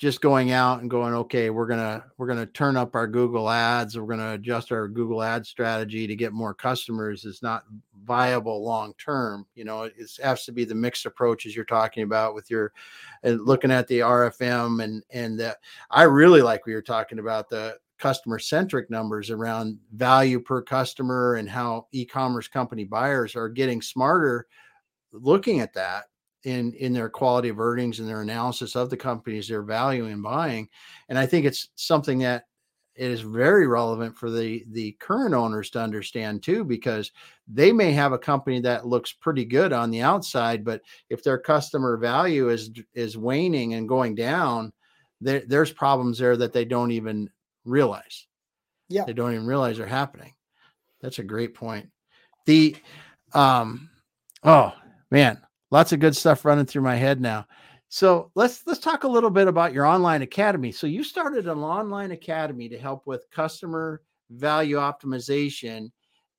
just 0.00 0.22
going 0.22 0.50
out 0.50 0.80
and 0.80 0.88
going 0.88 1.12
okay 1.12 1.50
we're 1.50 1.66
gonna 1.66 2.02
we're 2.16 2.26
gonna 2.26 2.46
turn 2.46 2.74
up 2.74 2.94
our 2.94 3.06
google 3.06 3.50
ads 3.50 3.98
we're 3.98 4.06
gonna 4.06 4.32
adjust 4.32 4.72
our 4.72 4.88
google 4.88 5.22
ad 5.22 5.44
strategy 5.44 6.06
to 6.06 6.16
get 6.16 6.32
more 6.32 6.54
customers 6.54 7.26
is 7.26 7.42
not 7.42 7.64
viable 8.06 8.64
long 8.64 8.94
term 8.94 9.46
you 9.54 9.62
know 9.62 9.82
it 9.82 9.94
has 10.22 10.46
to 10.46 10.52
be 10.52 10.64
the 10.64 10.74
mixed 10.74 11.04
approach 11.04 11.44
as 11.44 11.54
you're 11.54 11.66
talking 11.66 12.02
about 12.02 12.34
with 12.34 12.50
your 12.50 12.72
uh, 13.24 13.28
looking 13.32 13.70
at 13.70 13.86
the 13.88 13.98
rfm 13.98 14.82
and 14.82 15.02
and 15.10 15.38
that 15.38 15.58
i 15.90 16.02
really 16.02 16.40
like 16.40 16.64
we 16.64 16.72
were 16.72 16.80
talking 16.80 17.18
about 17.18 17.50
the 17.50 17.76
customer 17.98 18.38
centric 18.38 18.88
numbers 18.88 19.28
around 19.28 19.78
value 19.92 20.40
per 20.40 20.62
customer 20.62 21.34
and 21.34 21.46
how 21.46 21.86
e-commerce 21.92 22.48
company 22.48 22.84
buyers 22.84 23.36
are 23.36 23.50
getting 23.50 23.82
smarter 23.82 24.46
looking 25.12 25.60
at 25.60 25.74
that 25.74 26.04
in 26.44 26.72
in 26.74 26.92
their 26.92 27.08
quality 27.08 27.48
of 27.48 27.60
earnings 27.60 28.00
and 28.00 28.08
their 28.08 28.22
analysis 28.22 28.76
of 28.76 28.90
the 28.90 28.96
companies 28.96 29.48
they're 29.48 29.62
valuing 29.62 30.22
buying. 30.22 30.68
And 31.08 31.18
i 31.18 31.26
think 31.26 31.46
it's 31.46 31.68
something 31.76 32.18
that 32.20 32.44
it 32.96 33.10
is 33.10 33.20
very 33.20 33.66
relevant 33.66 34.16
for 34.16 34.30
the 34.30 34.64
the 34.72 34.92
current 35.00 35.34
owners 35.34 35.70
to 35.70 35.80
understand 35.80 36.42
too 36.42 36.64
because 36.64 37.10
they 37.48 37.72
may 37.72 37.92
have 37.92 38.12
a 38.12 38.18
company 38.18 38.60
that 38.60 38.86
looks 38.86 39.12
pretty 39.12 39.44
good 39.44 39.72
on 39.72 39.90
the 39.90 40.02
outside 40.02 40.64
but 40.64 40.82
if 41.08 41.22
their 41.22 41.38
customer 41.38 41.96
value 41.96 42.48
is 42.50 42.70
is 42.94 43.16
waning 43.16 43.74
and 43.74 43.88
going 43.88 44.14
down 44.14 44.72
there, 45.20 45.42
there's 45.46 45.72
problems 45.72 46.18
there 46.18 46.36
that 46.36 46.52
they 46.52 46.64
don't 46.64 46.90
even 46.92 47.30
realize. 47.64 48.26
Yeah. 48.88 49.04
They 49.04 49.12
don't 49.12 49.32
even 49.32 49.46
realize 49.46 49.78
are 49.78 49.86
happening. 49.86 50.34
That's 51.00 51.18
a 51.18 51.24
great 51.24 51.54
point. 51.54 51.88
The 52.46 52.76
um 53.32 53.88
oh 54.42 54.72
man 55.10 55.40
lots 55.70 55.92
of 55.92 56.00
good 56.00 56.16
stuff 56.16 56.44
running 56.44 56.66
through 56.66 56.82
my 56.82 56.96
head 56.96 57.20
now. 57.20 57.46
So 57.88 58.30
let's 58.34 58.62
let's 58.66 58.80
talk 58.80 59.04
a 59.04 59.08
little 59.08 59.30
bit 59.30 59.48
about 59.48 59.72
your 59.72 59.84
online 59.84 60.22
academy. 60.22 60.70
So 60.72 60.86
you 60.86 61.02
started 61.02 61.48
an 61.48 61.58
online 61.58 62.12
academy 62.12 62.68
to 62.68 62.78
help 62.78 63.06
with 63.06 63.30
customer 63.30 64.02
value 64.30 64.76
optimization 64.76 65.90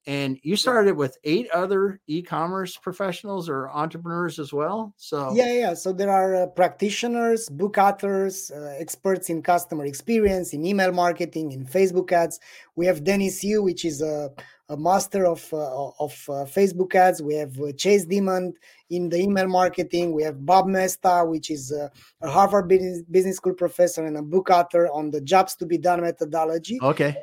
and 0.08 0.40
you 0.42 0.56
started 0.56 0.96
with 0.96 1.18
eight 1.24 1.50
other 1.52 2.00
e-commerce 2.08 2.76
professionals 2.76 3.48
or 3.48 3.70
entrepreneurs 3.70 4.40
as 4.40 4.52
well 4.52 4.94
so 4.98 5.34
yeah 5.36 5.54
yeah 5.54 5.74
so 5.74 5.94
there 5.94 6.10
are 6.10 6.36
uh, 6.36 6.48
practitioners 6.48 7.48
book 7.50 7.78
authors 7.78 8.52
uh, 8.52 8.76
experts 8.80 9.30
in 9.30 9.42
customer 9.44 9.86
experience 9.86 10.54
in 10.54 10.66
email 10.66 10.92
marketing 10.92 11.52
in 11.52 11.66
facebook 11.66 12.12
ads 12.12 12.40
we 12.76 12.86
have 12.86 13.04
dennis 13.04 13.44
yu 13.44 13.62
which 13.62 13.86
is 13.86 14.02
a, 14.02 14.30
a 14.72 14.78
master 14.78 15.26
of 15.26 15.42
uh, 15.54 15.90
of 16.00 16.14
uh, 16.30 16.46
facebook 16.58 16.96
ads 16.96 17.22
we 17.22 17.36
have 17.36 17.60
uh, 17.60 17.72
chase 17.74 18.06
dimond 18.06 18.54
in 18.90 19.10
the 19.10 19.18
email 19.18 19.48
marketing 19.48 20.14
we 20.14 20.24
have 20.24 20.46
bob 20.46 20.66
Moesta, 20.66 21.28
which 21.28 21.52
is 21.52 21.72
a, 21.72 21.92
a 22.22 22.30
harvard 22.30 22.68
business, 22.68 23.02
business 23.12 23.38
school 23.38 23.54
professor 23.54 24.06
and 24.06 24.18
a 24.18 24.22
book 24.22 24.50
author 24.50 24.88
on 24.88 25.12
the 25.12 25.22
jobs 25.22 25.56
to 25.56 25.66
be 25.66 25.78
done 25.78 26.02
methodology 26.02 26.80
okay 26.82 27.16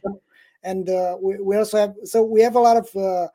and 0.63 0.91
uh, 0.91 1.17
we, 1.21 1.41
we 1.41 1.57
also 1.57 1.79
have 1.79 1.95
so 2.05 2.23
we 2.23 2.41
have 2.41 2.57
a 2.57 2.61
lot 2.61 2.77
of 2.77 2.95
uh, 2.97 3.29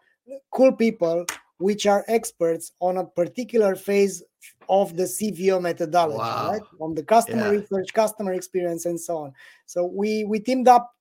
cool 0.51 0.71
people 0.71 1.25
which 1.57 1.85
are 1.85 2.03
experts 2.07 2.73
on 2.79 2.97
a 2.97 3.05
particular 3.05 3.75
phase 3.75 4.21
of 4.69 4.95
the 4.95 5.03
CVO 5.03 5.61
methodology, 5.61 6.17
wow. 6.17 6.51
right? 6.51 6.61
On 6.81 6.93
the 6.93 7.03
customer 7.03 7.53
yeah. 7.53 7.59
research, 7.59 7.93
customer 7.93 8.33
experience, 8.33 8.85
and 8.85 8.99
so 8.99 9.17
on. 9.17 9.33
So 9.65 9.85
we 9.85 10.23
we 10.25 10.39
teamed 10.39 10.67
up. 10.67 10.91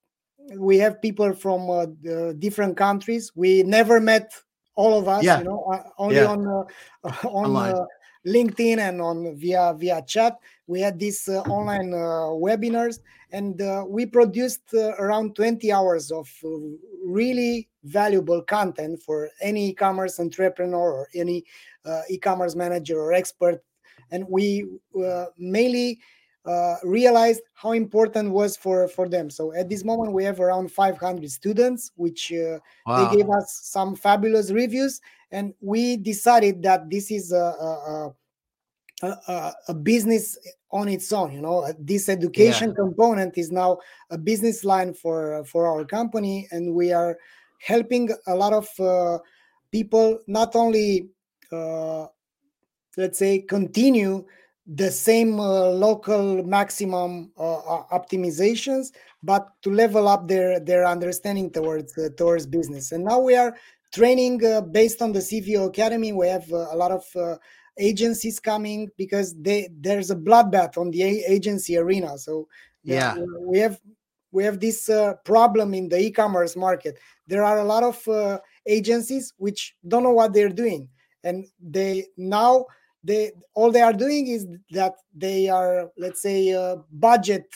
We 0.57 0.79
have 0.79 1.01
people 1.01 1.33
from 1.35 1.71
uh, 1.71 2.33
different 2.39 2.77
countries. 2.77 3.33
We 3.35 3.63
never 3.63 4.01
met 4.01 4.33
all 4.75 4.99
of 4.99 5.09
us, 5.09 5.23
yeah. 5.25 5.39
you 5.39 5.45
know, 5.45 5.65
uh, 5.65 5.83
only 5.99 6.17
yeah. 6.17 6.27
on 6.27 6.47
uh, 6.47 7.29
on 7.29 7.57
uh, 7.57 7.85
LinkedIn 8.27 8.79
and 8.79 9.01
on 9.01 9.37
via 9.37 9.75
via 9.79 10.03
chat. 10.03 10.39
We 10.67 10.81
had 10.81 10.99
these 10.99 11.29
uh, 11.29 11.41
online 11.43 11.93
uh, 11.93 12.33
webinars, 12.33 13.01
and 13.33 13.61
uh, 13.61 13.85
we 13.87 14.07
produced 14.07 14.63
uh, 14.75 14.93
around 14.99 15.35
20 15.35 15.73
hours 15.73 16.11
of 16.11 16.31
uh, 16.45 16.49
really 17.05 17.69
valuable 17.85 18.43
content 18.43 19.03
for 19.03 19.31
any 19.41 19.71
e-commerce 19.71 20.21
entrepreneur 20.21 20.93
or 20.93 21.09
any 21.15 21.45
uh, 21.85 22.03
e-commerce 22.09 22.55
manager 22.55 23.01
or 23.01 23.13
expert. 23.13 23.63
And 24.11 24.27
we 24.29 24.67
mainly 25.39 26.01
realized 26.83 27.43
how 27.55 27.73
important 27.73 28.31
was 28.31 28.57
for 28.57 28.89
for 28.89 29.09
them. 29.09 29.31
So 29.31 29.53
at 29.55 29.69
this 29.69 29.85
moment, 29.85 30.13
we 30.13 30.25
have 30.25 30.41
around 30.41 30.73
500 30.73 31.31
students, 31.31 31.93
which 31.97 32.33
wow. 32.87 33.09
they 33.09 33.17
gave 33.17 33.31
us 33.31 33.61
some 33.63 33.95
fabulous 33.95 34.51
reviews 34.51 35.01
and 35.33 35.55
we 35.61 35.97
decided 35.97 36.63
that 36.63 36.89
this 36.91 37.11
is 37.11 37.33
a, 37.33 37.37
a, 37.37 38.15
a, 39.03 39.53
a 39.69 39.75
business 39.75 40.39
on 40.71 40.89
its 40.89 41.13
own 41.13 41.33
you 41.33 41.43
know 41.43 41.71
this 41.79 42.09
education 42.09 42.69
yeah. 42.69 42.77
component 42.77 43.37
is 43.37 43.51
now 43.51 43.79
a 44.11 44.17
business 44.17 44.65
line 44.65 44.95
for 44.95 45.45
for 45.45 45.67
our 45.67 45.85
company 45.85 46.47
and 46.51 46.73
we 46.73 46.93
are 46.93 47.19
helping 47.59 48.09
a 48.27 48.35
lot 48.35 48.53
of 48.53 48.69
uh, 48.81 49.19
people 49.71 50.19
not 50.27 50.55
only 50.55 51.09
uh, 51.51 52.07
let's 52.97 53.19
say 53.19 53.41
continue 53.41 54.25
the 54.67 54.91
same 54.91 55.41
uh, 55.41 55.69
local 55.71 56.45
maximum 56.45 57.33
uh, 57.37 57.83
optimizations 57.93 58.93
but 59.23 59.49
to 59.61 59.71
level 59.71 60.07
up 60.07 60.29
their 60.29 60.61
their 60.61 60.87
understanding 60.87 61.51
towards 61.51 61.97
uh, 61.99 62.09
towards 62.17 62.47
business 62.47 62.93
and 62.93 63.05
now 63.05 63.19
we 63.19 63.35
are 63.35 63.57
training 63.93 64.45
uh, 64.45 64.61
based 64.61 65.03
on 65.03 65.13
the 65.13 65.21
CVO 65.21 65.69
Academy. 65.69 66.13
We 66.13 66.27
have 66.29 66.51
uh, 66.53 66.67
a 66.71 66.77
lot 66.77 66.91
of 66.91 67.05
uh, 67.15 67.37
agencies 67.79 68.41
coming 68.41 68.91
because 68.97 69.35
they 69.41 69.69
there's 69.81 70.11
a 70.11 70.17
bloodbath 70.17 70.77
on 70.79 70.91
the 70.91 71.03
agency 71.03 71.77
arena. 71.77 72.19
So 72.19 72.49
yeah, 72.83 73.17
we 73.41 73.59
have 73.59 73.79
we 74.33 74.45
have 74.45 74.61
this 74.61 74.89
uh, 74.89 75.15
problem 75.25 75.75
in 75.75 75.89
the 75.89 76.01
e-commerce 76.01 76.57
market. 76.57 76.99
There 77.27 77.45
are 77.45 77.59
a 77.59 77.65
lot 77.65 77.83
of 77.83 78.09
uh, 78.09 78.41
agencies 78.67 79.35
which 79.37 79.77
don't 79.87 80.03
know 80.03 80.11
what 80.13 80.33
they're 80.33 80.49
doing, 80.49 80.89
and 81.23 81.47
they 81.61 82.07
now 82.17 82.67
they 83.05 83.33
all 83.55 83.71
they 83.71 83.83
are 83.83 83.93
doing 83.93 84.29
is 84.29 84.47
that 84.71 84.95
they 85.15 85.49
are 85.49 85.91
let's 85.99 86.23
say 86.23 86.53
uh, 86.53 86.77
budget 86.93 87.47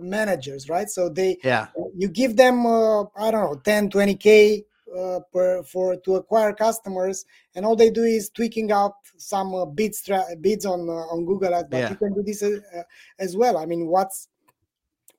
managers 0.00 0.68
right 0.68 0.88
so 0.88 1.08
they 1.08 1.36
yeah 1.44 1.66
you 1.96 2.08
give 2.08 2.36
them 2.36 2.66
i 2.66 3.30
don't 3.30 3.42
know 3.42 3.60
10 3.64 3.90
20k 3.90 4.64
uh, 4.96 5.20
per, 5.32 5.62
for 5.62 5.96
to 5.96 6.16
acquire 6.16 6.52
customers, 6.52 7.24
and 7.54 7.64
all 7.64 7.76
they 7.76 7.90
do 7.90 8.04
is 8.04 8.28
tweaking 8.30 8.70
out 8.72 8.94
some 9.16 9.54
uh, 9.54 9.64
bids 9.64 10.08
bids 10.40 10.66
on 10.66 10.88
uh, 10.88 11.08
on 11.12 11.24
Google 11.24 11.54
Ads. 11.54 11.68
But 11.70 11.76
yeah. 11.78 11.90
you 11.90 11.96
can 11.96 12.14
do 12.14 12.22
this 12.22 12.42
uh, 12.42 12.82
as 13.18 13.36
well. 13.36 13.56
I 13.56 13.66
mean, 13.66 13.86
what's 13.86 14.28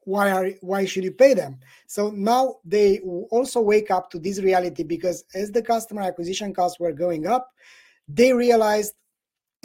why 0.06 0.32
are 0.32 0.50
why 0.62 0.86
should 0.86 1.04
you 1.04 1.12
pay 1.12 1.34
them? 1.34 1.60
So 1.88 2.12
now 2.12 2.58
they 2.66 3.00
also 3.32 3.62
wake 3.62 3.90
up 3.90 4.10
to 4.12 4.20
this 4.20 4.40
reality 4.40 4.84
because 4.84 5.26
as 5.34 5.52
the 5.52 5.62
customer 5.62 6.02
acquisition 6.02 6.54
costs 6.54 6.80
were 6.80 6.92
going 6.92 7.26
up, 7.26 7.50
they 8.08 8.34
realized 8.34 8.94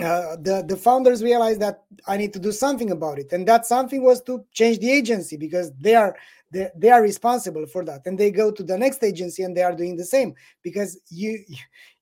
uh, 0.01 0.37
the 0.37 0.65
the 0.67 0.77
founders 0.77 1.23
realized 1.23 1.61
that 1.61 1.83
I 2.07 2.17
need 2.17 2.33
to 2.35 2.39
do 2.39 2.53
something 2.53 2.91
about 2.91 3.19
it, 3.19 3.33
and 3.33 3.47
that 3.49 3.67
something 3.67 4.03
was 4.03 4.23
to 4.23 4.45
change 4.53 4.79
the 4.79 4.91
agency 4.91 5.37
because 5.37 5.73
they 5.81 5.95
are 5.95 6.17
they, 6.53 6.69
they 6.77 6.91
are 6.91 7.03
responsible 7.03 7.67
for 7.67 7.85
that, 7.85 8.03
and 8.07 8.19
they 8.19 8.31
go 8.31 8.51
to 8.51 8.63
the 8.63 8.79
next 8.79 9.03
agency 9.03 9.43
and 9.43 9.57
they 9.57 9.63
are 9.63 9.75
doing 9.75 9.97
the 9.97 10.05
same 10.05 10.35
because 10.63 11.01
you 11.11 11.45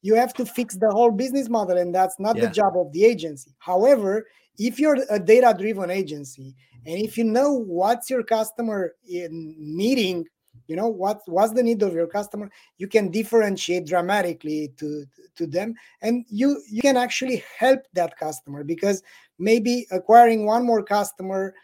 you 0.03 0.15
have 0.15 0.35
to 0.35 0.45
fix 0.45 0.77
the 0.77 0.91
whole 0.91 1.11
business 1.11 1.49
model, 1.49 1.79
and 1.79 1.95
that's 1.95 2.19
not 2.19 2.37
yeah. 2.37 2.47
the 2.47 2.53
job 2.53 2.77
of 2.77 2.93
the 2.93 3.05
agency. 3.05 3.55
However, 3.59 4.27
if 4.59 4.79
you're 4.79 4.99
a 5.11 5.19
data 5.19 5.55
driven 5.59 5.91
agency 5.91 6.55
and 6.87 6.99
if 6.99 7.19
you 7.19 7.25
know 7.25 7.53
what's 7.53 8.09
your 8.09 8.23
customer 8.23 8.95
needing 9.09 10.25
you 10.69 10.77
know 10.77 10.89
what 10.89 11.21
what's 11.27 11.53
the 11.53 11.63
need 11.63 11.83
of 11.83 11.95
your 11.95 12.07
customer 12.07 12.51
you 12.79 12.89
can 12.89 13.11
differentiate 13.11 13.87
dramatically 13.87 14.73
to 14.77 15.05
to 15.35 15.47
them 15.47 15.75
and 16.03 16.25
you 16.29 16.63
you 16.69 16.83
can 16.83 16.97
actually 16.97 17.43
help 17.59 17.81
that 17.93 18.17
customer 18.19 18.65
because 18.65 19.03
maybe 19.39 19.87
acquiring 19.91 20.47
one 20.47 20.65
more 20.65 20.83
customer 20.83 21.55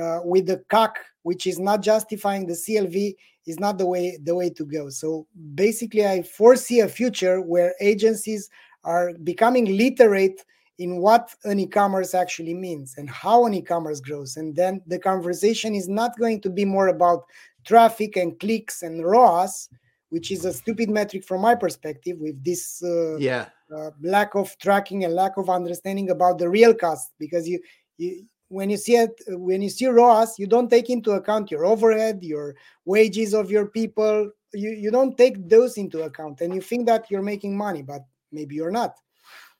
uh, 0.00 0.20
with 0.24 0.46
the 0.46 0.58
CAC, 0.70 0.92
which 1.22 1.46
is 1.46 1.58
not 1.58 1.82
justifying 1.82 2.46
the 2.46 2.54
CLV, 2.54 3.14
is 3.46 3.58
not 3.58 3.78
the 3.78 3.86
way 3.86 4.18
the 4.22 4.34
way 4.34 4.48
to 4.50 4.64
go. 4.64 4.88
So 4.88 5.26
basically, 5.54 6.06
I 6.06 6.22
foresee 6.22 6.80
a 6.80 6.88
future 6.88 7.40
where 7.40 7.74
agencies 7.80 8.48
are 8.84 9.12
becoming 9.24 9.76
literate 9.76 10.44
in 10.78 10.96
what 10.96 11.34
an 11.44 11.60
e-commerce 11.60 12.14
actually 12.14 12.54
means 12.54 12.94
and 12.96 13.08
how 13.08 13.44
an 13.46 13.54
e-commerce 13.54 14.00
grows 14.00 14.36
and 14.36 14.56
then 14.56 14.80
the 14.86 14.98
conversation 14.98 15.74
is 15.74 15.86
not 15.86 16.18
going 16.18 16.40
to 16.40 16.50
be 16.50 16.64
more 16.64 16.88
about 16.88 17.24
traffic 17.64 18.16
and 18.16 18.38
clicks 18.38 18.82
and 18.82 19.04
ROAS 19.04 19.68
which 20.12 20.30
is 20.30 20.44
a 20.44 20.52
stupid 20.52 20.90
metric 20.90 21.24
from 21.24 21.40
my 21.40 21.54
perspective 21.54 22.18
with 22.20 22.36
this 22.44 22.82
uh, 22.82 23.16
yeah. 23.16 23.46
uh, 23.74 23.90
lack 24.02 24.34
of 24.34 24.54
tracking 24.58 25.04
and 25.04 25.14
lack 25.14 25.38
of 25.38 25.48
understanding 25.48 26.10
about 26.10 26.36
the 26.36 26.46
real 26.46 26.74
cost 26.74 27.12
because 27.18 27.48
you, 27.48 27.58
you 27.96 28.22
when 28.48 28.68
you 28.68 28.76
see 28.76 28.96
it 28.96 29.18
when 29.28 29.62
you 29.62 29.70
see 29.70 29.86
ROAS 29.86 30.38
you 30.38 30.46
don't 30.46 30.68
take 30.68 30.90
into 30.90 31.12
account 31.12 31.50
your 31.50 31.64
overhead 31.64 32.18
your 32.22 32.54
wages 32.84 33.32
of 33.32 33.50
your 33.50 33.66
people. 33.66 34.30
You, 34.52 34.72
you 34.72 34.90
don't 34.90 35.16
take 35.16 35.48
those 35.48 35.78
into 35.78 36.02
account 36.02 36.42
and 36.42 36.54
you 36.54 36.60
think 36.60 36.86
that 36.88 37.10
you're 37.10 37.22
making 37.22 37.56
money 37.56 37.80
but 37.80 38.02
maybe 38.30 38.54
you're 38.54 38.70
not. 38.70 38.96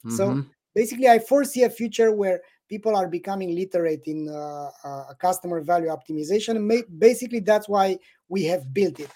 Mm-hmm. 0.04 0.16
so 0.16 0.44
basically 0.74 1.08
i 1.08 1.18
foresee 1.18 1.62
a 1.62 1.70
future 1.70 2.12
where 2.12 2.40
people 2.72 2.96
are 2.96 3.06
becoming 3.06 3.54
literate 3.54 4.00
in 4.06 4.30
uh, 4.30 4.70
uh, 4.82 5.12
customer 5.18 5.60
value 5.60 5.88
optimization. 5.88 6.54
Basically 6.98 7.40
that's 7.40 7.68
why 7.68 7.98
we 8.30 8.44
have 8.44 8.72
built 8.72 8.98
it. 8.98 9.10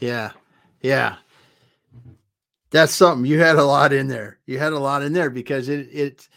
Yeah. 0.00 0.32
Yeah. 0.82 1.16
That's 2.70 2.92
something 2.92 3.24
you 3.24 3.40
had 3.40 3.56
a 3.56 3.64
lot 3.64 3.94
in 3.94 4.06
there. 4.06 4.38
You 4.44 4.58
had 4.58 4.74
a 4.74 4.78
lot 4.78 5.02
in 5.02 5.14
there 5.14 5.30
because 5.30 5.70
it 5.70 5.88
it 5.90 6.28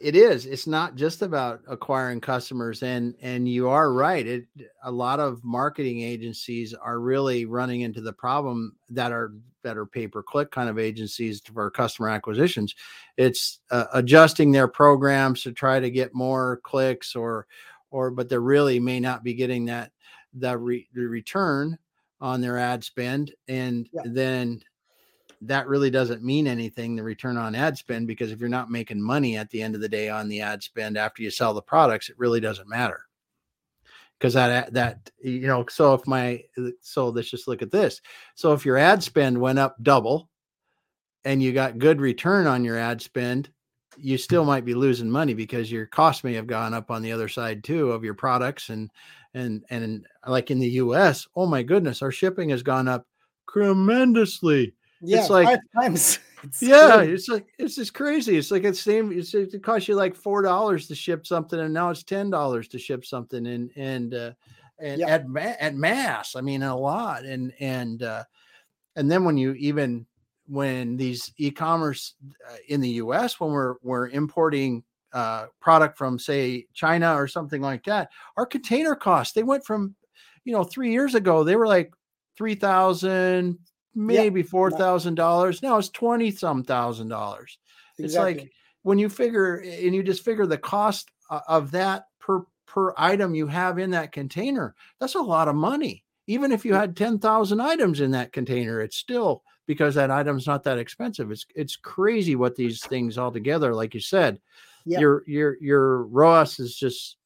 it 0.00 0.16
is. 0.16 0.46
It's 0.46 0.66
not 0.66 0.94
just 0.94 1.20
about 1.20 1.60
acquiring 1.68 2.22
customers 2.22 2.82
and 2.82 3.14
and 3.20 3.46
you 3.46 3.68
are 3.68 3.92
right. 3.92 4.26
It 4.26 4.46
a 4.84 4.90
lot 4.90 5.20
of 5.20 5.44
marketing 5.44 6.00
agencies 6.00 6.72
are 6.72 6.98
really 6.98 7.44
running 7.44 7.82
into 7.82 8.00
the 8.00 8.14
problem 8.14 8.74
that 8.88 9.12
are 9.12 9.34
that 9.68 9.76
are 9.76 9.84
pay 9.84 10.08
per 10.08 10.22
click 10.22 10.50
kind 10.50 10.70
of 10.70 10.78
agencies 10.78 11.42
for 11.52 11.70
customer 11.70 12.08
acquisitions 12.08 12.74
it's 13.18 13.60
uh, 13.70 13.84
adjusting 13.92 14.50
their 14.50 14.66
programs 14.66 15.42
to 15.42 15.52
try 15.52 15.78
to 15.78 15.90
get 15.90 16.14
more 16.14 16.60
clicks 16.64 17.14
or 17.14 17.46
or 17.90 18.10
but 18.10 18.30
they 18.30 18.38
really 18.38 18.80
may 18.80 18.98
not 18.98 19.22
be 19.22 19.34
getting 19.34 19.66
that 19.66 19.92
that 20.32 20.58
re- 20.58 20.88
return 20.94 21.78
on 22.20 22.40
their 22.40 22.58
ad 22.58 22.82
spend 22.82 23.34
and 23.48 23.88
yeah. 23.92 24.02
then 24.06 24.60
that 25.42 25.68
really 25.68 25.90
doesn't 25.90 26.24
mean 26.24 26.46
anything 26.46 26.96
the 26.96 27.02
return 27.02 27.36
on 27.36 27.54
ad 27.54 27.76
spend 27.76 28.06
because 28.06 28.32
if 28.32 28.40
you're 28.40 28.48
not 28.48 28.70
making 28.70 29.00
money 29.00 29.36
at 29.36 29.48
the 29.50 29.62
end 29.62 29.74
of 29.74 29.80
the 29.80 29.88
day 29.88 30.08
on 30.08 30.28
the 30.28 30.40
ad 30.40 30.62
spend 30.62 30.96
after 30.96 31.22
you 31.22 31.30
sell 31.30 31.52
the 31.52 31.62
products 31.62 32.08
it 32.08 32.18
really 32.18 32.40
doesn't 32.40 32.68
matter 32.68 33.07
because 34.18 34.34
that 34.34 34.72
that 34.72 35.10
you 35.22 35.46
know 35.46 35.64
so 35.68 35.94
if 35.94 36.06
my 36.06 36.42
so 36.80 37.08
let's 37.08 37.30
just 37.30 37.48
look 37.48 37.62
at 37.62 37.70
this 37.70 38.00
so 38.34 38.52
if 38.52 38.64
your 38.64 38.76
ad 38.76 39.02
spend 39.02 39.38
went 39.38 39.58
up 39.58 39.76
double 39.82 40.28
and 41.24 41.42
you 41.42 41.52
got 41.52 41.78
good 41.78 42.00
return 42.00 42.46
on 42.46 42.64
your 42.64 42.78
ad 42.78 43.00
spend 43.00 43.50
you 43.96 44.16
still 44.16 44.44
might 44.44 44.64
be 44.64 44.74
losing 44.74 45.10
money 45.10 45.34
because 45.34 45.72
your 45.72 45.86
cost 45.86 46.22
may 46.22 46.34
have 46.34 46.46
gone 46.46 46.74
up 46.74 46.90
on 46.90 47.02
the 47.02 47.12
other 47.12 47.28
side 47.28 47.64
too 47.64 47.90
of 47.90 48.04
your 48.04 48.14
products 48.14 48.68
and 48.68 48.90
and 49.34 49.64
and 49.70 50.06
like 50.26 50.50
in 50.50 50.58
the 50.58 50.70
US 50.70 51.26
oh 51.36 51.46
my 51.46 51.62
goodness 51.62 52.02
our 52.02 52.12
shipping 52.12 52.50
has 52.50 52.62
gone 52.62 52.88
up 52.88 53.06
tremendously 53.50 54.74
yeah, 55.00 55.20
it's 55.20 55.30
like 55.30 55.60
times. 55.74 56.18
It's 56.44 56.62
yeah, 56.62 56.96
crazy. 56.96 57.12
it's 57.12 57.28
like 57.28 57.46
it's 57.58 57.74
just 57.74 57.94
crazy. 57.94 58.36
It's 58.36 58.50
like 58.50 58.64
it's 58.64 58.80
same. 58.80 59.12
It's, 59.12 59.34
it 59.34 59.62
costs 59.62 59.88
you 59.88 59.94
like 59.94 60.14
four 60.14 60.42
dollars 60.42 60.86
to 60.88 60.94
ship 60.94 61.26
something, 61.26 61.58
and 61.58 61.74
now 61.74 61.90
it's 61.90 62.02
ten 62.02 62.30
dollars 62.30 62.68
to 62.68 62.78
ship 62.78 63.04
something, 63.04 63.46
and 63.46 63.70
and 63.76 64.14
uh, 64.14 64.32
and 64.78 65.00
yeah. 65.00 65.08
at 65.08 65.28
ma- 65.28 65.56
at 65.58 65.74
mass. 65.74 66.36
I 66.36 66.40
mean, 66.40 66.62
a 66.62 66.76
lot, 66.76 67.24
and 67.24 67.52
and 67.60 68.02
uh, 68.02 68.24
and 68.96 69.10
then 69.10 69.24
when 69.24 69.36
you 69.36 69.52
even 69.54 70.06
when 70.46 70.96
these 70.96 71.32
e-commerce 71.36 72.14
uh, 72.48 72.56
in 72.68 72.80
the 72.80 72.88
U.S. 72.90 73.38
when 73.38 73.50
we're 73.50 73.74
we're 73.82 74.08
importing 74.08 74.82
uh, 75.12 75.46
product 75.60 75.98
from 75.98 76.18
say 76.18 76.66
China 76.72 77.14
or 77.14 77.28
something 77.28 77.60
like 77.62 77.84
that, 77.84 78.10
our 78.36 78.46
container 78.46 78.94
costs 78.94 79.34
they 79.34 79.42
went 79.42 79.64
from 79.64 79.94
you 80.44 80.52
know 80.52 80.64
three 80.64 80.92
years 80.92 81.14
ago 81.14 81.44
they 81.44 81.56
were 81.56 81.66
like 81.66 81.92
three 82.36 82.54
thousand 82.54 83.58
maybe 83.98 84.42
four 84.42 84.70
thousand 84.70 85.16
dollars. 85.16 85.62
Now 85.62 85.78
it's 85.78 85.88
twenty 85.88 86.30
some 86.30 86.62
thousand 86.62 87.08
dollars. 87.08 87.58
Exactly. 87.98 88.04
It's 88.04 88.40
like 88.42 88.52
when 88.82 88.98
you 88.98 89.08
figure 89.08 89.56
and 89.56 89.94
you 89.94 90.02
just 90.02 90.24
figure 90.24 90.46
the 90.46 90.58
cost 90.58 91.10
of 91.30 91.72
that 91.72 92.04
per 92.20 92.44
per 92.66 92.94
item 92.96 93.34
you 93.34 93.46
have 93.46 93.78
in 93.78 93.90
that 93.90 94.12
container. 94.12 94.74
That's 95.00 95.16
a 95.16 95.20
lot 95.20 95.48
of 95.48 95.56
money. 95.56 96.04
Even 96.26 96.52
if 96.52 96.64
you 96.64 96.74
had 96.74 96.96
ten 96.96 97.18
thousand 97.18 97.60
items 97.60 98.00
in 98.00 98.12
that 98.12 98.32
container, 98.32 98.80
it's 98.80 98.96
still 98.96 99.42
because 99.66 99.96
that 99.96 100.10
item's 100.10 100.46
not 100.46 100.64
that 100.64 100.78
expensive. 100.78 101.30
It's 101.30 101.46
it's 101.54 101.76
crazy 101.76 102.36
what 102.36 102.54
these 102.54 102.80
things 102.80 103.18
all 103.18 103.32
together. 103.32 103.74
Like 103.74 103.94
you 103.94 104.00
said, 104.00 104.40
your 105.00 105.24
your 105.26 105.56
your 105.60 106.04
ROAS 106.04 106.60
is 106.60 106.76
just 106.76 107.16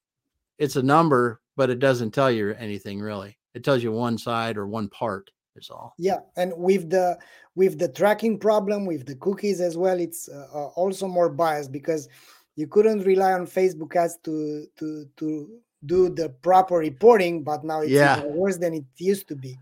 it's 0.59 0.77
a 0.77 0.83
number, 0.83 1.41
but 1.57 1.71
it 1.71 1.81
doesn't 1.81 2.13
tell 2.13 2.31
you 2.31 2.55
anything 2.55 3.01
really. 3.01 3.37
It 3.55 3.63
tells 3.63 3.83
you 3.83 3.93
one 3.93 4.17
side 4.17 4.57
or 4.57 4.67
one 4.67 4.89
part 4.89 5.31
is 5.57 5.71
all 5.71 5.95
yeah 5.99 6.19
and 6.37 6.53
with 6.57 6.91
the 6.91 7.19
with 7.55 7.79
the 7.79 7.89
tracking 7.89 8.39
problem 8.39 8.87
with 8.87 9.07
the 9.07 9.15
cookies 9.17 9.61
as 9.61 9.77
well 9.77 9.99
it's 9.99 10.29
uh, 10.29 10.47
uh, 10.55 10.67
also 10.69 11.07
more 11.07 11.29
biased 11.29 11.73
because 11.73 12.09
you 12.57 12.67
couldn't 12.67 13.01
rely 13.03 13.33
on 13.33 13.47
facebook 13.47 13.95
ads 13.97 14.19
to 14.23 14.67
to 14.77 15.07
to 15.17 15.49
do 15.87 16.09
the 16.09 16.29
proper 16.43 16.77
reporting 16.77 17.43
but 17.43 17.65
now 17.65 17.81
it's 17.81 17.91
yeah. 17.91 18.23
worse 18.25 18.57
than 18.57 18.75
it 18.75 18.85
used 18.99 19.29
to 19.29 19.35
be 19.37 19.59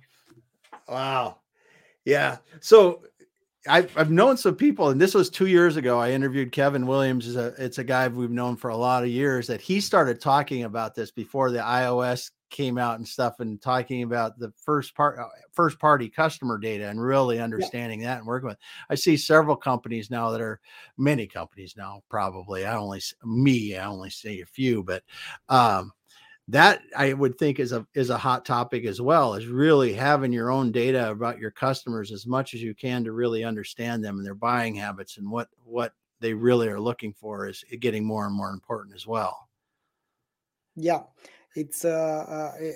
wow 0.88 1.36
yeah 2.04 2.36
so 2.60 3.02
I've, 3.68 3.94
I've 3.96 4.10
known 4.10 4.38
some 4.38 4.56
people, 4.56 4.88
and 4.88 4.98
this 4.98 5.12
was 5.12 5.28
two 5.28 5.46
years 5.46 5.76
ago. 5.76 5.98
I 5.98 6.12
interviewed 6.12 6.50
Kevin 6.50 6.86
Williams. 6.86 7.26
Is 7.26 7.36
a 7.36 7.52
it's 7.58 7.76
a 7.76 7.84
guy 7.84 8.08
we've 8.08 8.30
known 8.30 8.56
for 8.56 8.70
a 8.70 8.76
lot 8.76 9.02
of 9.02 9.10
years. 9.10 9.46
That 9.48 9.60
he 9.60 9.82
started 9.82 10.18
talking 10.18 10.64
about 10.64 10.94
this 10.94 11.10
before 11.10 11.50
the 11.50 11.58
iOS 11.58 12.30
came 12.50 12.76
out 12.76 12.98
and 12.98 13.06
stuff 13.06 13.40
and 13.40 13.62
talking 13.62 14.02
about 14.02 14.38
the 14.38 14.52
first 14.62 14.94
part 14.94 15.18
uh, 15.18 15.28
first 15.52 15.78
party 15.78 16.08
customer 16.08 16.58
data 16.58 16.88
and 16.88 17.02
really 17.02 17.38
understanding 17.38 18.00
yeah. 18.00 18.08
that 18.08 18.18
and 18.18 18.26
working 18.26 18.48
with 18.48 18.58
i 18.90 18.94
see 18.94 19.16
several 19.16 19.56
companies 19.56 20.10
now 20.10 20.30
that 20.30 20.40
are 20.40 20.60
many 20.98 21.26
companies 21.26 21.74
now 21.76 22.02
probably 22.10 22.66
i 22.66 22.76
only 22.76 23.00
me 23.24 23.76
i 23.76 23.86
only 23.86 24.10
see 24.10 24.40
a 24.40 24.46
few 24.46 24.82
but 24.82 25.02
um 25.48 25.92
that 26.48 26.82
i 26.96 27.12
would 27.12 27.38
think 27.38 27.60
is 27.60 27.72
a 27.72 27.86
is 27.94 28.10
a 28.10 28.18
hot 28.18 28.44
topic 28.44 28.84
as 28.84 29.00
well 29.00 29.34
is 29.34 29.46
really 29.46 29.92
having 29.92 30.32
your 30.32 30.50
own 30.50 30.72
data 30.72 31.10
about 31.10 31.38
your 31.38 31.52
customers 31.52 32.10
as 32.10 32.26
much 32.26 32.54
as 32.54 32.62
you 32.62 32.74
can 32.74 33.04
to 33.04 33.12
really 33.12 33.44
understand 33.44 34.04
them 34.04 34.16
and 34.18 34.26
their 34.26 34.34
buying 34.34 34.74
habits 34.74 35.16
and 35.16 35.30
what 35.30 35.48
what 35.64 35.92
they 36.20 36.34
really 36.34 36.68
are 36.68 36.80
looking 36.80 37.14
for 37.14 37.48
is 37.48 37.64
getting 37.78 38.04
more 38.04 38.26
and 38.26 38.34
more 38.34 38.50
important 38.50 38.94
as 38.94 39.06
well 39.06 39.48
yeah 40.74 41.02
it's 41.54 41.84
uh, 41.84 42.52
uh 42.58 42.72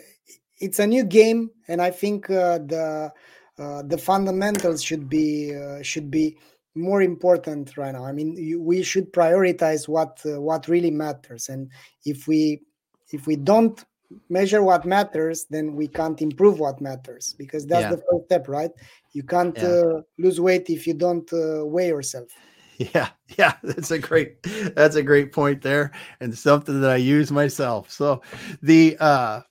it's 0.59 0.79
a 0.79 0.87
new 0.87 1.05
game, 1.05 1.51
and 1.69 1.81
I 1.83 1.91
think 1.91 2.31
uh, 2.31 2.59
the 2.59 3.13
uh, 3.59 3.83
the 3.83 3.99
fundamentals 3.99 4.83
should 4.83 5.09
be 5.09 5.55
uh, 5.55 5.83
should 5.83 6.11
be 6.11 6.37
more 6.75 7.03
important 7.03 7.77
right 7.77 7.93
now. 7.93 8.05
I 8.05 8.13
mean, 8.13 8.37
you, 8.37 8.61
we 8.61 8.83
should 8.83 9.13
prioritize 9.13 9.89
what 9.89 10.21
uh, 10.27 10.41
what 10.41 10.69
really 10.69 10.91
matters, 10.91 11.49
and 11.49 11.71
if 12.05 12.27
we 12.27 12.63
if 13.11 13.27
we 13.27 13.37
don't 13.37 13.85
measure 14.29 14.63
what 14.63 14.85
matters, 14.85 15.47
then 15.51 15.75
we 15.75 15.89
can't 15.89 16.21
improve 16.23 16.61
what 16.61 16.81
matters 16.81 17.35
because 17.39 17.67
that's 17.67 17.85
yeah. 17.85 17.91
the 17.91 18.03
first 18.11 18.25
step, 18.27 18.49
right? 18.49 18.71
You 19.13 19.23
can't 19.23 19.57
yeah. 19.57 19.69
uh, 19.69 20.01
lose 20.19 20.41
weight 20.41 20.71
if 20.71 20.87
you 20.87 20.95
don't 20.95 21.31
uh, 21.33 21.65
weigh 21.65 21.89
yourself. 21.89 22.29
Yeah, 22.93 23.11
yeah, 23.39 23.55
that's 23.63 23.93
a 23.93 24.01
great 24.01 24.43
that's 24.75 24.97
a 24.97 25.03
great 25.03 25.33
point 25.33 25.63
there, 25.63 25.93
and 26.19 26.37
something 26.37 26.81
that 26.81 26.91
I 26.91 26.97
use 26.97 27.31
myself. 27.31 27.89
So 27.91 28.21
the 28.63 28.97
uh 28.99 29.43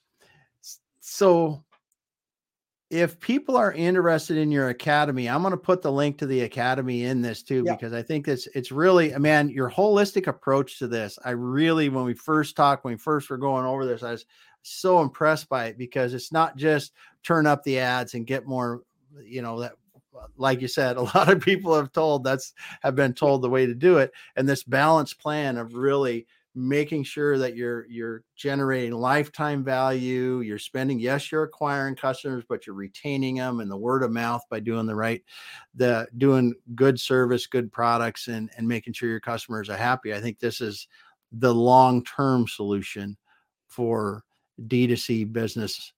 so 0.99 1.63
if 2.93 3.19
people 3.19 3.57
are 3.57 3.71
interested 3.71 4.38
in 4.38 4.51
your 4.51 4.69
academy, 4.69 5.28
I'm 5.28 5.41
going 5.41 5.51
to 5.51 5.57
put 5.57 5.82
the 5.82 5.91
link 5.91 6.19
to 6.19 6.28
the 6.28 6.41
academy 6.41 7.05
in 7.05 7.24
this 7.24 7.41
too 7.41 7.63
yeah. 7.65 7.74
because 7.74 7.91
I 7.91 8.03
think 8.03 8.28
it's 8.28 8.47
it's 8.53 8.71
really, 8.71 9.17
man, 9.17 9.49
your 9.49 9.71
holistic 9.71 10.28
approach 10.28 10.78
to 10.78 10.88
this. 10.88 11.17
I 11.26 11.32
really, 11.32 11.89
when 11.89 12.05
we 12.05 12.13
first 12.13 12.55
talked, 12.55 12.84
when 12.84 12.93
we 12.93 12.97
first 12.99 13.32
were 13.32 13.38
going 13.38 13.65
over 13.65 13.88
this, 13.88 14.03
I 14.03 14.11
was 14.11 14.26
so 14.61 15.01
impressed 15.01 15.49
by 15.49 15.65
it 15.65 15.78
because 15.78 16.13
it's 16.13 16.32
not 16.32 16.55
just 16.55 16.91
turn 17.24 17.47
up 17.47 17.63
the 17.63 17.80
ads 17.80 18.13
and 18.13 18.28
get 18.28 18.45
more, 18.45 18.82
you 19.26 19.41
know, 19.41 19.59
that 19.61 19.74
like 20.38 20.61
you 20.61 20.68
said, 20.68 20.97
a 20.97 21.01
lot 21.01 21.30
of 21.30 21.41
people 21.41 21.76
have 21.76 21.91
told 21.91 22.24
that's 22.24 22.53
have 22.82 22.95
been 22.95 23.14
told 23.14 23.41
the 23.41 23.49
way 23.49 23.66
to 23.66 23.76
do 23.76 23.97
it. 23.97 24.11
And 24.36 24.47
this 24.47 24.64
balanced 24.64 25.20
plan 25.20 25.57
of 25.57 25.74
really 25.74 26.28
making 26.55 27.03
sure 27.03 27.38
that 27.39 27.55
you're 27.55 27.88
you're 27.89 28.24
generating 28.36 28.91
lifetime 28.91 29.64
value 29.64 30.41
you're 30.41 30.59
spending 30.59 30.99
yes 30.99 31.32
you're 31.32 31.41
acquiring 31.41 31.95
customers 31.95 32.43
but 32.47 32.68
you're 32.68 32.76
retaining 32.76 33.38
them 33.38 33.59
and 33.59 33.72
the 33.72 33.76
word 33.76 34.03
of 34.03 34.11
mouth 34.11 34.43
by 34.51 34.59
doing 34.59 34.86
the 34.86 34.95
right 34.95 35.24
the 35.74 36.07
doing 36.20 36.53
good 36.76 36.99
service 36.99 37.47
good 37.47 37.72
products 37.72 38.28
and 38.28 38.51
and 38.55 38.68
making 38.68 38.93
sure 38.93 39.09
your 39.09 39.20
customers 39.20 39.68
are 39.68 39.76
happy 39.76 40.14
i 40.14 40.22
think 40.22 40.38
this 40.38 40.61
is 40.61 40.88
the 41.32 41.53
long 41.53 42.03
term 42.03 42.47
solution 42.47 43.18
for 43.68 44.24
D2C 44.68 45.32
business 45.34 45.93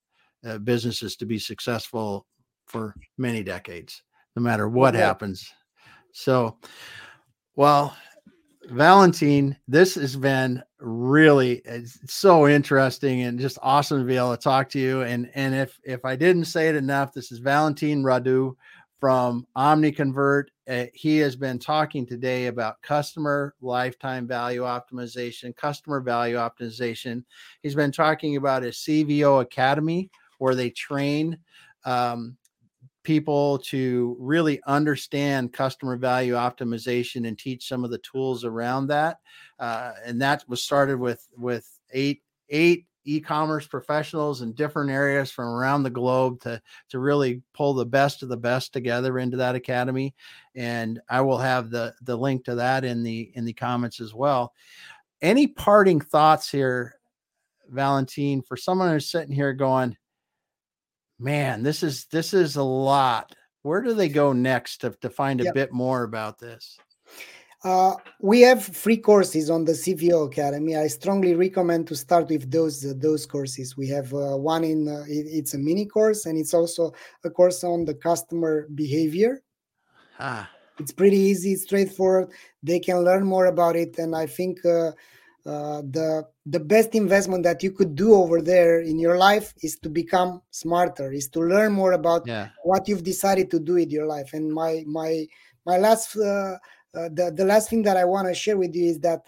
uh, 0.45 0.57
businesses 0.59 1.15
to 1.17 1.25
be 1.25 1.39
successful 1.39 2.25
for 2.65 2.95
many 3.17 3.43
decades, 3.43 4.01
no 4.35 4.41
matter 4.41 4.67
what 4.67 4.93
yeah. 4.93 5.01
happens. 5.01 5.51
So, 6.11 6.57
well, 7.55 7.95
Valentin, 8.69 9.55
this 9.67 9.95
has 9.95 10.15
been 10.15 10.63
really 10.79 11.61
so 12.05 12.47
interesting 12.47 13.21
and 13.21 13.39
just 13.39 13.59
awesome 13.61 13.99
to 13.99 14.05
be 14.05 14.17
able 14.17 14.35
to 14.35 14.41
talk 14.41 14.69
to 14.69 14.79
you. 14.79 15.01
And 15.01 15.29
and 15.35 15.53
if 15.53 15.79
if 15.83 16.05
I 16.05 16.15
didn't 16.15 16.45
say 16.45 16.69
it 16.69 16.75
enough, 16.75 17.13
this 17.13 17.31
is 17.31 17.39
Valentin 17.39 18.03
Radu 18.03 18.55
from 18.99 19.45
OmniConvert. 19.55 20.45
Uh, 20.67 20.85
he 20.93 21.17
has 21.17 21.35
been 21.35 21.59
talking 21.59 22.05
today 22.05 22.47
about 22.47 22.81
customer 22.81 23.53
lifetime 23.61 24.27
value 24.27 24.61
optimization, 24.61 25.55
customer 25.55 26.01
value 26.01 26.37
optimization. 26.37 27.23
He's 27.61 27.75
been 27.75 27.91
talking 27.91 28.35
about 28.35 28.63
his 28.63 28.77
CVO 28.77 29.41
Academy, 29.41 30.09
where 30.39 30.55
they 30.55 30.71
train 30.71 31.37
um, 31.85 32.35
people 33.05 33.59
to 33.59 34.17
really 34.19 34.59
understand 34.67 35.53
customer 35.53 35.95
value 35.95 36.33
optimization 36.33 37.27
and 37.27 37.39
teach 37.39 37.67
some 37.67 37.85
of 37.85 37.91
the 37.91 37.99
tools 37.99 38.43
around 38.43 38.87
that. 38.87 39.19
Uh, 39.59 39.93
and 40.03 40.21
that 40.21 40.43
was 40.49 40.61
started 40.61 40.99
with 40.99 41.25
with 41.37 41.79
eight 41.93 42.21
eight 42.49 42.85
e-commerce 43.05 43.67
professionals 43.67 44.41
in 44.41 44.51
different 44.53 44.89
areas 44.89 45.31
from 45.31 45.45
around 45.45 45.83
the 45.83 45.89
globe 45.89 46.41
to 46.41 46.61
to 46.89 46.99
really 46.99 47.41
pull 47.53 47.73
the 47.73 47.85
best 47.85 48.23
of 48.23 48.29
the 48.29 48.37
best 48.37 48.73
together 48.73 49.19
into 49.19 49.37
that 49.37 49.55
academy 49.55 50.13
and 50.55 50.99
i 51.07 51.21
will 51.21 51.37
have 51.37 51.69
the 51.69 51.93
the 52.01 52.15
link 52.15 52.43
to 52.43 52.55
that 52.55 52.83
in 52.83 53.03
the 53.03 53.31
in 53.35 53.45
the 53.45 53.53
comments 53.53 54.01
as 54.01 54.13
well 54.13 54.53
any 55.21 55.45
parting 55.45 56.01
thoughts 56.01 56.49
here 56.49 56.95
valentin 57.69 58.41
for 58.41 58.57
someone 58.57 58.89
who's 58.89 59.09
sitting 59.09 59.33
here 59.33 59.53
going 59.53 59.95
man 61.19 61.63
this 61.63 61.83
is 61.83 62.05
this 62.05 62.33
is 62.33 62.55
a 62.55 62.63
lot 62.63 63.33
where 63.63 63.81
do 63.81 63.93
they 63.93 64.09
go 64.09 64.33
next 64.33 64.77
to, 64.77 64.91
to 65.01 65.09
find 65.09 65.41
a 65.41 65.45
yep. 65.45 65.53
bit 65.53 65.71
more 65.71 66.03
about 66.03 66.39
this 66.39 66.77
uh, 67.65 67.95
we 68.21 68.41
have 68.41 68.63
free 68.63 68.97
courses 68.97 69.49
on 69.49 69.65
the 69.65 69.71
CVO 69.71 70.27
Academy. 70.27 70.75
I 70.75 70.85
strongly 70.85 71.33
recommend 71.33 71.87
to 71.87 71.95
start 71.95 72.29
with 72.29 72.51
those 72.51 72.85
uh, 72.85 72.93
those 72.95 73.25
courses. 73.25 73.75
We 73.75 73.87
have 73.87 74.13
uh, 74.13 74.37
one 74.37 74.63
in 74.63 74.87
uh, 74.87 75.03
it, 75.07 75.25
it's 75.25 75.55
a 75.55 75.57
mini 75.57 75.87
course, 75.87 76.27
and 76.27 76.37
it's 76.37 76.53
also 76.53 76.93
a 77.23 77.29
course 77.31 77.63
on 77.63 77.83
the 77.83 77.95
customer 77.95 78.67
behavior. 78.75 79.41
Ah. 80.19 80.47
It's 80.77 80.91
pretty 80.91 81.17
easy, 81.17 81.55
straightforward. 81.55 82.31
They 82.61 82.79
can 82.79 82.99
learn 82.99 83.25
more 83.25 83.47
about 83.47 83.75
it, 83.75 83.97
and 83.97 84.15
I 84.15 84.27
think 84.27 84.63
uh, 84.63 84.91
uh, 85.47 85.81
the 85.81 86.27
the 86.45 86.59
best 86.59 86.93
investment 86.93 87.43
that 87.43 87.63
you 87.63 87.71
could 87.71 87.95
do 87.95 88.13
over 88.13 88.41
there 88.41 88.81
in 88.81 88.99
your 88.99 89.17
life 89.17 89.53
is 89.63 89.77
to 89.77 89.89
become 89.89 90.41
smarter, 90.51 91.11
is 91.11 91.27
to 91.29 91.39
learn 91.39 91.71
more 91.71 91.93
about 91.93 92.27
yeah. 92.27 92.49
what 92.63 92.87
you've 92.87 93.03
decided 93.03 93.49
to 93.51 93.59
do 93.59 93.73
with 93.73 93.91
your 93.91 94.05
life. 94.05 94.33
And 94.33 94.53
my 94.53 94.83
my 94.85 95.25
my 95.65 95.77
last 95.77 96.15
uh, 96.15 96.57
the 96.93 97.33
the 97.35 97.45
last 97.45 97.69
thing 97.69 97.81
that 97.83 97.97
I 97.97 98.05
want 98.05 98.27
to 98.27 98.33
share 98.33 98.57
with 98.57 98.75
you 98.75 98.85
is 98.85 98.99
that 98.99 99.23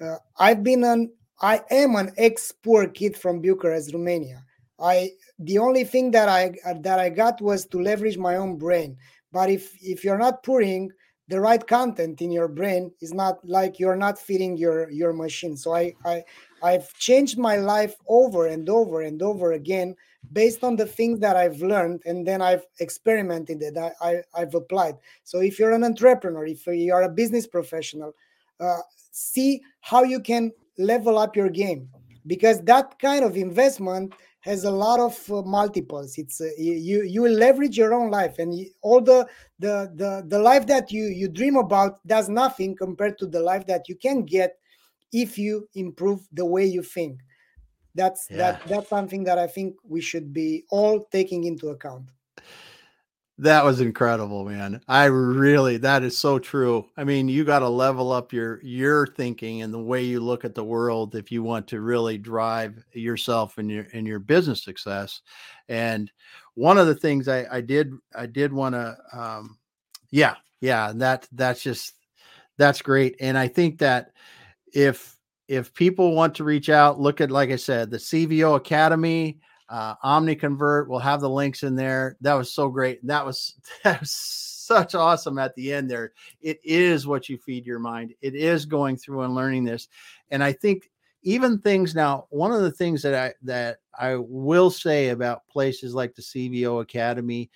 uh, 0.00 0.16
I've 0.38 0.62
been 0.62 0.84
an 0.84 1.12
I 1.40 1.60
am 1.70 1.96
an 1.96 2.12
ex 2.16 2.50
poor 2.50 2.88
kid 2.88 3.16
from 3.16 3.42
Bucharest, 3.42 3.92
Romania. 3.92 4.42
I 4.80 5.10
the 5.38 5.58
only 5.58 5.84
thing 5.84 6.10
that 6.12 6.28
I 6.28 6.54
that 6.80 6.98
I 6.98 7.10
got 7.10 7.42
was 7.42 7.66
to 7.66 7.80
leverage 7.80 8.16
my 8.16 8.36
own 8.36 8.56
brain. 8.56 8.96
But 9.32 9.50
if 9.50 9.76
if 9.82 10.02
you're 10.02 10.18
not 10.18 10.42
pouring 10.42 10.90
the 11.28 11.40
right 11.40 11.66
content 11.66 12.20
in 12.20 12.30
your 12.30 12.48
brain, 12.48 12.92
is 13.00 13.14
not 13.14 13.38
like 13.48 13.78
you're 13.78 13.96
not 13.96 14.18
feeding 14.18 14.56
your 14.56 14.90
your 14.90 15.12
machine. 15.12 15.56
So 15.56 15.74
I 15.74 15.94
I 16.04 16.24
I've 16.62 16.92
changed 16.94 17.38
my 17.38 17.56
life 17.56 17.94
over 18.08 18.46
and 18.46 18.68
over 18.68 19.02
and 19.02 19.20
over 19.22 19.52
again 19.52 19.96
based 20.32 20.64
on 20.64 20.76
the 20.76 20.86
things 20.86 21.20
that 21.20 21.36
I've 21.36 21.60
learned 21.60 22.02
and 22.06 22.26
then 22.26 22.40
I've 22.40 22.64
experimented 22.80 23.62
it. 23.62 23.76
I, 23.76 24.22
I, 24.34 24.40
have 24.40 24.54
applied. 24.54 24.94
So 25.22 25.40
if 25.40 25.58
you're 25.58 25.72
an 25.72 25.84
entrepreneur, 25.84 26.46
if 26.46 26.66
you're 26.66 27.02
a 27.02 27.08
business 27.10 27.46
professional, 27.46 28.14
uh, 28.58 28.78
see 29.10 29.60
how 29.80 30.02
you 30.02 30.20
can 30.20 30.52
level 30.78 31.18
up 31.18 31.36
your 31.36 31.50
game 31.50 31.88
because 32.26 32.60
that 32.62 32.98
kind 32.98 33.24
of 33.24 33.36
investment 33.36 34.14
has 34.44 34.64
a 34.64 34.70
lot 34.70 35.00
of 35.00 35.18
uh, 35.30 35.40
multiples. 35.42 36.18
It's 36.18 36.38
uh, 36.40 36.50
you 36.58 37.02
you 37.02 37.22
will 37.22 37.32
leverage 37.32 37.78
your 37.78 37.94
own 37.94 38.10
life 38.10 38.38
and 38.38 38.54
all 38.82 39.00
the, 39.00 39.26
the 39.58 39.90
the 39.94 40.24
the 40.28 40.38
life 40.38 40.66
that 40.66 40.92
you 40.92 41.04
you 41.04 41.28
dream 41.28 41.56
about 41.56 42.06
does 42.06 42.28
nothing 42.28 42.76
compared 42.76 43.16
to 43.18 43.26
the 43.26 43.40
life 43.40 43.66
that 43.66 43.88
you 43.88 43.96
can 43.96 44.22
get 44.24 44.58
if 45.12 45.38
you 45.38 45.66
improve 45.74 46.28
the 46.32 46.44
way 46.44 46.66
you 46.66 46.82
think. 46.82 47.20
That's 47.94 48.26
yeah. 48.28 48.36
that 48.36 48.66
that's 48.66 48.88
something 48.88 49.24
that 49.24 49.38
i 49.38 49.46
think 49.46 49.76
we 49.84 50.00
should 50.00 50.32
be 50.32 50.64
all 50.70 51.04
taking 51.12 51.44
into 51.44 51.68
account 51.68 52.10
that 53.38 53.64
was 53.64 53.80
incredible 53.80 54.44
man. 54.44 54.80
I 54.86 55.06
really 55.06 55.76
that 55.78 56.04
is 56.04 56.16
so 56.16 56.38
true. 56.38 56.86
I 56.96 57.04
mean 57.04 57.28
you 57.28 57.44
got 57.44 57.60
to 57.60 57.68
level 57.68 58.12
up 58.12 58.32
your 58.32 58.60
your 58.62 59.06
thinking 59.08 59.62
and 59.62 59.74
the 59.74 59.82
way 59.82 60.02
you 60.02 60.20
look 60.20 60.44
at 60.44 60.54
the 60.54 60.64
world 60.64 61.14
if 61.16 61.32
you 61.32 61.42
want 61.42 61.66
to 61.68 61.80
really 61.80 62.16
drive 62.16 62.84
yourself 62.92 63.58
and 63.58 63.70
your 63.70 63.86
and 63.92 64.06
your 64.06 64.20
business 64.20 64.62
success. 64.62 65.20
And 65.68 66.10
one 66.54 66.78
of 66.78 66.86
the 66.86 66.94
things 66.94 67.26
i 67.26 67.46
i 67.50 67.60
did 67.60 67.92
i 68.14 68.26
did 68.26 68.52
want 68.52 68.74
to 68.76 68.96
um 69.12 69.58
yeah 70.10 70.36
yeah 70.60 70.92
that 70.94 71.26
that's 71.32 71.62
just 71.62 71.94
that's 72.56 72.82
great. 72.82 73.16
And 73.20 73.36
i 73.36 73.48
think 73.48 73.78
that 73.78 74.12
if 74.72 75.16
if 75.48 75.74
people 75.74 76.14
want 76.14 76.34
to 76.36 76.44
reach 76.44 76.70
out, 76.70 77.00
look 77.00 77.20
at 77.20 77.30
like 77.30 77.50
I 77.50 77.56
said, 77.56 77.90
the 77.90 77.98
CVO 77.98 78.56
Academy, 78.56 79.40
uh, 79.68 79.94
OmniConvert. 80.04 80.88
We'll 80.88 80.98
have 80.98 81.20
the 81.20 81.30
links 81.30 81.62
in 81.62 81.74
there. 81.74 82.16
That 82.20 82.34
was 82.34 82.52
so 82.52 82.68
great. 82.68 83.04
That 83.06 83.24
was 83.24 83.54
that 83.84 84.00
was 84.00 84.10
such 84.10 84.94
awesome 84.94 85.38
at 85.38 85.54
the 85.54 85.72
end 85.72 85.90
there. 85.90 86.12
It 86.40 86.58
is 86.64 87.06
what 87.06 87.28
you 87.28 87.38
feed 87.38 87.66
your 87.66 87.78
mind. 87.78 88.14
It 88.20 88.34
is 88.34 88.66
going 88.66 88.96
through 88.96 89.22
and 89.22 89.34
learning 89.34 89.64
this, 89.64 89.88
and 90.30 90.42
I 90.42 90.52
think 90.52 90.90
even 91.22 91.58
things 91.58 91.94
now. 91.94 92.26
One 92.30 92.52
of 92.52 92.62
the 92.62 92.72
things 92.72 93.02
that 93.02 93.14
I 93.14 93.34
that 93.42 93.78
I 93.98 94.16
will 94.16 94.70
say 94.70 95.08
about 95.08 95.46
places 95.48 95.94
like 95.94 96.14
the 96.14 96.22
CVO 96.22 96.82
Academy, 96.82 97.50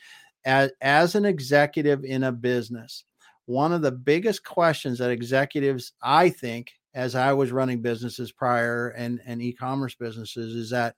as 0.44 0.70
as 0.80 1.14
an 1.14 1.24
executive 1.24 2.04
in 2.04 2.24
a 2.24 2.32
business, 2.32 3.04
one 3.46 3.72
of 3.72 3.82
the 3.82 3.92
biggest 3.92 4.44
questions 4.44 4.98
that 4.98 5.10
executives 5.10 5.92
I 6.02 6.28
think 6.28 6.72
as 6.94 7.14
I 7.14 7.32
was 7.32 7.52
running 7.52 7.80
businesses 7.80 8.32
prior 8.32 8.88
and, 8.88 9.20
and 9.24 9.40
e-commerce 9.40 9.94
businesses 9.94 10.54
is 10.54 10.70
that 10.70 10.96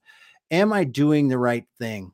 am 0.51 0.72
I 0.72 0.84
doing 0.84 1.28
the 1.28 1.38
right 1.38 1.66
thing? 1.78 2.12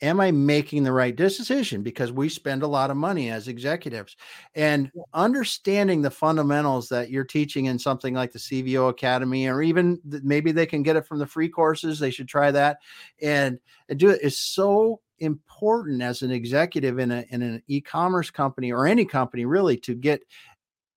Am 0.00 0.18
I 0.18 0.32
making 0.32 0.82
the 0.82 0.92
right 0.92 1.14
decision? 1.14 1.84
Because 1.84 2.10
we 2.10 2.28
spend 2.28 2.64
a 2.64 2.66
lot 2.66 2.90
of 2.90 2.96
money 2.96 3.30
as 3.30 3.46
executives 3.46 4.16
and 4.56 4.90
understanding 5.14 6.02
the 6.02 6.10
fundamentals 6.10 6.88
that 6.88 7.08
you're 7.08 7.22
teaching 7.22 7.66
in 7.66 7.78
something 7.78 8.12
like 8.12 8.32
the 8.32 8.40
CVO 8.40 8.88
Academy, 8.88 9.46
or 9.46 9.62
even 9.62 10.00
maybe 10.04 10.50
they 10.50 10.66
can 10.66 10.82
get 10.82 10.96
it 10.96 11.06
from 11.06 11.20
the 11.20 11.26
free 11.26 11.48
courses. 11.48 12.00
They 12.00 12.10
should 12.10 12.26
try 12.26 12.50
that 12.50 12.78
and, 13.20 13.60
and 13.88 13.98
do 13.98 14.10
it 14.10 14.22
is 14.22 14.36
so 14.36 15.00
important 15.20 16.02
as 16.02 16.22
an 16.22 16.32
executive 16.32 16.98
in, 16.98 17.12
a, 17.12 17.24
in 17.30 17.40
an 17.42 17.62
e-commerce 17.68 18.28
company 18.28 18.72
or 18.72 18.88
any 18.88 19.04
company 19.04 19.44
really 19.44 19.76
to 19.76 19.94
get 19.94 20.20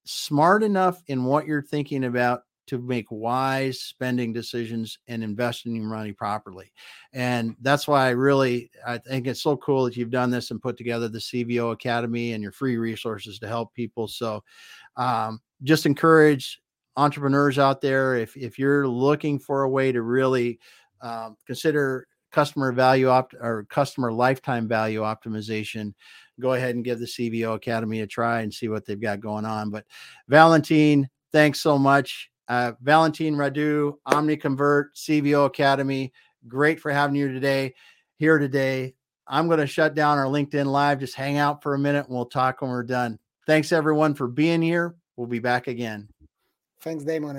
smart 0.05 0.63
enough 0.63 1.03
in 1.05 1.25
what 1.25 1.45
you're 1.45 1.61
thinking 1.61 2.05
about 2.05 2.41
to 2.67 2.79
make 2.79 3.05
wise 3.09 3.79
spending 3.79 4.33
decisions 4.33 4.97
and 5.07 5.23
investing 5.23 5.75
your 5.75 5.85
money 5.85 6.11
properly. 6.11 6.71
And 7.13 7.55
that's 7.61 7.87
why 7.87 8.07
I 8.07 8.11
really 8.11 8.71
I 8.85 8.97
think 8.97 9.27
it's 9.27 9.41
so 9.41 9.57
cool 9.57 9.85
that 9.85 9.95
you've 9.95 10.09
done 10.09 10.31
this 10.31 10.51
and 10.51 10.61
put 10.61 10.77
together 10.77 11.07
the 11.07 11.19
CVO 11.19 11.71
Academy 11.73 12.33
and 12.33 12.41
your 12.41 12.51
free 12.51 12.77
resources 12.77 13.39
to 13.39 13.47
help 13.47 13.73
people. 13.73 14.07
So 14.07 14.43
um, 14.97 15.41
just 15.63 15.85
encourage 15.85 16.61
entrepreneurs 16.97 17.59
out 17.59 17.81
there 17.81 18.15
if 18.15 18.37
if 18.37 18.57
you're 18.57 18.87
looking 18.87 19.37
for 19.39 19.63
a 19.63 19.69
way 19.69 19.91
to 19.91 20.01
really 20.01 20.59
um, 21.01 21.35
consider 21.45 22.07
customer 22.31 22.71
value 22.71 23.07
opt 23.07 23.33
or 23.39 23.65
customer 23.69 24.11
lifetime 24.11 24.67
value 24.67 25.01
optimization 25.01 25.93
go 26.39 26.53
ahead 26.53 26.75
and 26.75 26.83
give 26.83 26.99
the 26.99 27.05
CVO 27.05 27.55
Academy 27.55 28.01
a 28.01 28.07
try 28.07 28.41
and 28.41 28.53
see 28.53 28.67
what 28.67 28.85
they've 28.85 28.99
got 28.99 29.19
going 29.19 29.45
on. 29.45 29.69
But 29.69 29.85
Valentin, 30.27 31.09
thanks 31.31 31.61
so 31.61 31.77
much. 31.77 32.29
Uh, 32.47 32.73
Valentin 32.81 33.35
Radu, 33.35 33.93
OmniConvert, 34.07 34.89
CVO 34.95 35.45
Academy. 35.45 36.13
Great 36.47 36.79
for 36.79 36.91
having 36.91 37.15
you 37.15 37.31
today, 37.31 37.73
here 38.17 38.37
today. 38.37 38.93
I'm 39.27 39.47
going 39.47 39.59
to 39.59 39.67
shut 39.67 39.95
down 39.95 40.17
our 40.17 40.25
LinkedIn 40.25 40.65
Live. 40.65 40.99
Just 40.99 41.15
hang 41.15 41.37
out 41.37 41.63
for 41.63 41.73
a 41.73 41.79
minute 41.79 42.05
and 42.05 42.15
we'll 42.15 42.25
talk 42.25 42.61
when 42.61 42.69
we're 42.69 42.83
done. 42.83 43.17
Thanks 43.47 43.71
everyone 43.71 44.13
for 44.13 44.27
being 44.27 44.61
here. 44.61 44.95
We'll 45.15 45.27
be 45.27 45.39
back 45.39 45.67
again. 45.67 46.07
Thanks, 46.81 47.03
Damon. 47.03 47.35